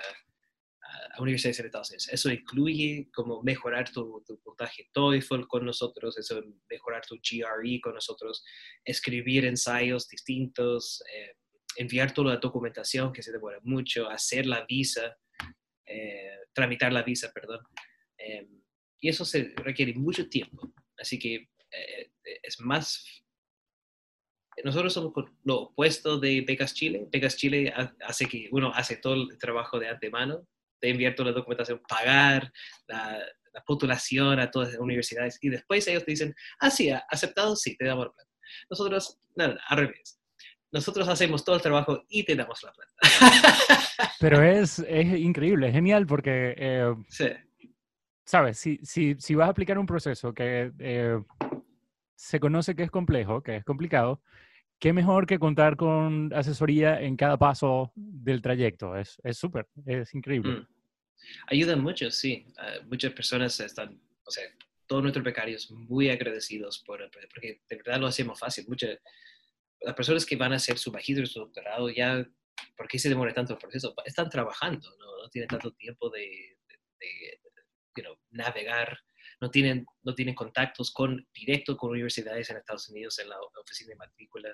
a- 1.15 1.21
universidades 1.21 1.59
en 1.59 1.65
Estados 1.67 1.89
Unidos. 1.89 2.09
Eso 2.11 2.29
incluye 2.29 3.09
como 3.13 3.41
mejorar 3.43 3.89
tu, 3.89 4.21
tu 4.27 4.37
puntaje 4.41 4.89
TOEFL 4.91 5.47
con 5.47 5.65
nosotros, 5.65 6.17
eso 6.17 6.41
mejorar 6.69 7.05
tu 7.05 7.15
GRE 7.15 7.79
con 7.81 7.93
nosotros, 7.93 8.43
escribir 8.83 9.45
ensayos 9.45 10.09
distintos, 10.09 11.01
eh, 11.15 11.31
enviar 11.77 12.13
toda 12.13 12.33
la 12.33 12.39
documentación 12.39 13.13
que 13.13 13.23
se 13.23 13.31
demora 13.31 13.59
mucho, 13.63 14.09
hacer 14.09 14.45
la 14.45 14.65
visa, 14.67 15.15
eh, 15.85 16.37
tramitar 16.53 16.91
la 16.91 17.03
visa, 17.03 17.31
perdón. 17.33 17.61
Eh, 18.17 18.47
y 18.99 19.07
eso 19.09 19.23
se 19.23 19.53
requiere 19.55 19.93
mucho 19.93 20.27
tiempo. 20.27 20.73
Así 20.97 21.17
que 21.17 21.35
eh, 21.71 22.11
es 22.43 22.59
más... 22.59 23.23
Nosotros 24.63 24.93
somos 24.93 25.13
lo 25.43 25.61
opuesto 25.61 26.19
de 26.19 26.43
Becas 26.45 26.73
Chile. 26.73 27.07
Becas 27.11 27.35
Chile 27.37 27.71
ha- 27.75 27.93
hace 28.05 28.25
que 28.25 28.47
uno 28.51 28.71
hace 28.73 28.97
todo 28.97 29.13
el 29.13 29.37
trabajo 29.37 29.79
de 29.79 29.89
antemano, 29.89 30.47
de 30.81 30.89
enviar 30.89 31.15
toda 31.15 31.29
la 31.31 31.35
documentación, 31.37 31.81
pagar 31.87 32.51
la, 32.87 33.19
la 33.53 33.63
postulación 33.65 34.39
a 34.39 34.49
todas 34.51 34.69
las 34.69 34.79
universidades 34.79 35.37
y 35.41 35.49
después 35.49 35.87
ellos 35.87 36.05
te 36.05 36.11
dicen, 36.11 36.35
ah, 36.59 36.69
sí, 36.69 36.89
ha- 36.89 37.05
aceptado, 37.09 37.55
sí, 37.55 37.75
te 37.77 37.85
damos 37.85 38.05
la 38.07 38.11
plata. 38.13 38.29
Nosotros, 38.69 39.19
no, 39.35 39.47
no, 39.49 39.55
al 39.67 39.77
revés. 39.77 40.19
Nosotros 40.71 41.07
hacemos 41.07 41.45
todo 41.45 41.55
el 41.55 41.61
trabajo 41.61 42.03
y 42.09 42.23
te 42.23 42.35
damos 42.35 42.61
la 42.63 42.73
plata. 42.73 42.93
Pero 44.19 44.41
es, 44.43 44.79
es 44.79 45.05
increíble, 45.19 45.67
es 45.67 45.73
genial 45.73 46.05
porque, 46.05 46.53
eh, 46.57 46.93
sí, 47.09 47.27
sabes, 48.25 48.59
si, 48.59 48.77
si, 48.83 49.15
si 49.19 49.35
vas 49.35 49.47
a 49.47 49.51
aplicar 49.51 49.77
un 49.77 49.85
proceso 49.85 50.33
que 50.33 50.71
eh, 50.79 51.17
se 52.15 52.39
conoce 52.39 52.75
que 52.75 52.83
es 52.83 52.91
complejo, 52.91 53.41
que 53.41 53.57
es 53.57 53.63
complicado, 53.63 54.21
qué 54.79 54.93
mejor 54.93 55.25
que 55.25 55.39
contar 55.39 55.75
con 55.75 56.31
asesoría 56.33 57.01
en 57.01 57.15
cada 57.17 57.37
paso 57.37 57.91
del 57.95 58.41
trayecto. 58.41 58.95
Es 58.95 59.19
es 59.23 59.37
súper, 59.37 59.67
es 59.85 60.13
increíble. 60.13 60.51
Mm. 60.51 60.67
Ayudan 61.47 61.81
mucho, 61.81 62.09
sí. 62.11 62.45
Ah, 62.57 62.75
muchas 62.85 63.11
personas 63.13 63.59
están, 63.59 63.99
o 64.25 64.31
sea, 64.31 64.43
todos 64.85 65.01
nuestros 65.01 65.25
becarios 65.25 65.69
muy 65.71 66.09
agradecidos 66.09 66.81
por 66.85 67.09
porque 67.33 67.61
de 67.69 67.75
verdad 67.77 67.99
lo 67.99 68.07
hacemos 68.07 68.39
fácil. 68.39 68.65
Muchas, 68.67 68.97
las 69.81 69.95
personas 69.95 70.25
que 70.25 70.35
van 70.35 70.53
a 70.53 70.57
hacer 70.57 70.77
su 70.77 70.91
y 70.97 71.25
su 71.25 71.39
doctorado 71.39 71.89
ya, 71.89 72.25
¿por 72.75 72.87
qué 72.87 72.97
se 72.97 73.09
demora 73.09 73.33
tanto 73.33 73.53
el 73.53 73.59
proceso? 73.59 73.93
Están 74.05 74.29
trabajando, 74.29 74.89
no, 74.97 75.23
no 75.23 75.29
tienen 75.29 75.49
tanto 75.49 75.71
tiempo 75.73 76.09
de, 76.09 76.21
de- 76.67 76.79
de, 76.99 77.41
you 77.95 78.03
know, 78.03 78.15
navegar, 78.31 78.97
no 79.39 79.51
tienen, 79.51 79.85
no 80.03 80.15
tienen 80.15 80.35
contactos 80.35 80.91
con, 80.91 81.27
directo 81.33 81.77
con 81.77 81.91
universidades 81.91 82.49
en 82.49 82.57
Estados 82.57 82.89
Unidos 82.89 83.19
en 83.19 83.29
la 83.29 83.37
oficina 83.39 83.89
de 83.89 83.95
matrícula. 83.95 84.49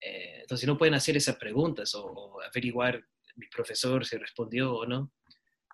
Eh, 0.00 0.40
entonces 0.42 0.66
no 0.66 0.76
pueden 0.76 0.94
hacer 0.94 1.16
esas 1.16 1.36
preguntas 1.36 1.94
o, 1.94 2.40
averiguar 2.42 3.02
mi 3.36 3.48
profesor 3.48 4.04
si 4.04 4.16
respondió 4.16 4.74
o 4.74 4.86
no. 4.86 5.12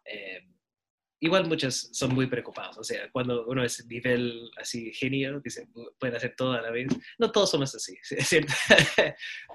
Eh, 0.05 0.41
igual 1.21 1.49
muchos 1.49 1.91
son 1.93 2.15
muy 2.15 2.27
preocupados, 2.27 2.79
o 2.79 2.85
sea, 2.85 3.09
cuando 3.13 3.47
uno 3.47 3.63
es 3.63 3.87
nivel 3.87 4.51
así 4.57 4.93
genio, 4.93 5.41
dicen, 5.41 5.73
pueden 5.99 6.17
hacer 6.17 6.35
todo 6.37 6.53
a 6.53 6.63
la 6.63 6.71
vez. 6.71 6.89
No 7.19 7.31
todos 7.31 7.51
somos 7.51 7.75
así, 7.75 7.97
es 8.11 8.29
cierto. 8.29 8.53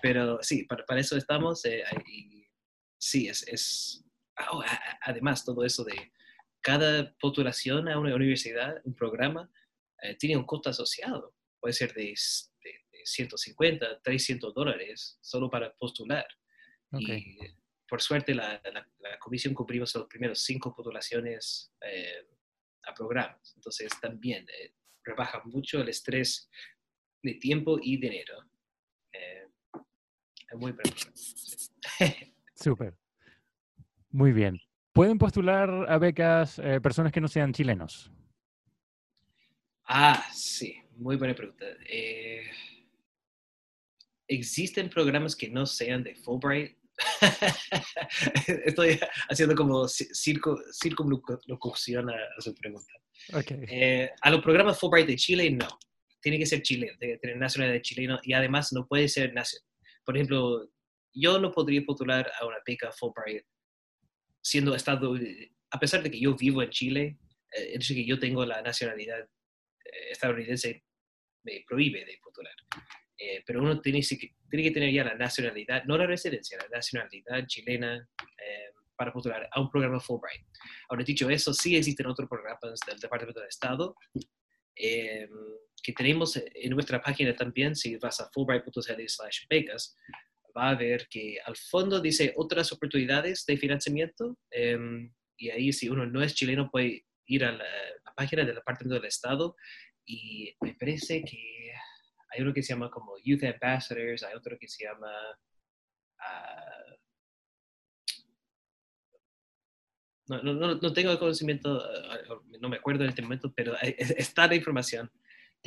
Pero 0.02 0.40
sí, 0.42 0.66
para, 0.66 1.00
eso 1.00 1.18
estamos. 1.18 1.64
eh, 1.66 1.84
y 2.06 2.48
sí, 2.98 3.28
es... 3.28 3.48
es 3.48 4.04
ah, 4.38 4.50
oh, 4.52 4.64
además, 5.02 5.44
todo 5.44 5.64
eso 5.66 5.84
de 5.84 6.12
cada 6.68 7.16
postulación 7.18 7.88
a 7.88 7.98
una 7.98 8.14
universidad, 8.14 8.82
un 8.84 8.94
programa, 8.94 9.50
eh, 10.02 10.16
tiene 10.18 10.36
un 10.36 10.46
costo 10.46 10.70
asociado. 10.70 11.34
Puede 11.62 11.72
ser 11.74 11.94
de, 11.94 12.14
de- 12.64 12.86
de 12.92 13.06
150, 13.06 14.02
300 14.02 14.54
dólares 14.54 15.18
solo 15.22 15.50
para 15.50 15.74
postular. 15.78 16.28
Y 16.92 17.38
por 17.88 18.02
suerte 18.02 18.36
la, 18.36 18.62
la- 18.74 18.86
la 19.00 19.18
comisión 19.20 19.54
cubrimos 19.54 19.96
los 19.96 20.08
primeros 20.08 20.40
cinco 20.44 20.74
postulaciones 20.76 21.72
eh, 21.82 22.28
a 22.84 22.94
programas. 22.94 23.54
Entonces 23.56 23.90
también 24.02 24.46
eh, 24.50 24.74
rebaja 25.06 25.42
mucho 25.46 25.80
el 25.82 25.88
estrés 25.88 26.50
de 27.24 27.36
tiempo 27.36 27.80
y 27.82 27.96
dinero. 27.98 28.44
Eh, 29.14 29.48
es 30.52 30.58
muy 30.58 30.74
preocupante. 30.74 32.34
Súper. 32.56 32.94
Muy 34.10 34.34
bien. 34.34 34.60
¿Pueden 34.98 35.20
postular 35.20 35.70
a 35.88 36.00
becas 36.00 36.58
eh, 36.58 36.82
personas 36.82 37.12
que 37.12 37.22
no 37.22 37.28
sean 37.28 37.54
chilenos? 37.54 38.12
Ah, 39.86 40.26
sí, 40.34 40.76
muy 40.96 41.16
buena 41.18 41.36
pregunta. 41.36 41.68
Eh, 41.88 42.42
¿Existen 44.28 44.90
programas 44.90 45.36
que 45.36 45.50
no 45.50 45.68
sean 45.68 46.04
de 46.04 46.16
Fulbright? 46.16 46.76
Estoy 48.66 49.00
haciendo 49.30 49.54
como 49.56 49.84
ci- 49.84 50.12
circo, 50.16 50.60
circunlocución 50.74 52.10
a, 52.10 52.16
a 52.36 52.42
su 52.42 52.56
pregunta. 52.56 52.92
Eh, 53.70 54.10
a 54.20 54.32
los 54.32 54.42
programas 54.42 54.80
Fulbright 54.80 55.06
de 55.06 55.16
Chile, 55.16 55.52
no. 55.52 55.68
tiene 56.20 56.40
que 56.40 56.48
ser 56.48 56.64
chileno, 56.64 56.98
tiene 56.98 57.14
que 57.14 57.20
tener 57.20 57.38
nacionalidad 57.38 57.84
chileno 57.84 58.20
y 58.24 58.34
además 58.34 58.74
no 58.74 58.88
puede 58.88 59.08
ser 59.10 59.32
nacional. 59.32 59.70
Por 60.04 60.18
ejemplo, 60.18 60.68
yo 61.14 61.38
no 61.40 61.52
podría 61.52 61.84
postular 61.86 62.32
a 62.42 62.48
una 62.48 62.58
beca 62.66 62.92
Fulbright 62.92 63.46
siendo 64.48 64.74
estado, 64.76 65.14
a 65.72 65.80
pesar 65.80 66.02
de 66.02 66.10
que 66.10 66.20
yo 66.20 66.34
vivo 66.36 66.64
en 66.64 66.70
Chile, 66.70 67.18
eh, 67.52 67.72
el 67.74 67.82
hecho 67.82 67.94
de 67.94 68.00
que 68.02 68.06
yo 68.06 68.18
tengo 68.18 68.46
la 68.46 68.62
nacionalidad 68.62 69.20
eh, 69.20 70.12
estadounidense 70.12 70.86
me 71.44 71.64
prohíbe 71.68 72.06
de 72.06 72.18
postular. 72.24 72.56
Eh, 73.18 73.44
pero 73.46 73.62
uno 73.62 73.82
tiene, 73.82 74.02
tiene, 74.02 74.64
que 74.64 74.72
tener 74.72 74.94
ya 74.94 75.04
la 75.04 75.16
nacionalidad, 75.16 75.84
no 75.84 75.98
la 75.98 76.06
residencia, 76.06 76.58
la 76.60 76.78
nacionalidad 76.78 77.46
chilena 77.46 78.08
para 78.96 79.14
postular 79.14 79.48
a 79.52 79.62
un 79.62 79.70
programa 79.70 80.00
Fulbright. 80.00 80.44
Ahora, 80.90 81.04
dicho 81.04 81.30
eso, 81.30 81.54
sí 81.54 81.76
existen 81.76 82.08
otros 82.08 82.28
programas 82.28 82.80
del 82.88 83.00
Departamento 83.00 83.42
de 83.42 83.48
Estado 83.48 83.96
que 84.76 85.94
tenemos 85.94 86.36
en 86.36 86.72
nuestra 86.72 87.02
página 87.02 87.36
también, 87.36 87.76
si 87.76 87.96
vas 87.98 88.20
a 88.20 88.30
fulbright.cl 88.32 89.08
slash 89.08 89.46
becas, 89.50 89.96
va 90.58 90.70
a 90.70 90.76
ver 90.76 91.08
que 91.10 91.38
al 91.46 91.56
fondo 91.56 92.00
dice 92.02 92.34
otras 92.36 92.72
oportunidades 92.72 93.46
de 93.46 93.58
financiamiento 93.58 94.38
em, 94.50 95.14
y 95.38 95.50
ahí 95.50 95.72
si 95.72 95.88
uno 95.88 96.06
no 96.06 96.24
es 96.24 96.34
chileno 96.34 96.70
puede 96.72 97.06
ir 97.28 97.46
a 97.46 97.52
la, 97.52 97.66
página 98.16 98.44
del 98.44 98.56
Departamento 98.56 98.96
del 98.96 99.06
Estado 99.06 99.56
y 100.04 100.52
me 100.62 100.74
parece 100.74 101.24
que 101.24 101.72
hay 102.32 102.42
uno 102.42 102.52
que 102.52 102.64
se 102.64 102.74
llama 102.74 102.90
como 102.90 103.14
Youth 103.24 103.44
Ambassadors, 103.44 104.24
hay 104.24 104.34
otro 104.34 104.58
que 104.60 104.68
se 104.68 104.86
llama... 104.86 105.12
Uh, 106.18 106.96
no, 110.30 110.42
no, 110.42 110.76
no, 110.76 110.94
tengo 110.94 111.20
conocimiento, 111.20 111.80
ah, 111.80 112.18
no 112.60 112.70
me 112.70 112.78
acuerdo 112.78 113.04
en 113.04 113.10
este 113.10 113.22
momento, 113.22 113.54
pero 113.56 113.76
está 113.82 114.48
la 114.48 114.56
información. 114.56 115.12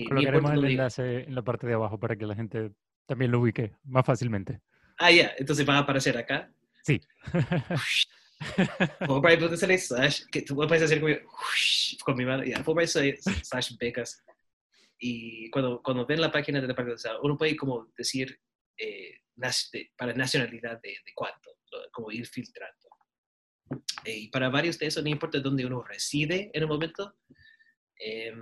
Colocaremos 0.09 0.53
el 0.53 0.65
enlace 0.65 1.21
en 1.21 1.35
la 1.37 1.43
parte 1.43 1.69
de 1.69 1.75
abajo 1.75 2.01
para 2.01 2.17
que 2.17 2.27
la 2.27 2.35
gente 2.35 2.73
también 3.07 3.31
lo 3.31 3.41
ubique 3.41 3.77
más 3.85 4.05
fácilmente. 4.05 4.61
Ah, 5.03 5.11
ya, 5.11 5.33
entonces 5.39 5.67
va 5.67 5.77
a 5.77 5.79
aparecer 5.79 6.17
acá. 6.19 6.53
Sí. 6.85 7.01
Fulbright.sl 9.07 9.73
slash, 9.79 10.25
que 10.31 10.43
tú 10.43 10.55
puedes 10.55 10.83
hacer 10.83 11.01
con 12.05 12.17
mi 12.17 12.27
mano, 12.27 12.45
ya, 12.45 12.63
Fulbright 12.63 12.91
slash 12.91 13.79
becas. 13.79 14.23
Y 14.99 15.49
cuando, 15.49 15.83
cuando 15.83 16.05
ven 16.05 16.21
la 16.21 16.31
página 16.31 16.61
de 16.61 16.69
la 16.69 16.75
parte 16.75 16.91
de 16.91 16.99
uno 17.23 17.39
puede 17.39 17.57
como 17.57 17.91
decir 17.97 18.39
eh, 18.77 19.23
para 19.97 20.13
nacionalidad 20.13 20.79
de, 20.83 20.91
de 20.91 21.13
cuánto, 21.15 21.51
como 21.93 22.11
ir 22.11 22.27
filtrando. 22.27 22.91
Eh, 24.05 24.19
y 24.19 24.29
para 24.29 24.51
varios 24.51 24.79
de 24.79 24.87
esos, 24.87 25.03
no 25.03 25.09
importa 25.09 25.41
dónde 25.41 25.65
uno 25.65 25.83
reside 25.83 26.51
en 26.53 26.65
un 26.65 26.69
momento, 26.69 27.17
eh, 27.99 28.35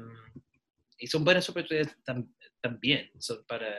y 0.98 1.06
son 1.06 1.22
buenas 1.22 1.48
oportunidades 1.48 1.96
también, 2.60 3.12
son 3.20 3.44
para 3.46 3.72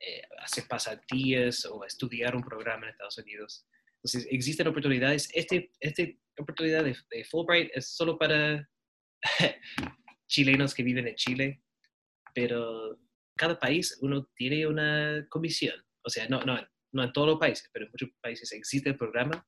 eh, 0.00 0.22
hacer 0.38 0.64
pasantías 0.68 1.64
o 1.66 1.84
estudiar 1.84 2.36
un 2.36 2.42
programa 2.42 2.86
en 2.86 2.92
Estados 2.92 3.18
Unidos. 3.18 3.66
Entonces, 3.96 4.26
existen 4.30 4.68
oportunidades. 4.68 5.28
Este, 5.32 5.72
este 5.80 6.20
oportunidad 6.38 6.84
de, 6.84 7.24
Fulbright 7.24 7.70
es 7.74 7.88
solo 7.88 8.18
para 8.18 8.68
chilenos 10.26 10.74
que 10.74 10.82
viven 10.82 11.08
en 11.08 11.14
Chile, 11.14 11.62
pero 12.34 12.98
cada 13.36 13.58
país 13.58 13.98
uno 14.02 14.28
tiene 14.34 14.66
una 14.66 15.26
comisión. 15.30 15.74
O 16.02 16.10
sea, 16.10 16.28
no, 16.28 16.42
no, 16.42 16.58
no 16.92 17.02
en 17.02 17.12
todos 17.12 17.28
los 17.28 17.38
países, 17.38 17.70
pero 17.72 17.86
en 17.86 17.92
muchos 17.92 18.10
países 18.20 18.52
existe 18.52 18.90
el 18.90 18.98
programa. 18.98 19.46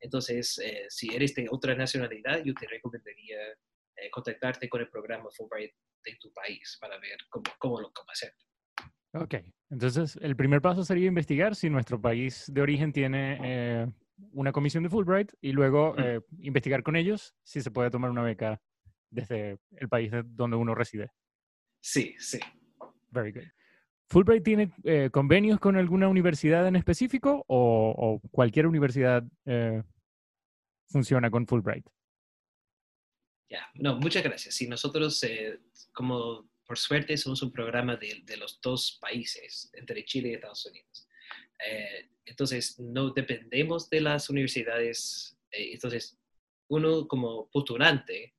Entonces, 0.00 0.58
eh, 0.58 0.86
si 0.88 1.14
eres 1.14 1.34
de 1.34 1.48
otra 1.50 1.74
nacionalidad, 1.74 2.42
yo 2.44 2.54
te 2.54 2.68
recomendaría 2.68 3.38
eh, 3.96 4.10
contactarte 4.10 4.68
con 4.68 4.80
el 4.80 4.88
programa 4.88 5.30
Fulbright 5.30 5.74
de 6.04 6.16
tu 6.20 6.32
país 6.32 6.78
para 6.80 6.98
ver 6.98 7.18
cómo, 7.28 7.44
cómo 7.58 7.80
lo 7.80 7.92
cómo 7.92 8.10
hacer. 8.10 8.34
Ok, 9.12 9.34
entonces 9.70 10.16
el 10.22 10.36
primer 10.36 10.62
paso 10.62 10.84
sería 10.84 11.08
investigar 11.08 11.56
si 11.56 11.68
nuestro 11.68 12.00
país 12.00 12.44
de 12.46 12.62
origen 12.62 12.92
tiene 12.92 13.38
eh, 13.42 13.86
una 14.32 14.52
comisión 14.52 14.84
de 14.84 14.88
Fulbright 14.88 15.32
y 15.40 15.50
luego 15.50 15.96
eh, 15.98 16.20
investigar 16.38 16.84
con 16.84 16.94
ellos 16.94 17.34
si 17.42 17.60
se 17.60 17.72
puede 17.72 17.90
tomar 17.90 18.10
una 18.10 18.22
beca 18.22 18.62
desde 19.10 19.58
el 19.72 19.88
país 19.88 20.12
donde 20.26 20.56
uno 20.56 20.76
reside. 20.76 21.10
Sí, 21.80 22.14
sí. 22.18 22.38
Very 23.10 23.32
good. 23.32 23.48
¿Fulbright 24.08 24.44
tiene 24.44 24.72
eh, 24.84 25.10
convenios 25.10 25.58
con 25.58 25.76
alguna 25.76 26.06
universidad 26.06 26.68
en 26.68 26.76
específico 26.76 27.44
o, 27.48 27.94
o 27.96 28.28
cualquier 28.30 28.68
universidad 28.68 29.24
funciona 30.88 31.30
con 31.30 31.46
Fulbright? 31.46 31.86
Ya, 33.48 33.68
no, 33.74 33.96
muchas 33.96 34.22
gracias. 34.22 34.54
Sí, 34.54 34.68
nosotros, 34.68 35.24
como 35.92 36.49
por 36.70 36.78
suerte 36.78 37.16
somos 37.16 37.42
un 37.42 37.50
programa 37.50 37.96
de, 37.96 38.36
los 38.36 38.60
dos 38.60 38.96
países, 39.00 39.72
entre 39.72 40.04
Chile 40.04 40.28
y 40.28 40.34
Estados 40.34 40.66
Unidos. 40.66 41.08
Eh, 41.66 42.10
entonces, 42.26 42.78
no 42.78 43.10
dependemos 43.10 43.90
de 43.90 44.00
las 44.00 44.30
universidades. 44.30 45.36
Eh, 45.50 45.72
entonces, 45.72 46.16
uno 46.68 47.08
como 47.08 47.50
postulante 47.50 48.36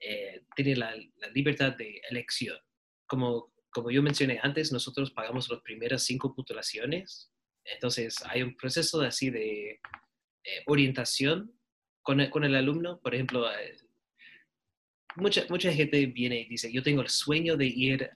eh, 0.00 0.44
tiene 0.54 0.76
la, 0.76 0.94
libertad 1.32 1.72
de 1.72 1.98
elección. 2.10 2.58
Como, 3.06 3.54
como 3.70 3.90
yo 3.90 4.02
mencioné 4.02 4.38
antes, 4.42 4.70
nosotros 4.70 5.10
pagamos 5.12 5.48
las 5.48 5.62
primeras 5.62 6.04
cinco 6.04 6.34
postulaciones. 6.34 7.32
Entonces, 7.64 8.16
hay 8.26 8.42
un 8.42 8.54
proceso 8.54 9.00
así 9.00 9.30
de 9.30 9.80
orientación 10.66 11.58
con 12.02 12.22
con 12.28 12.44
el 12.44 12.54
alumno. 12.54 13.00
Por 13.00 13.14
ejemplo, 13.14 13.46
mucha, 15.16 15.44
mucha 15.48 15.72
gente 15.72 16.06
viene 16.06 16.40
y 16.40 16.48
dice, 16.48 16.72
yo 16.72 16.82
tengo 16.82 17.02
el 17.02 17.08
sueño 17.08 17.56
de 17.56 17.66
ir 17.66 18.10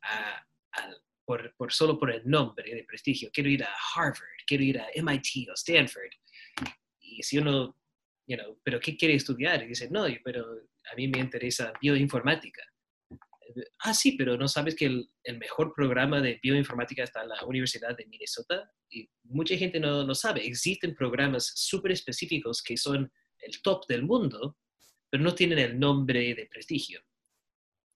por, 1.56 1.72
solo 1.72 1.98
por 1.98 2.10
el 2.10 2.28
nombre 2.28 2.74
de 2.74 2.84
prestigio, 2.84 3.30
quiero 3.32 3.48
ir 3.50 3.62
a 3.62 3.72
Harvard, 3.94 4.18
quiero 4.46 4.64
ir 4.64 4.78
a 4.78 4.88
MIT 4.94 5.48
o 5.48 5.54
Stanford. 5.54 6.10
Y 7.00 7.22
si 7.22 7.38
uno, 7.38 7.76
pero 8.62 8.80
¿qué 8.80 8.96
quiere 8.96 9.14
estudiar? 9.14 9.62
Y 9.62 9.68
dice, 9.68 9.88
no, 9.90 10.06
pero 10.24 10.44
a 10.90 10.94
mí 10.96 11.08
me 11.08 11.20
interesa 11.20 11.72
bioinformática. 11.80 12.62
Ah, 13.80 13.94
sí, 13.94 14.12
pero 14.12 14.36
no 14.36 14.46
sabes 14.46 14.76
que 14.76 14.86
el, 14.86 15.10
el 15.24 15.38
mejor 15.38 15.72
programa 15.74 16.20
de 16.20 16.38
bioinformática 16.40 17.02
está 17.02 17.22
en 17.22 17.30
la 17.30 17.44
Universidad 17.44 17.96
de 17.96 18.06
Minnesota. 18.06 18.70
Y 18.88 19.08
mucha 19.24 19.56
gente 19.56 19.80
no, 19.80 20.04
no 20.04 20.14
sabe. 20.14 20.46
Existen 20.46 20.94
programas 20.94 21.52
súper 21.56 21.92
específicos 21.92 22.62
que 22.62 22.76
son 22.76 23.12
el 23.40 23.62
top 23.62 23.86
del 23.88 24.04
mundo, 24.04 24.56
pero 25.10 25.22
no 25.22 25.34
tienen 25.34 25.58
el 25.58 25.78
nombre 25.78 26.34
de 26.34 26.46
prestigio. 26.46 27.02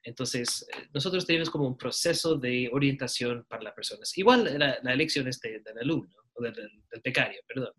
Entonces, 0.03 0.67
eh, 0.71 0.89
nosotros 0.93 1.27
tenemos 1.27 1.49
como 1.49 1.67
un 1.67 1.79
proceso 1.79 2.37
de 2.37 2.69
orientación 2.73 3.47
para 3.49 3.63
las 3.63 3.73
personas. 3.73 4.17
Igual 4.19 4.59
la, 4.59 4.93
elección 4.93 5.27
es 5.29 5.41
del 5.41 5.63
alumno, 5.81 6.15
o 6.35 6.43
del, 6.43 6.53
del, 6.55 7.01
becario, 7.03 7.41
perdón, 7.47 7.73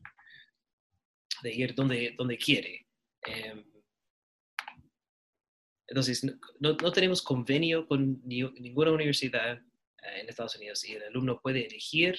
de 1.44 1.54
ir 1.54 1.76
donde, 1.76 2.16
donde 2.18 2.38
quiere. 2.38 2.88
Em, 3.24 3.64
entonces, 5.88 6.24
no, 6.24 6.76
no, 6.82 6.92
tenemos 6.92 7.22
convenio 7.22 7.88
con 7.88 8.22
ninguna 8.26 8.92
universidad 8.92 9.58
eh, 9.58 10.22
en 10.22 10.30
Estados 10.30 10.56
Unidos 10.56 10.84
y 10.86 10.94
el 10.94 11.04
alumno 11.04 11.40
puede 11.40 11.68
elegir 11.68 12.18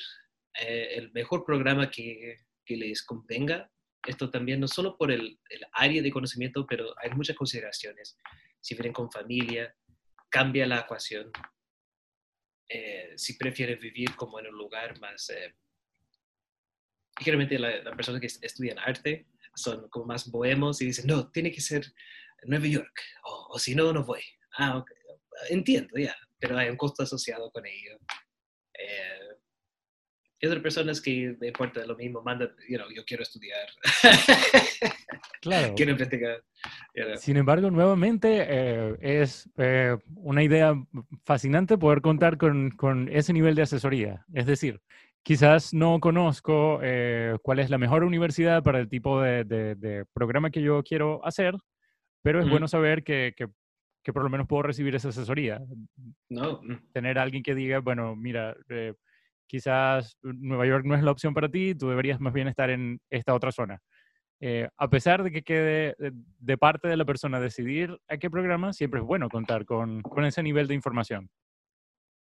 eh, 0.60 0.90
el 0.94 1.10
mejor 1.12 1.44
programa 1.44 1.90
que, 1.90 2.36
que 2.64 2.76
les 2.76 3.02
convenga 3.02 3.70
esto 4.06 4.30
también 4.30 4.60
no 4.60 4.68
solo 4.68 4.96
por 4.96 5.10
el, 5.10 5.38
área 5.72 6.02
de 6.02 6.10
conocimiento, 6.10 6.66
pero 6.66 6.94
hay 6.98 7.10
muchas 7.10 7.36
consideraciones. 7.36 8.16
Si 8.60 8.74
vienen 8.74 8.92
con 8.92 9.10
familia, 9.10 9.74
cambia 10.28 10.66
la 10.66 10.80
ecuación. 10.80 11.30
Eh, 12.68 13.12
si 13.16 13.34
prefieren 13.34 13.78
vivir 13.78 14.14
como 14.16 14.38
en 14.40 14.46
un 14.48 14.56
lugar 14.56 14.98
más... 15.00 15.30
Eh, 15.30 15.54
generalmente 17.18 17.58
las 17.58 17.96
personas 17.96 18.20
que 18.20 18.26
estudian 18.26 18.78
arte 18.78 19.26
son 19.54 19.88
como 19.88 20.06
más 20.06 20.30
bohemos 20.30 20.82
y 20.82 20.86
dicen, 20.86 21.06
no, 21.06 21.30
tiene 21.30 21.50
que 21.50 21.62
ser 21.62 21.86
Nueva 22.44 22.66
York, 22.66 23.00
o, 23.24 23.58
si 23.58 23.74
no, 23.74 23.92
no 23.92 24.04
voy. 24.04 24.22
Ah, 24.58 24.84
entiendo, 25.48 25.96
ya, 25.96 26.14
pero 26.38 26.58
hay 26.58 26.68
un 26.68 26.76
costo 26.76 27.02
asociado 27.02 27.50
con 27.50 27.66
ello. 27.66 27.98
Eh, 28.74 29.25
y 30.38 30.46
otras 30.46 30.62
personas 30.62 31.00
que 31.00 31.36
me 31.40 31.48
importa 31.48 31.84
lo 31.86 31.96
mismo, 31.96 32.22
mandan, 32.22 32.50
you 32.68 32.76
know, 32.76 32.88
yo 32.94 33.04
quiero 33.04 33.22
estudiar. 33.22 33.66
Claro. 35.40 35.74
quiero 35.76 35.92
investigar. 35.92 36.42
Sin 37.16 37.36
embargo, 37.36 37.70
nuevamente 37.70 38.44
eh, 38.48 38.96
es 39.00 39.48
eh, 39.56 39.96
una 40.16 40.42
idea 40.42 40.74
fascinante 41.24 41.78
poder 41.78 42.02
contar 42.02 42.36
con, 42.36 42.70
con, 42.70 43.08
ese 43.08 43.32
nivel 43.32 43.54
de 43.54 43.62
asesoría. 43.62 44.26
Es 44.34 44.44
decir, 44.44 44.80
quizás 45.22 45.72
no 45.72 46.00
conozco 46.00 46.80
eh, 46.82 47.36
cuál 47.42 47.60
es 47.60 47.70
la 47.70 47.78
mejor 47.78 48.04
universidad 48.04 48.62
para 48.62 48.78
el 48.78 48.88
tipo 48.88 49.22
de, 49.22 49.44
de, 49.44 50.04
programa 50.12 50.50
que 50.50 50.60
yo 50.60 50.82
quiero 50.82 51.24
hacer, 51.24 51.54
pero 52.22 52.40
es 52.40 52.50
bueno 52.50 52.68
saber 52.68 53.04
que, 53.04 53.32
que, 53.36 53.46
que, 54.02 54.12
por 54.12 54.22
lo 54.22 54.28
menos 54.28 54.46
puedo 54.46 54.64
recibir 54.64 54.94
esa 54.94 55.08
asesoría. 55.08 55.62
No. 56.28 56.60
Tener 56.92 57.18
a 57.18 57.22
alguien 57.22 57.42
que 57.42 57.54
diga, 57.54 57.78
bueno, 57.78 58.14
mira, 58.16 58.54
quizás 59.46 60.16
Nueva 60.22 60.66
York 60.66 60.84
no 60.84 60.94
es 60.94 61.02
la 61.02 61.10
opción 61.10 61.34
para 61.34 61.48
ti, 61.48 61.74
tú 61.74 61.88
deberías 61.88 62.20
más 62.20 62.32
bien 62.32 62.48
estar 62.48 62.70
en 62.70 63.00
esta 63.10 63.34
otra 63.34 63.52
zona. 63.52 63.80
Eh, 64.40 64.68
a 64.76 64.90
pesar 64.90 65.22
de 65.22 65.30
que 65.30 65.42
quede 65.42 65.94
de, 65.98 66.58
parte 66.58 66.88
de 66.88 66.96
la 66.96 67.06
persona 67.06 67.40
decidir 67.40 67.98
a 68.08 68.18
qué 68.18 68.28
programa, 68.28 68.72
siempre 68.72 69.00
es 69.00 69.06
bueno 69.06 69.28
contar 69.28 69.64
con, 69.64 70.02
con 70.02 70.24
ese 70.24 70.42
nivel 70.42 70.66
de 70.66 70.74
información. 70.74 71.30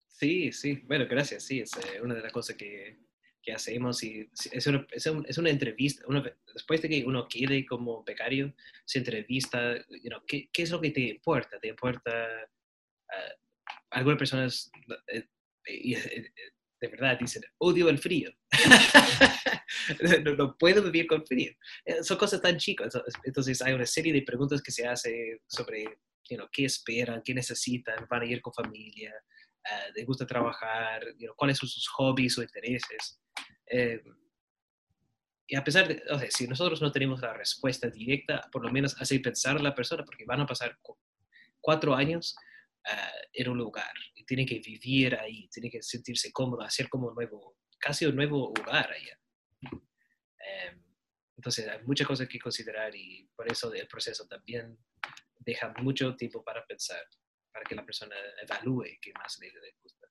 Sí, 0.07 0.51
sí, 0.51 0.83
bueno, 0.85 1.05
gracias, 1.09 1.43
sí, 1.43 1.61
es 1.61 1.71
eh, 1.77 2.01
una 2.01 2.13
de 2.13 2.21
las 2.21 2.33
cosas 2.33 2.55
que, 2.57 2.99
que 3.41 3.53
hacemos 3.53 4.03
y 4.03 4.29
es 4.51 4.67
una, 4.67 4.85
es, 4.91 5.05
un, 5.07 5.25
es 5.27 5.37
una 5.37 5.49
entrevista, 5.49 6.03
una, 6.07 6.23
después 6.53 6.81
de 6.81 6.89
que 6.89 7.05
uno 7.05 7.27
quede 7.27 7.65
como 7.65 8.03
becario, 8.03 8.53
se 8.85 8.99
entrevista, 8.99 9.77
you 9.89 10.09
know, 10.09 10.21
¿qué, 10.27 10.49
¿qué, 10.51 10.63
es 10.63 10.69
lo 10.69 10.81
que 10.81 10.91
te 10.91 11.01
importa? 11.01 11.59
¿Te 11.59 11.69
importa? 11.69 12.11
Uh, 13.09 13.41
algunas 13.91 14.17
personas 14.17 14.71
eh, 15.07 15.27
eh, 15.65 16.31
de 16.81 16.87
verdad 16.87 17.17
dicen, 17.19 17.43
odio 17.59 17.89
el 17.89 17.99
frío. 17.99 18.31
no, 20.25 20.35
no, 20.35 20.57
puedo 20.57 20.81
vivir 20.83 21.05
con 21.05 21.25
frío. 21.25 21.53
Son 22.01 22.17
cosas 22.17 22.41
tan 22.41 22.57
chicas. 22.57 22.93
Entonces 23.23 23.61
hay 23.61 23.73
una 23.73 23.85
serie 23.85 24.11
de 24.11 24.23
preguntas 24.23 24.61
que 24.61 24.71
se 24.71 24.87
hace 24.87 25.41
sobre 25.47 25.85
you 26.29 26.37
know, 26.37 26.47
qué 26.51 26.65
esperan, 26.65 27.21
qué 27.23 27.33
necesitan, 27.33 28.07
van 28.09 28.23
a 28.23 28.25
ir 28.25 28.41
con 28.41 28.53
familia, 28.53 29.13
uh, 29.65 29.93
les 29.95 30.05
gusta 30.05 30.25
trabajar, 30.25 31.03
you 31.19 31.27
know, 31.27 31.35
cuáles 31.35 31.57
son 31.57 31.69
sus 31.69 31.87
hobbies 31.89 32.37
o 32.37 32.41
intereses. 32.41 33.21
Eh, 33.67 34.01
y 35.47 35.55
a 35.55 35.63
pesar 35.63 35.87
de, 35.87 36.01
o 36.09 36.17
sea, 36.17 36.31
si 36.31 36.47
nosotros 36.47 36.81
no 36.81 36.91
tenemos 36.91 37.21
la 37.21 37.33
respuesta 37.33 37.89
directa, 37.89 38.47
por 38.51 38.65
lo 38.65 38.71
menos 38.71 38.99
hace 38.99 39.19
pensar 39.19 39.57
a 39.57 39.61
la 39.61 39.75
persona, 39.75 40.03
porque 40.05 40.25
van 40.25 40.39
a 40.39 40.45
pasar 40.45 40.79
cuatro 41.59 41.93
años 41.93 42.35
uh, 42.87 43.27
en 43.33 43.49
un 43.49 43.57
lugar 43.57 43.93
tiene 44.31 44.45
que 44.45 44.59
vivir 44.59 45.13
ahí, 45.15 45.49
tiene 45.49 45.69
que 45.69 45.83
sentirse 45.83 46.31
cómodo, 46.31 46.61
hacer 46.61 46.87
como 46.87 47.11
nuevo, 47.11 47.57
casi 47.77 48.05
un 48.05 48.15
nuevo 48.15 48.47
hogar 48.51 48.89
allá. 48.89 49.19
Eh, 50.39 50.79
entonces 51.35 51.67
hay 51.67 51.83
muchas 51.83 52.07
cosas 52.07 52.29
que 52.29 52.39
considerar 52.39 52.95
y 52.95 53.29
por 53.35 53.51
eso 53.51 53.73
el 53.73 53.85
proceso 53.89 54.25
también 54.29 54.77
deja 55.37 55.73
mucho 55.81 56.15
tiempo 56.15 56.45
para 56.45 56.65
pensar, 56.65 57.01
para 57.51 57.65
que 57.65 57.75
la 57.75 57.83
persona 57.83 58.15
evalúe 58.41 58.85
qué 59.01 59.11
más 59.21 59.37
le, 59.41 59.47
le 59.47 59.75
gusta. 59.83 60.07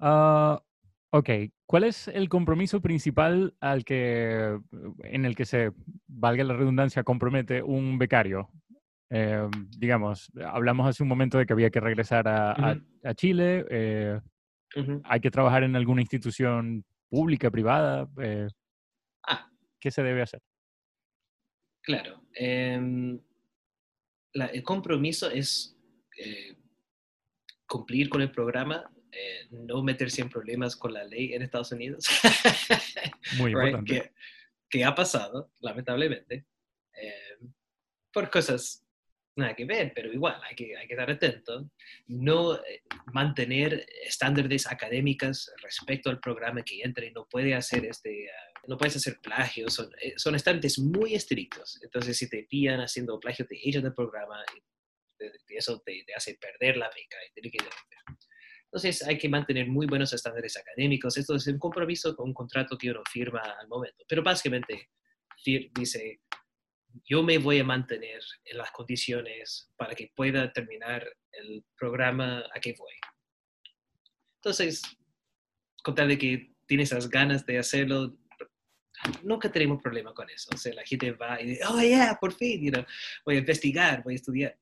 Uh, 0.00 0.58
ok, 1.16 1.30
¿cuál 1.64 1.84
es 1.84 2.08
el 2.08 2.28
compromiso 2.28 2.80
principal 2.80 3.54
al 3.60 3.84
que, 3.84 4.58
en 5.04 5.24
el 5.24 5.36
que 5.36 5.44
se, 5.44 5.70
valga 6.08 6.42
la 6.42 6.56
redundancia, 6.56 7.04
compromete 7.04 7.62
un 7.62 7.98
becario? 7.98 8.50
Eh, 9.10 9.48
digamos, 9.76 10.30
hablamos 10.44 10.88
hace 10.88 11.02
un 11.02 11.08
momento 11.08 11.38
de 11.38 11.46
que 11.46 11.52
había 11.52 11.70
que 11.70 11.80
regresar 11.80 12.28
a, 12.28 12.52
uh 12.52 12.62
-huh. 12.62 12.84
a, 13.04 13.10
a 13.10 13.14
Chile, 13.14 13.66
eh, 13.68 14.20
uh 14.76 14.80
-huh. 14.80 15.00
hay 15.04 15.20
que 15.20 15.30
trabajar 15.30 15.64
en 15.64 15.74
alguna 15.74 16.00
institución 16.00 16.84
pública, 17.08 17.50
privada. 17.50 18.08
Eh, 18.22 18.48
ah. 19.26 19.50
¿Qué 19.80 19.90
se 19.90 20.02
debe 20.02 20.22
hacer? 20.22 20.40
Claro. 21.82 22.22
Eh, 22.34 23.18
la, 24.34 24.46
el 24.46 24.62
compromiso 24.62 25.28
es 25.30 25.76
eh, 26.16 26.56
cumplir 27.66 28.08
con 28.08 28.20
el 28.20 28.30
programa, 28.30 28.90
eh, 29.12 29.48
no 29.50 29.82
meterse 29.82 30.22
en 30.22 30.28
problemas 30.28 30.76
con 30.76 30.92
la 30.92 31.04
ley 31.04 31.34
en 31.34 31.42
Estados 31.42 31.72
Unidos. 31.72 32.06
Muy 33.38 33.54
right? 33.54 33.84
que, 33.84 34.12
que, 34.68 34.84
ha 34.84 34.94
pasado, 34.94 35.52
lamentablemente, 35.60 36.46
eh, 36.92 37.38
por 38.12 38.30
cosas 38.30 38.84
nada 39.40 39.54
que 39.54 39.64
ver, 39.64 39.92
pero 39.94 40.12
igual 40.12 40.40
hay 40.48 40.54
que, 40.54 40.76
hay 40.76 40.86
que 40.86 40.94
estar 40.94 41.10
atento. 41.10 41.70
No 42.06 42.56
eh, 42.56 42.82
mantener 43.12 43.86
estándares 44.04 44.66
académicas 44.66 45.52
respecto 45.62 46.10
al 46.10 46.20
programa 46.20 46.62
que 46.62 46.82
entra 46.82 47.04
y 47.04 47.12
no 47.12 47.26
puede 47.28 47.54
hacer 47.54 47.84
este, 47.84 48.26
uh, 48.26 48.68
no 48.68 48.76
puedes 48.76 48.96
hacer 48.96 49.18
plagios, 49.20 49.74
son, 49.74 49.90
eh, 50.00 50.14
son 50.16 50.34
estándares 50.34 50.78
muy 50.78 51.14
estrictos. 51.14 51.80
Entonces, 51.82 52.16
si 52.16 52.28
te 52.28 52.44
pillan 52.44 52.80
haciendo 52.80 53.18
plagio, 53.18 53.46
te 53.46 53.58
echan 53.68 53.82
del 53.82 53.94
programa 53.94 54.44
y, 54.56 54.62
eso 55.48 55.82
te, 55.84 56.02
te, 56.06 56.14
hace 56.14 56.38
perder 56.40 56.78
la 56.78 56.86
beca 56.86 57.16
y 57.36 57.50
que 57.50 57.58
entonces 58.72 59.02
hay 59.02 59.18
que 59.18 59.28
mantener 59.28 59.66
muy 59.66 59.86
buenos 59.86 60.12
estándares 60.12 60.56
académicos. 60.56 61.16
Esto 61.16 61.34
es 61.34 61.46
un 61.48 61.58
compromiso 61.58 62.14
con 62.14 62.28
un 62.28 62.34
contrato 62.34 62.78
que 62.78 62.88
uno 62.88 63.02
firma 63.10 63.40
al 63.40 63.66
momento. 63.66 64.04
Pero 64.06 64.22
básicamente 64.22 64.90
dice, 65.74 66.20
yo 67.04 67.22
me 67.22 67.38
voy 67.38 67.58
a 67.58 67.64
mantener 67.64 68.20
en 68.44 68.58
las 68.58 68.70
condiciones 68.70 69.70
para 69.76 69.94
que 69.94 70.12
pueda 70.14 70.52
terminar 70.52 71.06
el 71.32 71.64
programa 71.76 72.44
a 72.54 72.60
que 72.60 72.74
voy. 72.78 72.94
Entonces, 74.36 74.82
con 75.82 75.94
tal 75.94 76.08
de 76.08 76.18
que 76.18 76.54
tienes 76.66 76.92
las 76.92 77.08
ganas 77.08 77.44
de 77.46 77.58
hacerlo, 77.58 78.16
nunca 79.22 79.50
tenemos 79.50 79.82
problema 79.82 80.12
con 80.14 80.28
eso. 80.30 80.50
O 80.54 80.56
sea, 80.56 80.74
la 80.74 80.84
gente 80.84 81.12
va 81.12 81.40
y 81.40 81.46
dice, 81.46 81.62
oh, 81.68 81.80
yeah, 81.80 82.16
por 82.20 82.32
fin, 82.32 82.62
you 82.62 82.72
voy 83.24 83.36
a 83.36 83.38
investigar, 83.38 84.02
voy 84.02 84.14
a 84.14 84.16
estudiar. 84.16 84.58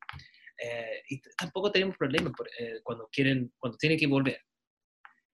Eh, 0.61 1.03
y 1.11 1.21
tampoco 1.37 1.71
tenemos 1.71 1.97
problema 1.97 2.33
eh, 2.59 2.81
cuando 2.83 3.09
quieren, 3.13 3.53
cuando 3.59 3.79
tienen 3.79 3.99
que 3.99 4.07
volver. 4.07 4.41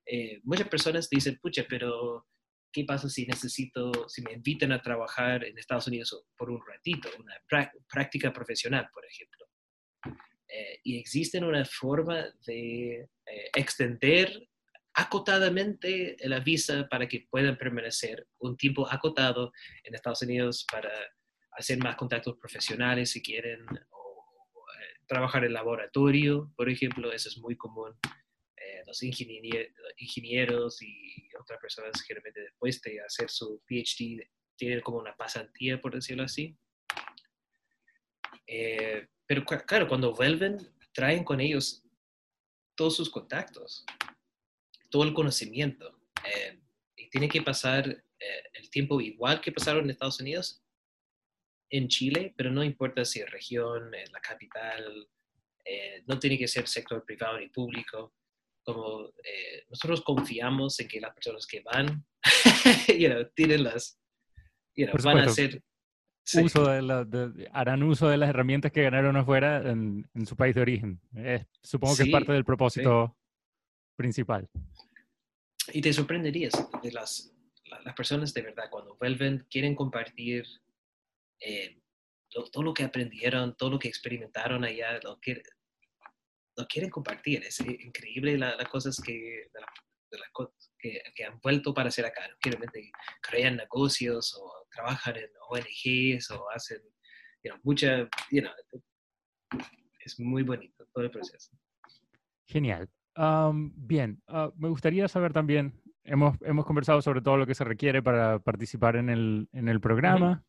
Eh, 0.06 0.40
muchas 0.44 0.68
personas 0.68 1.08
dicen, 1.08 1.38
pucha, 1.40 1.64
pero 1.68 2.26
¿qué 2.74 2.84
pasa 2.84 3.08
si 3.08 3.24
necesito, 3.24 3.92
si 4.08 4.20
me 4.22 4.32
invitan 4.32 4.72
a 4.72 4.82
trabajar 4.82 5.44
en 5.44 5.56
Estados 5.56 5.86
Unidos 5.86 6.26
por 6.36 6.50
un 6.50 6.60
ratito, 6.66 7.08
una 7.18 7.36
práctica 7.88 8.32
profesional, 8.32 8.88
por 8.92 9.04
ejemplo? 9.06 9.46
Eh, 10.48 10.80
y 10.82 10.98
existe 10.98 11.38
una 11.38 11.64
forma 11.64 12.26
de 12.44 13.08
eh, 13.26 13.50
extender 13.56 14.48
acotadamente 14.92 16.16
la 16.20 16.40
visa 16.40 16.88
para 16.88 17.06
que 17.06 17.26
puedan 17.30 17.56
permanecer 17.56 18.26
un 18.38 18.56
tiempo 18.56 18.86
acotado 18.90 19.52
en 19.84 19.94
Estados 19.94 20.22
Unidos 20.22 20.66
para 20.70 20.90
hacer 21.52 21.78
más 21.78 21.94
contactos 21.94 22.36
profesionales 22.36 23.10
si 23.10 23.22
quieren, 23.22 23.64
o, 23.90 24.24
o 24.52 24.64
eh, 24.72 25.00
trabajar 25.06 25.44
en 25.44 25.52
laboratorio, 25.52 26.52
por 26.56 26.68
ejemplo, 26.68 27.12
eso 27.12 27.28
es 27.28 27.38
muy 27.38 27.56
común 27.56 27.96
los 28.86 29.02
ingenieros 29.02 30.82
y 30.82 31.28
otras 31.40 31.60
personas 31.60 32.00
generalmente 32.02 32.40
después 32.40 32.80
de 32.82 33.00
hacer 33.00 33.30
su 33.30 33.62
PhD 33.66 34.28
tienen 34.56 34.80
como 34.80 34.98
una 34.98 35.16
pasantía, 35.16 35.80
por 35.80 35.94
decirlo 35.94 36.24
así. 36.24 36.56
Eh, 38.46 39.08
pero 39.26 39.44
claro, 39.44 39.88
cuando 39.88 40.14
vuelven, 40.14 40.58
traen 40.92 41.24
con 41.24 41.40
ellos 41.40 41.82
todos 42.76 42.96
sus 42.96 43.10
contactos, 43.10 43.84
todo 44.90 45.04
el 45.04 45.14
conocimiento. 45.14 45.98
Eh, 46.24 46.60
y 46.96 47.10
tiene 47.10 47.28
que 47.28 47.42
pasar 47.42 47.88
eh, 47.88 48.42
el 48.54 48.70
tiempo 48.70 49.00
igual 49.00 49.40
que 49.40 49.52
pasaron 49.52 49.84
en 49.84 49.90
Estados 49.90 50.20
Unidos, 50.20 50.62
en 51.70 51.88
Chile, 51.88 52.32
pero 52.36 52.50
no 52.50 52.62
importa 52.62 53.04
si 53.04 53.20
es 53.20 53.30
región, 53.30 53.90
la 53.90 54.20
capital, 54.20 55.08
no 56.06 56.18
tiene 56.18 56.36
que 56.36 56.46
ser 56.46 56.68
sector 56.68 57.02
privado 57.06 57.40
ni 57.40 57.48
público 57.48 58.14
como 58.64 59.08
eh, 59.22 59.64
nosotros 59.68 60.02
confiamos 60.02 60.78
en 60.80 60.88
que 60.88 61.00
las 61.00 61.14
personas 61.14 61.46
que 61.46 61.60
van, 61.60 62.04
you 62.98 63.08
know, 63.08 63.24
tienen 63.34 63.64
las, 63.64 64.00
you 64.74 64.86
know, 64.86 64.96
van 65.04 65.18
a 65.18 65.24
hacer... 65.24 65.62
Sí. 66.26 66.42
Uso 66.42 66.66
de 66.66 66.80
la, 66.80 67.04
de, 67.04 67.50
harán 67.52 67.82
uso 67.82 68.08
de 68.08 68.16
las 68.16 68.30
herramientas 68.30 68.72
que 68.72 68.82
ganaron 68.82 69.14
afuera 69.14 69.58
en, 69.58 70.08
en 70.14 70.26
su 70.26 70.34
país 70.36 70.54
de 70.54 70.62
origen. 70.62 70.98
Eh, 71.16 71.44
supongo 71.62 71.94
que 71.94 72.04
sí, 72.04 72.08
es 72.08 72.12
parte 72.12 72.32
del 72.32 72.46
propósito 72.46 73.14
sí. 73.14 73.92
principal. 73.94 74.48
Y 75.74 75.82
te 75.82 75.92
sorprenderías 75.92 76.54
de 76.82 76.92
las, 76.92 77.34
las 77.84 77.94
personas 77.94 78.32
de 78.32 78.40
verdad 78.40 78.70
cuando 78.70 78.96
vuelven, 78.96 79.46
quieren 79.50 79.74
compartir 79.74 80.46
eh, 81.40 81.78
todo 82.52 82.62
lo 82.62 82.74
que 82.74 82.84
aprendieron, 82.84 83.54
todo 83.56 83.70
lo 83.70 83.78
que 83.78 83.88
experimentaron 83.88 84.64
allá, 84.64 84.98
lo 85.02 85.20
que, 85.20 85.42
lo 86.56 86.66
quieren 86.66 86.90
compartir. 86.90 87.42
Es 87.44 87.60
increíble 87.60 88.38
las 88.38 88.56
la 88.56 88.64
cosas 88.66 89.00
que, 89.04 89.12
de 89.12 89.60
la, 89.60 89.66
de 90.10 90.18
las 90.18 90.30
cosas 90.30 90.72
que, 90.78 91.00
que, 91.14 91.24
han 91.24 91.40
vuelto 91.40 91.74
para 91.74 91.88
hacer 91.88 92.06
acá. 92.06 92.22
Quieren 92.40 92.60
crean 93.20 93.56
negocios 93.56 94.34
o 94.40 94.66
trabajan 94.70 95.16
en 95.16 95.30
ONGs 95.48 96.30
o 96.30 96.50
hacen 96.50 96.80
you 97.42 97.50
know, 97.50 97.60
mucha, 97.62 98.08
you 98.30 98.40
know, 98.40 98.52
es 100.04 100.18
muy 100.20 100.42
bonito 100.42 100.86
todo 100.92 101.04
el 101.04 101.10
proceso. 101.10 101.56
Genial. 102.46 102.88
Um, 103.16 103.72
bien, 103.76 104.20
uh, 104.28 104.50
me 104.56 104.68
gustaría 104.68 105.06
saber 105.08 105.32
también, 105.32 105.80
hemos, 106.02 106.36
hemos 106.42 106.66
conversado 106.66 107.00
sobre 107.00 107.20
todo 107.20 107.36
lo 107.36 107.46
que 107.46 107.54
se 107.54 107.64
requiere 107.64 108.02
para 108.02 108.40
participar 108.40 108.96
en 108.96 109.08
el, 109.08 109.48
en 109.52 109.68
el 109.68 109.80
programa. 109.80 110.44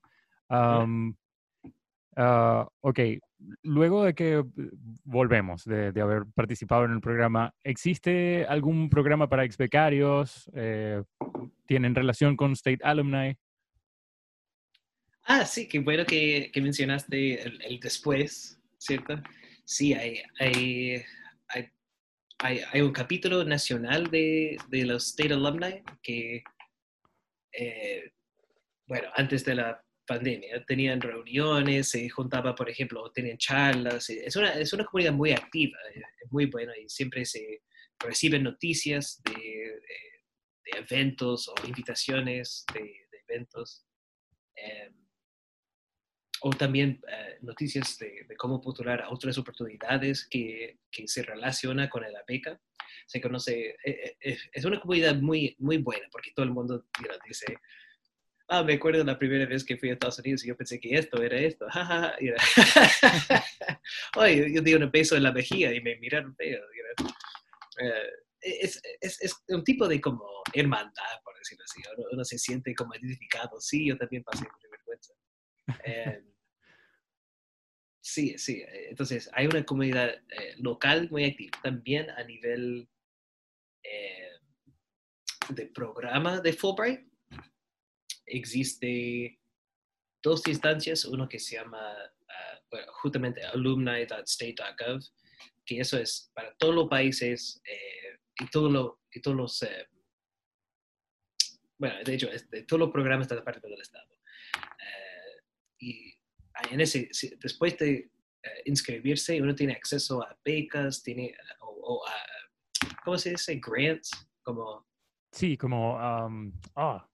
Um, 0.49 1.15
uh, 2.17 2.65
ok, 2.81 2.99
luego 3.63 4.03
de 4.03 4.13
que 4.13 4.43
volvemos, 5.03 5.63
de, 5.65 5.87
haber 6.01 6.23
participado 6.33 6.85
en 6.85 6.91
el 6.91 7.01
programa, 7.01 7.53
¿existe 7.63 8.45
algún 8.45 8.89
programa 8.89 9.27
para 9.29 9.43
ex 9.43 9.57
becarios? 9.57 10.49
Eh, 10.55 11.03
¿Tienen 11.65 11.95
relación 11.95 12.35
con 12.35 12.53
State 12.53 12.79
Alumni? 12.83 13.35
Ah, 15.23 15.45
sí, 15.45 15.67
qué 15.67 15.79
bueno 15.79 16.05
que, 16.05 16.51
mencionaste 16.55 17.41
el, 17.41 17.79
después, 17.79 18.61
¿cierto? 18.77 19.21
Sí, 19.63 19.93
hay, 19.93 20.21
hay, 20.39 21.03
hay, 21.47 22.61
hay, 22.71 22.81
un 22.81 22.91
capítulo 22.91 23.43
nacional 23.43 24.11
de, 24.11 24.57
de, 24.69 24.85
los 24.85 25.07
State 25.07 25.33
Alumni 25.33 25.81
que, 26.03 26.43
eh, 27.53 28.11
bueno, 28.87 29.07
antes 29.15 29.43
de 29.43 29.55
la 29.55 29.84
pandemia. 30.05 30.63
Tenían 30.65 31.01
reuniones, 31.01 31.89
se 31.89 32.09
juntaba, 32.09 32.55
por 32.55 32.69
ejemplo, 32.69 33.11
tenían 33.11 33.37
charlas. 33.37 34.09
Es 34.09 34.35
una, 34.35 34.53
es 34.53 34.73
una 34.73 34.85
comunidad 34.85 35.13
muy 35.13 35.31
activa, 35.31 35.77
es 35.93 36.31
muy 36.31 36.45
buena 36.45 36.77
y 36.77 36.89
siempre 36.89 37.25
se 37.25 37.61
reciben 37.99 38.43
noticias 38.43 39.21
de, 39.23 39.81
eventos 40.77 41.47
o 41.47 41.53
invitaciones 41.67 42.65
de, 42.73 43.07
eventos. 43.27 43.85
Em, 44.55 44.93
o 46.41 46.49
también 46.51 47.01
eh, 47.07 47.37
noticias 47.41 47.97
de, 47.97 48.27
cómo 48.37 48.61
postular 48.61 49.01
a 49.01 49.09
otras 49.09 49.37
oportunidades 49.37 50.27
que, 50.27 50.79
que 50.91 51.07
se 51.07 51.23
relaciona 51.23 51.89
con 51.89 52.03
la 52.03 52.23
beca. 52.27 52.59
Se 53.07 53.19
conoce, 53.21 53.75
eh, 53.83 54.17
eh, 54.19 54.37
es 54.53 54.65
una 54.65 54.79
comunidad 54.79 55.15
muy, 55.15 55.55
muy 55.59 55.77
buena 55.77 56.07
porque 56.11 56.31
todo 56.35 56.45
el 56.45 56.51
mundo 56.51 56.85
dice, 57.27 57.57
ah, 58.47 58.63
me 58.63 58.73
acuerdo 58.73 59.03
la 59.03 59.17
primera 59.17 59.45
vez 59.45 59.63
que 59.63 59.77
fui 59.77 59.89
a 59.89 59.93
Estados 59.93 60.19
Unidos 60.19 60.43
y 60.43 60.49
yo 60.49 60.57
pensé 60.57 60.79
que 60.79 60.95
esto 60.95 61.21
era 61.21 61.37
esto, 61.37 61.65
Oye, 64.17 64.53
yo 64.53 64.61
di 64.61 64.73
un 64.73 64.91
beso 64.91 65.15
en 65.15 65.23
la 65.23 65.31
mejilla 65.31 65.73
y 65.73 65.81
me 65.81 65.95
miraron 65.97 66.35
feo. 66.35 66.61
es, 68.41 68.81
es, 69.01 69.21
es, 69.21 69.43
un 69.47 69.63
tipo 69.63 69.87
de 69.87 69.99
como 69.99 70.25
hermandad, 70.53 71.21
por 71.23 71.37
decirlo 71.37 71.63
así. 71.63 71.81
Uno, 72.11 72.23
se 72.23 72.37
siente 72.37 72.75
como 72.75 72.93
identificado. 72.95 73.59
Sí, 73.59 73.87
yo 73.87 73.97
también 73.97 74.23
pasé 74.23 74.45
por 74.45 74.69
vergüenza. 74.69 75.13
Em, 75.83 76.25
sí, 78.01 78.37
sí. 78.37 78.61
Eh, 78.61 78.89
entonces, 78.89 79.29
hay 79.33 79.47
una 79.47 79.65
comunidad 79.65 80.09
eh, 80.09 80.55
local 80.57 81.09
muy 81.11 81.25
activa. 81.25 81.57
También 81.61 82.09
a 82.11 82.23
nivel 82.23 82.87
eh, 83.83 84.29
de 85.49 85.67
programa 85.67 86.41
de 86.41 86.53
Fulbright, 86.53 87.07
existe 88.25 89.39
dos 90.23 90.47
instancias. 90.47 91.05
Uno 91.05 91.27
que 91.27 91.39
se 91.39 91.55
llama 91.55 91.93
uh, 92.71 92.77
justamente 93.01 93.43
alumni.state.gov, 93.43 95.01
que 95.65 95.79
eso 95.79 95.97
es 95.97 96.31
para 96.33 96.55
todos 96.57 96.75
los 96.75 96.89
países 96.89 97.61
y, 98.39 98.47
todo 98.49 98.69
lo, 98.69 99.01
y 99.11 99.21
todos 99.21 99.37
los... 99.37 99.65
bueno, 101.77 101.95
de 102.03 102.13
hecho, 102.13 102.29
todos 102.67 102.79
los 102.79 102.91
programas 102.91 103.27
de 103.27 103.41
parte 103.41 103.67
del 103.67 103.81
Estado. 103.81 104.09
y 105.79 106.15
en 106.71 106.81
ese, 106.81 107.09
después 107.39 107.77
de 107.77 108.09
eh, 108.45 108.61
inscribirse, 108.65 109.41
uno 109.41 109.55
tiene 109.55 109.73
acceso 109.73 110.21
a 110.21 110.37
becas, 110.43 111.03
tiene, 111.03 111.35
o, 111.59 112.05
a, 112.07 112.95
¿cómo 113.03 113.17
se 113.17 113.31
dice? 113.31 113.59
Grants, 113.59 114.11
como... 114.43 114.85
Sí, 115.31 115.57
como... 115.57 115.97
ah. 115.99 117.09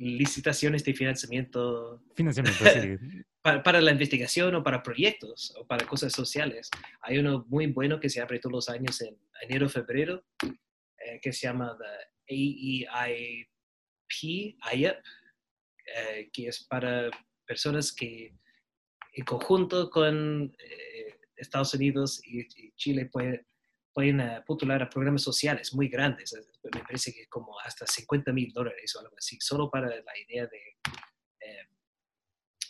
Licitaciones 0.00 0.82
de 0.82 0.94
financiamiento. 0.94 2.02
Financiamiento, 2.14 2.64
sí. 2.64 3.24
para, 3.42 3.80
la 3.82 3.90
investigación 3.90 4.54
o 4.54 4.62
para 4.62 4.82
proyectos 4.82 5.54
o 5.58 5.66
para 5.66 5.86
cosas 5.86 6.12
sociales. 6.12 6.70
Hay 7.02 7.18
uno 7.18 7.44
muy 7.48 7.66
bueno 7.66 8.00
que 8.00 8.08
se 8.08 8.22
abre 8.22 8.38
todos 8.38 8.52
los 8.52 8.68
años 8.70 8.98
en 9.02 9.18
enero, 9.42 9.68
febrero, 9.68 10.24
eh, 10.42 11.20
que 11.20 11.32
se 11.34 11.46
llama 11.46 11.76
the 11.78 12.86
AEIP, 12.88 13.48
IEP, 14.72 15.04
eh, 15.96 16.30
que 16.32 16.48
es 16.48 16.64
para 16.64 17.10
personas 17.46 17.92
que 17.92 18.34
en 19.12 19.24
conjunto 19.24 19.90
con 19.90 20.56
eh, 20.58 21.18
Estados 21.36 21.74
Unidos 21.74 22.22
y, 22.24 22.46
Chile 22.76 23.06
puede, 23.06 23.46
pueden 23.92 24.20
uh, 24.20 24.44
postular 24.46 24.82
a 24.82 24.90
programas 24.90 25.22
sociales 25.22 25.74
muy 25.74 25.88
grandes. 25.88 26.34
Me 26.74 26.80
parece 26.80 27.12
que 27.12 27.26
como 27.28 27.58
hasta 27.60 27.86
50 27.86 28.32
mil 28.32 28.52
dólares 28.52 28.94
o 28.96 29.00
algo 29.00 29.14
así, 29.16 29.38
solo 29.40 29.70
para 29.70 29.88
la 29.88 30.18
idea 30.26 30.46
de 30.46 30.58
eh, 31.40 31.68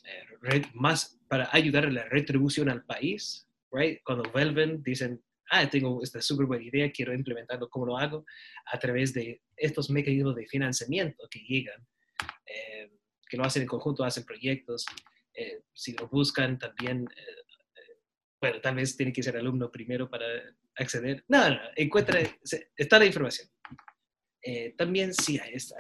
eh, 0.05 0.63
más 0.75 1.19
para 1.29 1.49
ayudar 1.53 1.87
a 1.87 1.91
la 1.91 2.05
retribución 2.05 2.69
al 2.69 2.85
país. 2.85 3.47
Right? 3.73 4.01
Cuando 4.05 4.29
vuelven, 4.33 4.83
dicen, 4.83 5.23
ah, 5.51 5.69
tengo 5.69 6.03
esta 6.03 6.21
súper 6.21 6.47
buena 6.47 6.65
idea, 6.65 6.91
quiero 6.91 7.15
implementarlo, 7.15 7.69
¿cómo 7.69 7.87
lo 7.87 7.99
hago? 7.99 8.25
A 8.67 8.79
través 8.79 9.15
de 9.15 9.43
estos 9.57 9.91
mecanismos 9.91 10.35
de 10.35 10.47
financiamiento 10.47 11.29
que 11.31 11.41
llegan, 11.41 11.87
que 13.29 13.37
lo 13.37 13.45
hacen 13.45 13.63
en 13.63 13.69
conjunto, 13.69 14.03
hacen 14.03 14.25
proyectos. 14.25 14.85
Eh, 15.35 15.63
si 15.73 15.93
lo 15.93 16.09
buscan 16.09 16.59
también, 16.59 17.09
eh, 17.17 17.23
eh, 17.77 17.99
bueno, 18.41 18.61
tal 18.61 18.75
vez 18.75 18.97
tiene 18.97 19.13
que 19.13 19.23
ser 19.23 19.37
alumno 19.37 19.71
primero 19.71 20.11
para 20.11 20.27
acceder. 20.77 21.25
No, 21.29 21.51
no, 21.51 21.61
encuentra, 21.77 22.21
está 22.77 22.99
la 22.99 23.07
información. 23.07 23.49
también 24.77 25.13
sí, 25.15 25.41
es, 25.53 25.75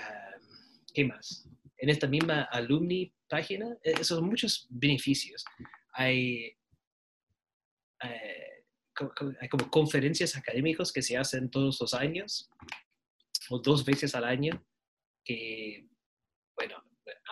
¿qué 0.94 1.04
más? 1.04 1.48
En 1.78 1.88
esta 1.88 2.06
misma 2.06 2.42
alumni 2.42 3.14
página, 3.28 3.76
son 4.02 4.26
muchos 4.26 4.66
beneficios. 4.70 5.44
Hay, 5.92 6.56
hay 8.00 9.48
como 9.48 9.70
conferencias 9.70 10.36
académicas 10.36 10.92
que 10.92 11.02
se 11.02 11.16
hacen 11.16 11.50
todos 11.50 11.80
los 11.80 11.94
años 11.94 12.50
o 13.48 13.58
dos 13.58 13.84
veces 13.84 14.14
al 14.14 14.24
año 14.24 14.64
que, 15.24 15.86
bueno, 16.56 16.82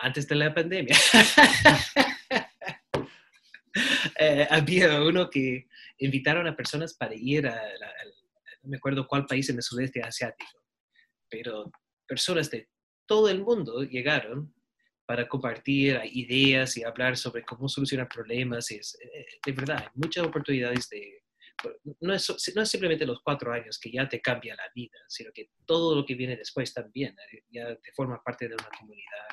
antes 0.01 0.27
de 0.27 0.35
la 0.35 0.53
pandemia. 0.53 0.95
Eh, 4.19 4.45
había 4.49 5.01
uno 5.01 5.29
que 5.29 5.67
invitaron 5.99 6.45
a 6.47 6.55
personas 6.55 6.93
para 6.93 7.15
ir 7.15 7.47
a, 7.47 7.55
no 8.61 8.69
me 8.69 8.77
acuerdo 8.77 9.07
cuál 9.07 9.25
país 9.25 9.49
en 9.49 9.55
el 9.55 9.63
sudeste 9.63 10.01
asiático, 10.01 10.61
pero 11.29 11.71
personas 12.05 12.51
de 12.51 12.69
todo 13.05 13.29
el 13.29 13.41
mundo 13.41 13.83
llegaron 13.83 14.53
para 15.05 15.27
compartir 15.27 15.99
ideas 16.11 16.77
y 16.77 16.83
hablar 16.83 17.17
sobre 17.17 17.43
cómo 17.43 17.67
solucionar 17.67 18.07
problemas. 18.07 18.69
es, 18.69 18.95
eh, 19.01 19.25
de 19.43 19.51
verdad, 19.53 19.79
hay 19.79 19.89
muchas 19.95 20.25
oportunidades 20.25 20.87
de... 20.89 21.23
No 21.99 22.13
es, 22.13 22.53
no 22.55 22.61
es 22.61 22.69
simplemente 22.69 23.05
los 23.05 23.21
cuatro 23.21 23.51
años 23.51 23.79
que 23.79 23.91
ya 23.91 24.07
te 24.07 24.21
cambia 24.21 24.55
la 24.55 24.69
vida, 24.73 24.97
sino 25.09 25.31
que 25.33 25.49
todo 25.65 25.95
lo 25.95 26.05
que 26.05 26.15
viene 26.15 26.37
después 26.37 26.73
también, 26.73 27.15
eh, 27.31 27.43
ya 27.49 27.75
te 27.75 27.91
forma 27.93 28.21
parte 28.23 28.47
de 28.47 28.53
una 28.53 28.69
comunidad, 28.77 29.27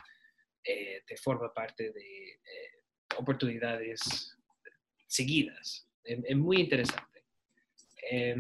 te 0.64 1.16
forma 1.18 1.55
parte 1.55 1.93
de 1.93 2.41
oportunidades 3.16 4.36
seguidas. 5.07 5.89
Es, 6.05 6.37
muy 6.37 6.61
interesante. 6.61 7.25
Eh, 8.11 8.37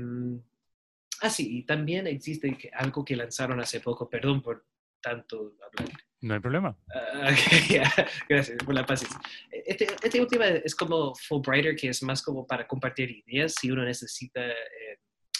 ah, 1.22 1.30
sí, 1.30 1.58
y 1.58 1.62
también 1.64 2.06
existe 2.06 2.70
algo 2.72 3.04
que 3.04 3.16
lanzaron 3.16 3.60
hace 3.60 3.80
poco, 3.80 4.08
perdón 4.08 4.42
por 4.42 4.66
tanto 5.00 5.56
hablar. 5.64 5.92
No 6.20 6.34
hay 6.34 6.40
problema. 6.40 6.76
Ah, 6.94 7.30
gracias 8.28 8.58
por 8.64 8.74
la 8.74 8.86
paciencia. 8.86 9.20
Este, 9.50 9.86
este, 10.02 10.20
último 10.20 10.44
es 10.44 10.74
como 10.74 11.14
Fulbrighter, 11.14 11.76
que 11.76 11.88
es 11.88 12.02
más 12.02 12.22
como 12.22 12.46
para 12.46 12.66
compartir 12.66 13.10
ideas 13.26 13.54
si 13.60 13.70
uno 13.70 13.84
necesita 13.84 14.44
eh, 14.46 14.98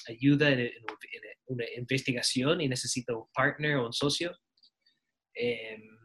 ayuda 0.08 0.50
en, 0.50 0.70
una 1.46 1.64
investigación 1.76 2.60
y 2.60 2.68
necesita 2.68 3.16
un 3.16 3.26
partner 3.32 3.76
o 3.76 3.86
un 3.86 3.92
socio. 3.92 4.36
Em, 5.34 5.96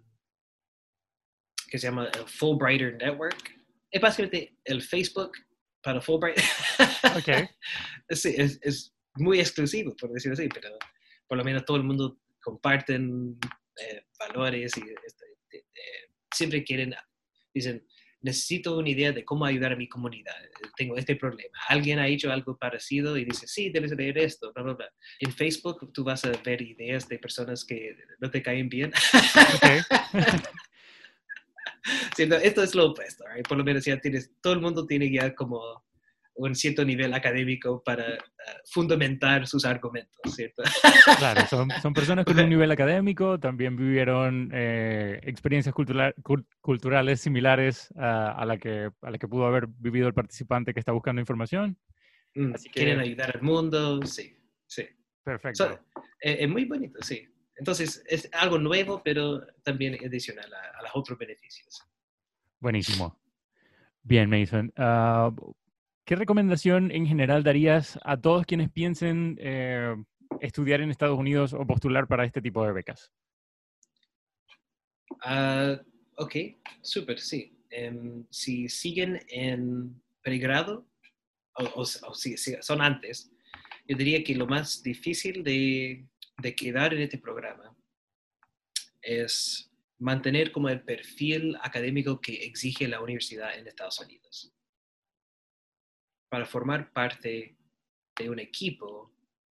que 1.70 1.78
se 1.78 1.88
llama 1.88 2.10
el 2.14 2.28
Fulbrighter 2.28 2.96
Network 2.96 3.61
es 3.92 4.02
básicamente 4.02 4.56
el 4.64 4.82
Facebook 4.82 5.34
para 5.82 6.02
Fulbright. 6.02 6.40
Okay. 7.18 7.46
sí, 8.10 8.34
es, 8.38 8.58
es, 8.62 8.96
muy 9.16 9.42
exclusivo, 9.42 9.94
por 9.98 10.14
decirlo 10.14 10.36
así, 10.36 10.48
pero 10.48 10.70
por 11.28 11.38
lo 11.38 11.44
menos 11.44 11.66
todo 11.66 11.76
el 11.76 11.84
mundo 11.84 12.18
comparten 12.42 13.38
eh, 13.76 14.06
valores 14.18 14.72
y 14.78 14.82
este, 15.06 15.26
siempre 16.34 16.64
quieren, 16.64 16.96
dicen, 17.54 17.86
necesito 18.22 18.78
una 18.78 18.90
idea 18.90 19.12
de 19.12 19.26
cómo 19.26 19.46
ayudar 19.46 19.74
a 19.74 19.76
mi 19.76 19.90
comunidad. 19.90 20.36
Tengo 20.78 20.96
este 20.96 21.16
problema. 21.16 21.58
Alguien 21.68 22.00
ha 22.00 22.08
hecho 22.08 22.32
algo 22.32 22.58
parecido 22.58 23.18
y 23.18 23.26
dice, 23.26 23.48
sí, 23.48 23.70
debes 23.70 23.92
leer 23.92 24.18
esto, 24.20 24.54
bla, 24.54 24.64
bla, 24.64 24.74
bla. 24.76 24.94
En 25.20 25.34
Facebook 25.34 25.92
tú 25.92 26.04
vas 26.04 26.24
a 26.24 26.32
ver 26.44 26.62
ideas 26.62 27.10
de 27.10 27.20
personas 27.20 27.66
que 27.66 27.98
no 28.20 28.30
te 28.30 28.42
caen 28.42 28.70
bien. 28.70 28.94
Okay. 29.58 29.82
esto 32.44 32.64
es 32.64 32.76
lo 32.76 32.92
opuesto, 32.92 33.24
por 33.48 33.58
lo 33.58 33.64
menos 33.64 33.86
ya 33.86 34.00
tienes, 34.00 34.32
todo 34.42 34.54
el 34.54 34.62
mundo 34.62 34.86
tiene 34.86 35.12
ya 35.12 35.34
como 35.34 35.84
un 36.36 36.56
cierto 36.56 36.84
nivel 36.86 37.14
académico 37.14 37.84
para 37.84 38.14
eh, 38.14 38.20
fundamentar 38.66 39.48
sus 39.48 39.66
argumentos, 39.66 40.20
¿cierto? 40.34 40.64
Claro, 41.18 41.42
son, 41.48 41.70
son 41.82 41.94
personas 41.94 42.26
con 42.26 42.40
un 42.40 42.50
nivel 42.50 42.72
académico, 42.72 43.40
también 43.40 43.76
vivieron 43.76 44.50
eh, 44.54 45.20
experiencias 45.24 45.76
culturales 46.62 47.22
similares 47.22 47.90
a, 47.98 48.44
la 48.46 48.58
que, 48.58 48.90
a 49.02 49.12
la 49.12 49.18
que 49.18 49.28
pudo 49.28 49.46
haber 49.46 49.68
vivido 49.68 50.08
el 50.08 50.14
participante 50.14 50.74
que 50.74 50.80
está 50.80 50.92
buscando 50.92 51.20
información. 51.20 51.78
Mm, 52.36 52.56
Así 52.56 52.70
que, 52.70 52.80
quieren 52.80 53.00
ayudar 53.00 53.36
al 53.36 53.42
mundo, 53.42 54.02
sí, 54.06 54.36
sí. 54.66 54.88
Perfecto. 55.24 55.80
Eh, 56.22 56.38
es 56.40 56.50
muy 56.50 56.66
bonito, 56.66 57.02
sí. 57.02 57.28
Entonces, 57.62 58.04
es 58.08 58.28
algo 58.34 58.58
nuevo, 58.58 59.04
pero 59.06 59.46
también 59.62 59.96
adicional 60.04 60.52
a, 60.52 60.82
los 60.82 60.92
otros 60.96 61.20
beneficios. 61.20 61.84
Buenísimo. 62.60 63.22
Bien, 64.02 64.28
Mason. 64.28 64.74
Ah, 64.78 65.32
¿Qué 66.04 66.16
recomendación 66.16 66.90
en 66.90 67.06
general 67.06 67.44
darías 67.44 68.00
a 68.04 68.18
todos 68.18 68.48
quienes 68.48 68.72
piensen 68.72 69.38
eh, 69.40 69.96
estudiar 70.40 70.82
en 70.82 70.90
Estados 70.90 71.20
Unidos 71.20 71.54
o 71.54 71.64
postular 71.68 72.08
para 72.08 72.26
este 72.26 72.42
tipo 72.42 72.66
de 72.66 72.72
becas? 72.72 73.12
Uh, 75.24 75.78
ok, 76.16 76.36
súper, 76.82 77.20
sí. 77.20 77.56
Em, 77.70 78.26
si 78.32 78.70
siguen 78.70 79.24
en 79.28 80.02
pregrado 80.24 80.88
o, 81.76 81.86
si, 81.86 82.36
son 82.38 82.82
antes, 82.82 83.32
yo 83.88 83.96
diría 83.96 84.24
que 84.24 84.34
lo 84.34 84.48
más 84.48 84.82
difícil 84.82 85.44
de, 85.44 86.08
de 86.38 86.56
quedar 86.56 86.94
en 86.94 87.02
este 87.02 87.18
programa 87.18 87.76
es 89.02 89.72
mantener 90.00 90.52
como 90.52 90.70
el 90.70 90.84
perfil 90.84 91.58
académico 91.62 92.20
que 92.22 92.44
exige 92.44 92.88
la 92.88 93.02
universidad 93.02 93.58
en 93.58 93.68
Estados 93.68 94.00
Unidos. 94.00 94.54
Para 96.30 96.46
formar 96.46 96.92
parte 96.92 97.58
de 98.18 98.30
un 98.30 98.40
equipo 98.40 99.14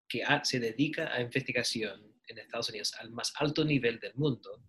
que 0.08 0.24
se 0.44 0.60
dedica 0.60 1.14
a 1.14 1.22
investigación 1.22 2.16
en 2.28 2.38
Estados 2.38 2.70
Unidos 2.70 2.94
al 3.00 3.12
más 3.12 3.34
alto 3.38 3.64
nivel 3.64 4.00
del 4.00 4.16
mundo, 4.16 4.64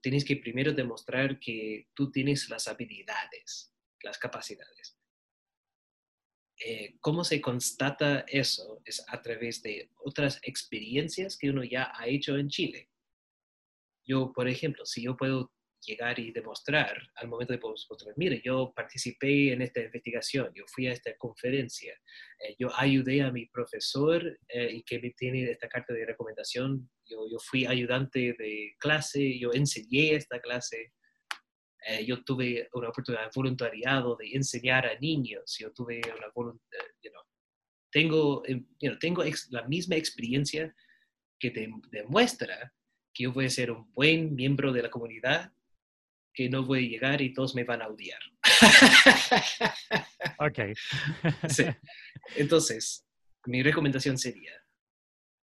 tienes 0.00 0.24
que 0.24 0.36
primero 0.36 0.72
demostrar 0.72 1.38
que 1.40 1.88
tú 1.94 2.10
tienes 2.10 2.48
las 2.48 2.68
habilidades, 2.68 3.74
las 4.02 4.18
capacidades. 4.18 4.97
Eh, 6.64 6.96
¿Cómo 7.00 7.24
se 7.24 7.40
constata 7.40 8.24
eso? 8.28 8.80
Es 8.84 9.04
a 9.08 9.22
través 9.22 9.62
de 9.62 9.90
otras 9.96 10.40
experiencias 10.42 11.36
que 11.36 11.50
uno 11.50 11.62
ya 11.62 11.92
ha 11.94 12.08
hecho 12.08 12.36
en 12.36 12.48
Chile. 12.48 12.88
Yo, 14.04 14.32
por 14.32 14.48
ejemplo, 14.48 14.84
si 14.84 15.02
yo 15.02 15.16
puedo 15.16 15.52
llegar 15.86 16.18
y 16.18 16.32
demostrar 16.32 17.00
al 17.14 17.28
momento 17.28 17.52
de 17.52 17.58
postdoctoral, 17.58 18.14
mire, 18.16 18.40
yo 18.44 18.72
participé 18.74 19.52
en 19.52 19.62
esta 19.62 19.80
investigación, 19.80 20.50
yo 20.54 20.64
fui 20.66 20.88
a 20.88 20.92
esta 20.92 21.16
conferencia, 21.16 21.94
eh, 22.40 22.56
yo 22.58 22.68
ayudé 22.76 23.22
a 23.22 23.30
mi 23.30 23.46
profesor 23.46 24.38
eh, 24.48 24.70
y 24.72 24.82
que 24.82 24.98
me 24.98 25.10
tiene 25.10 25.50
esta 25.50 25.68
carta 25.68 25.92
de 25.92 26.06
recomendación, 26.06 26.90
yo, 27.04 27.28
yo, 27.30 27.38
fui 27.38 27.64
ayudante 27.66 28.34
de 28.38 28.74
clase, 28.78 29.38
yo 29.38 29.52
enseñé 29.52 30.14
esta 30.14 30.40
clase, 30.40 30.92
eh, 31.88 32.04
yo 32.04 32.22
tuve 32.22 32.68
una 32.74 32.90
oportunidad 32.90 33.24
de 33.24 33.30
voluntariado 33.34 34.14
de 34.14 34.32
enseñar 34.32 34.84
a 34.84 34.98
niños, 34.98 35.56
yo 35.58 35.72
tuve 35.72 36.02
una 36.04 36.28
voluntad, 36.34 36.78
you 37.02 37.10
know, 37.10 37.22
tengo, 37.90 38.42
you 38.46 38.90
know, 38.90 38.98
tengo 38.98 39.24
la 39.50 39.62
misma 39.62 39.96
experiencia 39.96 40.74
que 41.40 41.50
te 41.50 41.66
demuestra 41.90 42.74
que 43.14 43.24
yo 43.24 43.32
voy 43.32 43.46
a 43.46 43.50
ser 43.50 43.70
un 43.70 43.90
buen 43.94 44.34
miembro 44.34 44.70
de 44.70 44.82
la 44.82 44.90
comunidad, 44.90 45.50
que 46.34 46.50
no 46.50 46.62
voy 46.62 46.84
a 46.84 46.88
llegar 46.90 47.22
y 47.22 47.32
todos 47.32 47.54
me 47.54 47.64
van 47.64 47.80
a 47.80 47.88
odiar. 47.88 48.20
ok. 50.38 50.58
sí. 51.48 51.64
Entonces, 52.36 53.08
mi 53.46 53.62
recomendación 53.62 54.18
sería, 54.18 54.52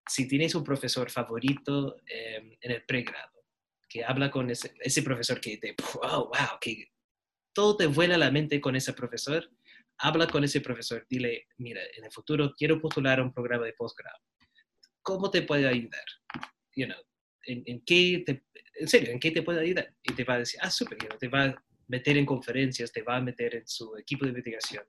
si 0.08 0.28
tienes 0.28 0.54
un 0.54 0.64
profesor 0.64 1.10
favorito 1.10 1.98
em, 2.06 2.56
en 2.62 2.72
el 2.72 2.86
pregrado, 2.86 3.35
que 3.96 4.04
habla 4.04 4.30
con 4.30 4.50
ese, 4.50 4.74
ese 4.82 5.02
profesor 5.04 5.40
que 5.40 5.56
te, 5.56 5.74
wow, 5.94 6.30
que 6.60 6.92
todo 7.54 7.78
te 7.78 7.88
vuela 7.88 8.18
la 8.18 8.30
mente 8.30 8.60
con 8.60 8.76
ese 8.76 8.92
profesor, 8.92 9.50
habla 10.00 10.28
con 10.28 10.44
ese 10.44 10.60
profesor, 10.60 11.06
dile, 11.10 11.48
mira, 11.56 11.82
en 11.96 12.04
el 12.04 12.12
futuro 12.12 12.54
quiero 12.58 12.82
postular 12.82 13.20
a 13.20 13.24
un 13.24 13.34
programa 13.34 13.64
de 13.64 13.72
posgrado. 13.72 14.20
¿Cómo 15.02 15.32
te 15.32 15.44
puede 15.44 15.66
ayudar? 15.66 16.04
You 16.76 16.88
know, 16.88 16.98
en, 17.46 17.82
qué 17.86 18.22
te, 18.26 18.44
en 18.74 18.88
serio, 18.90 19.14
en 19.14 19.20
qué 19.22 19.32
te 19.32 19.44
puede 19.44 19.62
ayudar. 19.62 19.96
Y 20.04 20.12
te 20.12 20.26
va 20.26 20.34
a 20.34 20.40
decir, 20.40 20.60
ah, 20.62 20.70
súper, 20.70 20.98
te 20.98 21.30
va 21.30 21.46
a 21.46 21.64
meter 21.88 22.18
en 22.18 22.26
conferencias, 22.26 22.92
te 22.92 23.02
va 23.02 23.16
a 23.16 23.22
meter 23.22 23.56
en 23.56 23.66
su 23.66 23.96
equipo 23.96 24.26
de 24.26 24.32
investigación, 24.32 24.84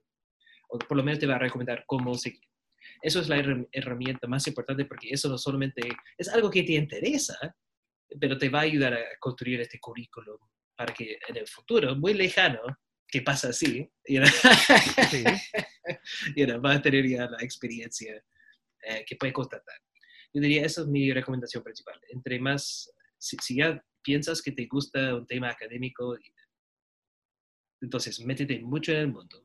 o 0.67 0.79
por 0.79 0.97
lo 0.97 1.03
menos 1.03 1.17
te 1.17 1.27
va 1.27 1.35
a 1.35 1.39
recomendar 1.39 1.85
cómo 1.87 2.13
seguir. 2.15 2.43
Eso 3.01 3.21
es 3.21 3.29
la 3.29 3.37
herramienta 3.71 4.27
más 4.27 4.45
importante 4.47 4.83
porque 4.83 5.07
eso 5.11 5.29
no 5.29 5.37
solamente 5.37 5.87
es 6.17 6.27
algo 6.27 6.51
que 6.51 6.63
te 6.63 6.73
interesa, 6.73 7.37
pero 8.19 8.37
te 8.37 8.49
va 8.49 8.59
a 8.59 8.63
ayudar 8.63 8.93
a 8.93 9.03
construir 9.19 9.61
este 9.61 9.79
currículum 9.79 10.37
para 10.75 10.93
que 10.93 11.17
en 11.27 11.37
el 11.37 11.47
futuro, 11.47 11.95
muy 11.95 12.13
lejano, 12.13 12.61
que 13.07 13.21
pasa 13.21 13.49
así, 13.49 13.89
y 14.05 14.17
sí. 15.09 15.23
vas 16.61 16.77
a 16.77 16.81
tener 16.81 17.07
ya 17.07 17.25
la 17.29 17.37
experiencia 17.41 18.23
eh, 18.83 19.03
que 19.05 19.15
puedes 19.15 19.33
constatar. 19.33 19.75
Yo 20.33 20.41
diría, 20.41 20.65
esa 20.65 20.81
es 20.81 20.87
mi 20.87 21.11
recomendación 21.11 21.63
principal. 21.63 21.99
Entre 22.09 22.39
más, 22.39 22.91
si, 23.17 23.37
ya 23.55 23.83
piensas 24.03 24.41
que 24.41 24.51
te 24.51 24.65
gusta 24.65 25.15
un 25.15 25.25
tema 25.25 25.49
académico, 25.49 26.17
entonces 27.81 28.19
métete 28.19 28.59
mucho 28.59 28.91
en 28.91 28.97
el 28.99 29.07
mundo. 29.07 29.43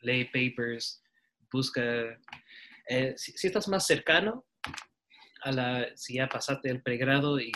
Lee 0.00 0.24
papers, 0.24 1.02
busca... 1.52 2.18
Eh, 2.88 3.12
si, 3.16 3.46
estás 3.46 3.68
más 3.68 3.86
cercano 3.86 4.46
a 5.42 5.52
la... 5.52 5.96
Si 5.96 6.14
ya 6.14 6.28
pasaste 6.28 6.70
el 6.70 6.82
pregrado 6.82 7.40
y, 7.40 7.52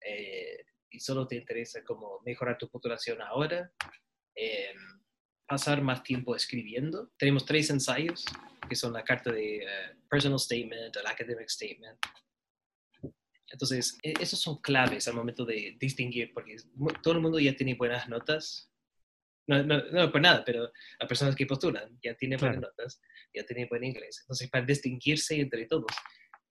eh, 0.00 0.64
y 0.90 1.00
solo 1.00 1.26
te 1.26 1.36
interesa 1.36 1.84
como 1.84 2.20
mejorar 2.24 2.58
tu 2.58 2.68
postulación 2.68 3.20
ahora, 3.22 3.72
eh, 4.34 4.74
pasar 5.46 5.82
más 5.82 6.02
tiempo 6.02 6.36
escribiendo. 6.36 7.10
Tenemos 7.18 7.44
tres 7.44 7.70
ensayos, 7.70 8.24
que 8.68 8.76
son 8.76 8.92
la 8.92 9.02
carta 9.02 9.32
de 9.32 9.56
eh, 9.56 9.96
personal 10.08 10.38
statement, 10.38 10.96
el 10.96 11.06
academic 11.06 11.48
statement. 11.48 11.98
Entonces, 13.48 13.98
e, 14.02 14.14
esos 14.20 14.40
son 14.40 14.60
claves 14.60 15.08
al 15.08 15.14
momento 15.14 15.44
de 15.44 15.76
distinguir, 15.78 16.32
porque 16.32 16.56
todo 17.02 17.14
el 17.14 17.20
mundo 17.20 17.40
ya 17.40 17.56
tiene 17.56 17.74
buenas 17.74 18.08
notas. 18.08 18.70
No, 19.48 19.62
no, 19.64 19.82
no 19.90 20.12
por 20.12 20.20
nada, 20.20 20.44
pero 20.44 20.70
las 21.00 21.08
personas 21.08 21.34
que 21.34 21.46
postulan 21.46 21.98
ya 22.00 22.14
tienen 22.14 22.38
buenas 22.38 22.60
notas, 22.60 23.00
ya 23.34 23.44
tienen 23.44 23.68
buen 23.68 23.82
inglés. 23.82 24.20
Entonces, 24.22 24.48
para 24.48 24.64
distinguirse 24.64 25.40
entre 25.40 25.66
todos, 25.66 25.90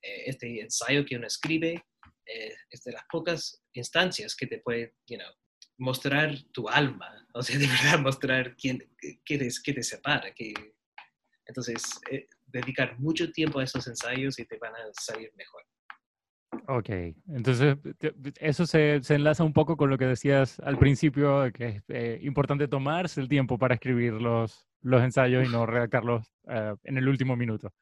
eh, 0.01 0.23
este 0.27 0.61
ensayo 0.61 1.05
que 1.05 1.15
uno 1.15 1.27
escribe 1.27 1.83
eh, 2.25 2.53
es 2.69 2.83
de 2.83 2.91
las 2.91 3.03
pocas 3.11 3.61
instancias 3.73 4.35
que 4.35 4.47
te 4.47 4.59
puede, 4.59 4.95
you 5.07 5.17
know, 5.17 5.31
mostrar 5.77 6.35
tu 6.51 6.69
alma, 6.69 7.27
o 7.33 7.41
sea, 7.41 7.57
de 7.57 7.67
verdad 7.67 7.99
mostrar 7.99 8.55
quién, 8.55 8.79
qué, 9.25 9.37
te, 9.37 9.49
qué 9.63 9.73
te 9.73 9.83
separa. 9.83 10.33
Que, 10.33 10.53
entonces, 11.45 11.83
eh, 12.11 12.27
dedicar 12.47 12.99
mucho 12.99 13.31
tiempo 13.31 13.59
a 13.59 13.63
esos 13.63 13.87
ensayos 13.87 14.37
y 14.39 14.45
te 14.45 14.57
van 14.57 14.75
a 14.75 14.89
salir 14.93 15.31
mejor. 15.35 15.63
Ok, 16.67 16.89
entonces 17.27 17.77
eso 18.39 18.65
se, 18.65 19.01
se, 19.01 19.15
enlaza 19.15 19.43
un 19.43 19.53
poco 19.53 19.77
con 19.77 19.89
lo 19.89 19.97
que 19.97 20.05
decías 20.05 20.59
al 20.59 20.77
principio, 20.77 21.51
que 21.51 21.67
es 21.67 21.83
eh, 21.87 22.19
importante 22.23 22.67
tomarse 22.67 23.21
el 23.21 23.27
tiempo 23.27 23.57
para 23.57 23.75
escribir 23.75 24.13
los, 24.13 24.67
los 24.81 25.01
ensayos 25.01 25.47
y 25.47 25.51
no 25.51 25.65
redactarlos 25.65 26.27
eh, 26.47 26.75
en 26.83 26.97
el 26.97 27.07
último 27.07 27.35
minuto. 27.35 27.73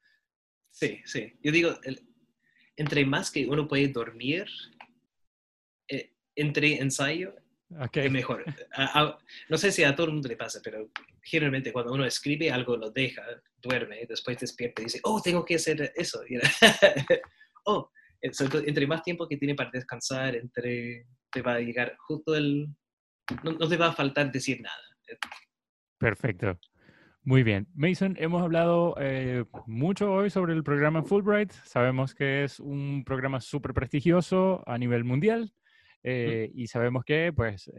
Sí, 0.70 1.00
sí. 1.04 1.38
Yo 1.42 1.50
digo, 1.50 1.78
entre 2.78 3.04
más 3.04 3.30
que 3.30 3.46
uno 3.46 3.68
puede 3.68 3.88
dormir 3.88 4.46
entre 6.38 6.76
ensayo, 6.76 7.34
es 7.92 8.10
mejor. 8.10 8.44
no 9.48 9.58
sé 9.58 9.72
si 9.72 9.84
a 9.84 9.94
todo 9.94 10.06
el 10.06 10.12
mundo 10.14 10.28
le 10.28 10.36
pasa, 10.36 10.60
pero 10.62 10.88
generalmente 11.22 11.72
cuando 11.72 11.92
uno 11.92 12.04
escribe 12.06 12.50
algo 12.50 12.76
lo 12.76 12.90
deja, 12.90 13.22
duerme, 13.60 14.06
después 14.08 14.38
despierta 14.38 14.80
y 14.80 14.86
dice, 14.86 15.00
oh, 15.02 15.20
tengo 15.20 15.44
que 15.44 15.56
hacer 15.56 15.92
eso. 15.96 16.22
oh, 17.66 17.90
entre 18.22 18.86
más 18.86 19.02
tiempo 19.02 19.28
que 19.28 19.36
tiene 19.36 19.54
para 19.54 19.70
descansar, 19.70 20.36
entre 20.36 21.06
te 21.30 21.42
va 21.42 21.54
a 21.54 21.60
llegar 21.60 21.94
justo 21.98 22.34
el... 22.34 22.68
No, 23.42 23.68
te 23.68 23.76
va 23.76 23.88
a 23.88 23.92
faltar 23.92 24.32
decir 24.32 24.62
nada. 24.62 24.80
Perfecto. 25.98 26.58
Muy 27.28 27.42
bien. 27.42 27.66
Mason, 27.74 28.16
hemos 28.18 28.42
hablado 28.42 28.94
eh, 28.98 29.44
mucho 29.66 30.10
hoy 30.10 30.30
sobre 30.30 30.54
el 30.54 30.64
programa 30.64 31.02
Fulbright. 31.02 31.52
Sabemos 31.66 32.14
que 32.14 32.44
es 32.44 32.58
un 32.58 33.04
programa 33.04 33.42
súper 33.42 33.74
prestigioso 33.74 34.62
a 34.66 34.78
nivel 34.78 35.04
mundial. 35.04 35.52
Eh, 36.02 36.50
y 36.54 36.68
sabemos 36.68 37.04
que 37.04 37.30
pues, 37.36 37.70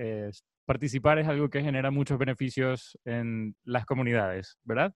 participar 0.66 1.18
es 1.18 1.28
algo 1.28 1.50
que 1.50 1.64
genera 1.64 1.90
muchos 1.90 2.20
beneficios 2.20 2.96
en 3.06 3.56
las 3.64 3.88
comunidades, 3.88 4.60
¿verdad? 4.64 4.94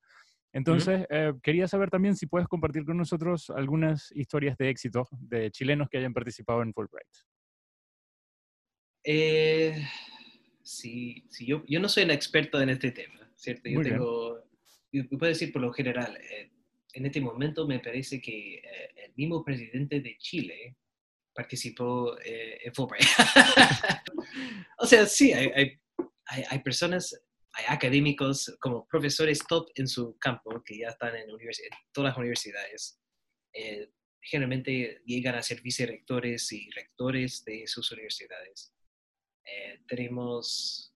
Entonces, 0.51 1.07
eh, 1.09 1.33
quería 1.41 1.67
saber 1.67 1.89
también 1.89 2.15
si 2.15 2.27
puedes 2.27 2.47
compartir 2.47 2.85
con 2.85 2.95
nosotros 2.95 3.49
algunas 3.49 4.11
historias 4.11 4.55
de 4.55 4.69
éxito 4.69 5.07
de 5.19 5.49
chilenos 5.49 5.89
que 5.89 5.97
hayan 5.97 6.13
participado 6.13 6.61
en 6.61 6.73
Fulbright. 6.75 7.09
Eh, 9.03 9.83
sí, 10.61 11.25
sí 11.27 11.47
yo, 11.47 11.63
yo, 11.67 11.79
no 11.79 11.89
soy 11.89 12.03
un 12.03 12.11
experto 12.11 12.61
en 12.61 12.69
este 12.69 12.91
tema, 12.91 13.27
¿cierto? 13.35 13.67
Yo 13.67 13.81
tengo, 13.81 14.42
puedo 15.17 15.29
decir 15.29 15.51
por 15.51 15.61
lo 15.61 15.73
general, 15.73 16.17
en 16.93 17.05
este 17.05 17.21
momento 17.21 17.67
me 17.67 17.79
parece 17.79 18.21
que 18.21 18.61
el 18.95 19.13
mismo 19.15 19.43
presidente 19.43 20.01
de 20.01 20.17
Chile 20.17 20.77
participó 21.33 22.17
eh, 22.19 22.59
en 22.63 22.73
Fulbright. 22.73 23.05
o 24.77 24.85
sea, 24.85 25.05
sí, 25.05 25.33
hay, 25.33 25.51
hay, 25.55 26.43
hay, 26.49 26.59
personas, 26.59 27.19
hay 27.53 27.65
académicos 27.67 28.55
como 28.59 28.87
profesores 28.87 29.39
top 29.47 29.69
en 29.75 29.87
su 29.87 30.17
campo 30.19 30.61
que 30.63 30.79
ya 30.79 30.89
están 30.89 31.15
en, 31.15 31.27
todas 31.91 32.11
las 32.11 32.17
universidades. 32.17 32.99
Eh, 33.53 33.89
generalmente 34.21 35.01
llegan 35.05 35.35
a 35.35 35.41
ser 35.41 35.61
vicerectores 35.61 36.51
y 36.51 36.69
rectores 36.71 37.43
de 37.43 37.67
sus 37.67 37.91
universidades. 37.91 38.73
Eh, 39.45 39.81
tenemos 39.87 40.95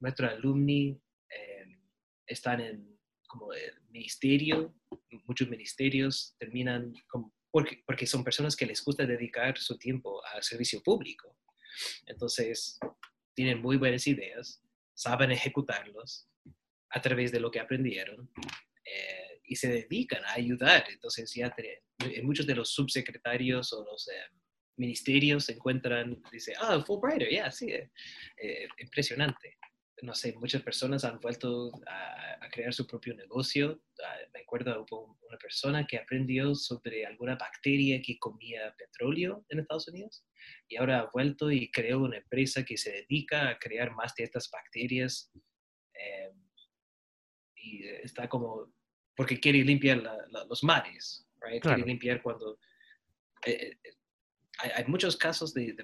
nuestros 0.00 0.32
alumni 0.32 0.98
están 2.26 2.60
en 2.60 2.98
como 3.26 3.52
el 3.52 3.80
ministerio, 3.90 4.74
muchos 5.26 5.48
ministerios 5.48 6.36
terminan 6.38 6.92
como 7.08 7.34
porque, 7.50 8.06
son 8.06 8.24
personas 8.24 8.56
que 8.56 8.66
les 8.66 8.82
gusta 8.82 9.06
dedicar 9.06 9.56
su 9.58 9.78
tiempo 9.78 10.20
al 10.26 10.42
servicio 10.42 10.82
público. 10.82 11.36
Entonces, 12.06 12.80
tienen 13.32 13.62
muy 13.62 13.76
buenas 13.76 14.08
ideas, 14.08 14.60
saben 14.92 15.30
ejecutarlos 15.30 16.28
a 16.90 17.00
través 17.00 17.30
de 17.30 17.38
lo 17.38 17.52
que 17.52 17.60
aprendieron. 17.60 18.28
Eh, 18.84 19.34
y 19.46 19.56
se 19.56 19.68
dedican 19.68 20.24
a 20.24 20.34
ayudar. 20.34 20.84
Entonces 20.90 21.32
ya 21.34 21.54
muchos 22.22 22.46
de 22.46 22.54
los 22.54 22.70
subsecretarios 22.70 23.72
o 23.72 23.84
los 23.84 24.08
eh, 24.08 24.12
ministerios 24.76 25.46
se 25.46 25.52
encuentran, 25.52 26.20
dice, 26.32 26.54
ah, 26.60 26.82
Fulbrighter, 26.84 27.30
ya, 27.30 27.50
sí, 27.50 27.70
eh, 27.70 27.90
eh, 28.42 28.68
impresionante. 28.78 29.58
No 30.02 30.14
sé, 30.14 30.34
muchas 30.34 30.62
personas 30.62 31.04
han 31.04 31.20
vuelto 31.20 31.70
a, 31.86 32.48
crear 32.50 32.72
su 32.72 32.86
propio 32.86 33.14
negocio. 33.14 33.82
Ah, 34.04 34.16
me 34.32 34.40
acuerdo, 34.40 34.82
hubo 34.82 35.18
una 35.28 35.38
persona 35.38 35.86
que 35.86 35.98
aprendió 35.98 36.54
sobre 36.54 37.04
alguna 37.06 37.36
bacteria 37.36 38.00
que 38.02 38.18
comía 38.18 38.74
petróleo 38.76 39.44
en 39.48 39.60
Estados 39.60 39.88
Unidos 39.88 40.24
y 40.68 40.76
ahora 40.76 41.00
ha 41.00 41.10
vuelto 41.12 41.50
y 41.50 41.70
creó 41.70 42.00
una 42.00 42.18
empresa 42.18 42.64
que 42.64 42.76
se 42.76 42.92
dedica 42.92 43.48
a 43.48 43.58
crear 43.58 43.92
más 43.92 44.14
de 44.14 44.24
estas 44.24 44.50
bacterias. 44.50 45.32
y 47.56 47.86
está 48.02 48.28
como 48.28 48.74
porque 49.16 49.38
quiere 49.38 49.64
limpiar 49.64 50.02
los 50.48 50.64
mares, 50.64 51.26
quiere 51.62 51.84
limpiar 51.84 52.22
cuando... 52.22 52.58
Eh, 53.46 53.76
eh, 53.82 53.94
hay, 54.58 54.84
muchos 54.86 55.16
casos 55.16 55.52
de, 55.52 55.76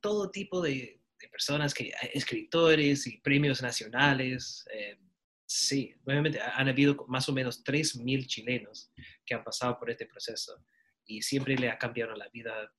todo 0.00 0.30
tipo 0.30 0.60
de, 0.60 1.00
personas, 1.28 1.74
que 1.74 1.92
escritores 2.12 3.06
y 3.06 3.18
premios 3.18 3.62
nacionales. 3.62 4.64
Eh, 4.72 4.98
sí, 5.46 5.94
obviamente 6.04 6.40
han 6.40 6.68
habido 6.68 7.04
más 7.08 7.28
o 7.28 7.32
menos 7.32 7.64
3.000 7.64 8.26
chilenos 8.26 8.92
que 9.24 9.34
han 9.34 9.44
pasado 9.44 9.78
por 9.78 9.90
este 9.90 10.06
proceso 10.06 10.64
y 11.04 11.22
siempre 11.22 11.56
le 11.56 11.70
ha 11.70 11.78
cambiado 11.78 12.14
la 12.16 12.28
vida, 12.28 12.72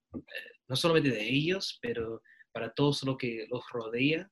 no 0.67 0.75
solamente 0.75 1.09
de 1.09 1.23
ellos, 1.23 1.79
pero 1.81 2.21
para 2.51 2.73
todos 2.73 3.03
lo 3.03 3.17
que 3.17 3.47
los 3.49 3.63
rodea. 3.69 4.29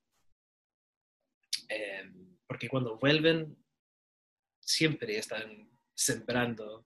porque 2.47 2.67
cuando 2.69 2.97
vuelven 2.97 3.57
siempre 4.65 5.17
están 5.17 5.69
sembrando. 5.93 6.85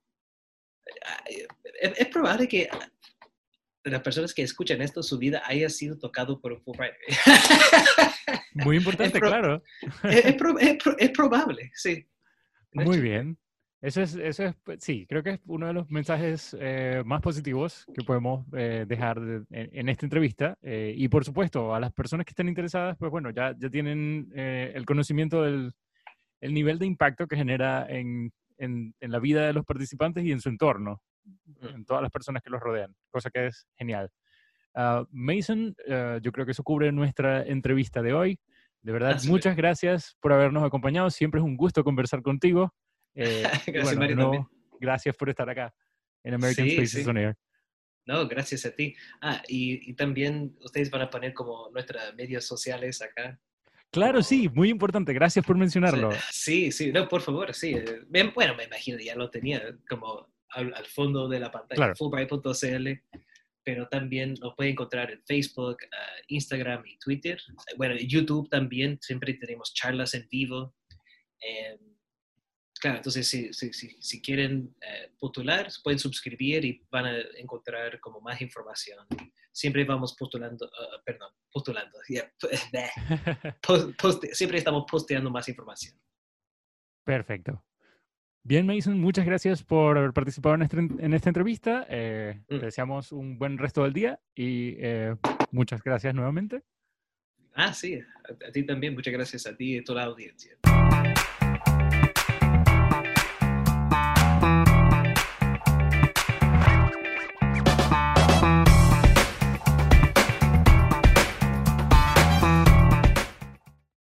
Es, 1.79 2.07
probable 2.07 2.47
que 2.47 2.69
las 3.83 4.01
personas 4.01 4.33
que 4.33 4.43
escuchan 4.43 4.81
esto, 4.81 5.03
su 5.03 5.17
vida 5.17 5.41
haya 5.45 5.69
sido 5.69 5.97
tocado 5.97 6.39
por 6.39 6.53
un 6.53 6.61
Fulbright. 6.61 6.93
Muy 8.53 8.77
importante, 8.77 9.19
claro. 9.19 9.63
Es, 10.03 10.35
probable, 11.13 11.71
sí. 11.73 12.05
Muy 12.73 12.99
bien. 12.99 13.37
Eso 13.81 14.01
es, 14.01 14.15
eso 14.15 14.43
es, 14.43 14.55
pues, 14.63 14.79
sí, 14.83 15.05
creo 15.07 15.23
que 15.23 15.31
es 15.31 15.39
uno 15.45 15.67
de 15.67 15.73
los 15.73 15.89
mensajes 15.89 16.55
eh, 16.59 17.01
más 17.05 17.21
positivos 17.21 17.85
que 17.95 18.03
podemos 18.03 18.45
eh, 18.57 18.85
dejar 18.85 19.19
en, 19.51 19.87
esta 19.87 20.05
entrevista. 20.05 20.57
Eh, 20.61 20.93
y 20.97 21.07
por 21.07 21.23
supuesto, 21.23 21.73
a 21.73 21.79
las 21.79 21.93
personas 21.93 22.25
que 22.25 22.31
estén 22.31 22.49
interesadas, 22.49 22.97
pues 22.97 23.09
bueno, 23.09 23.29
ya, 23.29 23.55
ya 23.57 23.69
tienen 23.69 24.29
el 24.35 24.85
conocimiento 24.85 25.43
del 25.43 25.71
el 26.41 26.53
nivel 26.53 26.79
de 26.79 26.85
impacto 26.85 27.27
que 27.27 27.35
genera 27.35 27.85
en 27.89 28.31
en, 28.59 28.93
la 28.99 29.19
vida 29.19 29.47
de 29.47 29.53
los 29.53 29.65
participantes 29.65 30.23
y 30.23 30.31
en 30.31 30.41
su 30.41 30.49
entorno. 30.49 31.01
En 31.61 31.85
todas 31.85 32.01
las 32.01 32.11
personas 32.11 32.41
que 32.43 32.49
los 32.49 32.61
rodean, 32.61 32.95
cosa 33.09 33.29
que 33.29 33.47
es 33.47 33.67
genial. 33.77 34.09
Ah, 34.75 35.05
Mason, 35.11 35.75
eh, 35.87 36.19
yo 36.21 36.31
creo 36.31 36.45
que 36.45 36.51
eso 36.51 36.63
cubre 36.63 36.91
nuestra 36.91 37.43
entrevista 37.43 38.01
de 38.01 38.13
hoy. 38.13 38.39
De 38.81 38.91
verdad, 38.91 39.21
muchas 39.25 39.55
gracias 39.55 40.15
por 40.21 40.31
habernos 40.31 40.63
acompañado. 40.63 41.09
Siempre 41.09 41.39
es 41.39 41.45
un 41.45 41.57
gusto 41.57 41.83
conversar 41.83 42.21
contigo. 42.21 42.73
Eh, 43.15 43.43
gracias, 43.67 43.97
Mario, 43.97 44.49
Gracias 44.79 45.15
por 45.15 45.29
estar 45.29 45.49
acá 45.49 45.73
en 46.23 46.35
American 46.35 46.69
Spaces 46.69 47.05
on 47.07 47.17
Air. 47.17 47.35
No, 48.05 48.27
gracias 48.27 48.65
a 48.65 48.71
ti. 48.71 48.95
Ah, 49.21 49.43
y, 49.47 49.91
y, 49.91 49.93
también 49.93 50.55
ustedes 50.61 50.89
van 50.89 51.01
a 51.01 51.09
poner 51.09 51.33
como 51.33 51.69
nuestras 51.71 52.15
medios 52.15 52.45
sociales 52.45 53.01
acá 53.01 53.39
Claro, 53.91 54.21
sí, 54.21 54.49
muy 54.49 54.69
importante. 54.69 55.13
Gracias 55.13 55.45
por 55.45 55.57
mencionarlo. 55.57 56.09
Sí, 56.31 56.71
sí, 56.71 56.91
no, 56.91 57.07
por 57.07 57.21
favor, 57.21 57.53
sí. 57.53 57.75
Bueno, 58.33 58.55
me 58.55 58.63
imagino, 58.63 58.99
ya 58.99 59.15
lo 59.15 59.29
tenía 59.29 59.61
como 59.89 60.27
al, 60.51 60.85
fondo 60.85 61.27
de 61.27 61.39
la 61.39 61.51
pantalla, 61.51 61.95
fulbright.cl, 61.95 62.87
pero 63.63 63.87
también 63.87 64.35
lo 64.41 64.55
puede 64.55 64.71
encontrar 64.71 65.11
en 65.11 65.21
Facebook, 65.25 65.77
ah, 65.91 66.21
Instagram 66.27 66.85
y 66.85 66.97
Twitter. 66.97 67.41
Bueno, 67.77 67.95
YouTube 67.95 68.49
también, 68.49 68.97
siempre 69.01 69.33
tenemos 69.33 69.73
charlas 69.73 70.13
en 70.13 70.27
vivo. 70.29 70.75
Em, 71.39 71.77
claro, 72.79 72.97
entonces 72.97 73.27
si, 73.27 73.53
si, 73.53 73.71
si, 73.73 74.21
quieren 74.21 74.75
eh, 74.81 75.11
postular, 75.19 75.67
pueden 75.83 75.99
suscribir 75.99 76.65
y 76.65 76.85
van 76.89 77.05
a 77.05 77.19
encontrar 77.37 77.99
como 77.99 78.21
más 78.21 78.41
información 78.41 79.05
siempre 79.59 79.83
vamos 79.83 80.15
postulando, 80.15 80.65
uh, 80.65 81.03
perdón, 81.03 81.31
postulando, 81.51 81.99
siempre 84.33 84.57
estamos 84.57 84.85
posteando 84.89 85.29
más 85.29 85.49
información. 85.49 85.99
Perfecto. 87.03 87.65
Bien, 88.49 88.65
Mason, 88.65 88.99
muchas 88.99 89.27
gracias 89.27 89.61
por 89.61 89.95
haber 89.95 90.11
participado 90.11 90.55
en, 90.55 90.63
este, 90.63 90.77
en 90.79 91.13
esta 91.13 91.29
entrevista. 91.29 91.85
Eh, 91.87 92.41
mm. 92.49 92.57
deseamos 92.57 93.11
un 93.11 93.37
buen 93.37 93.59
resto 93.59 93.83
del 93.83 93.93
día 93.93 94.19
y 94.33 94.73
eh, 94.79 95.15
muchas 95.51 95.83
gracias 95.83 96.15
nuevamente. 96.15 96.63
Ah, 97.53 97.71
sí, 97.75 97.99
a, 98.47 98.51
ti 98.51 98.63
también. 98.63 98.95
Muchas 98.95 99.13
gracias 99.13 99.45
a 99.45 99.55
ti 99.55 99.75
y 99.75 99.77
a 99.77 99.83
toda 99.83 100.01
la 100.01 100.07
audiencia. 100.07 100.57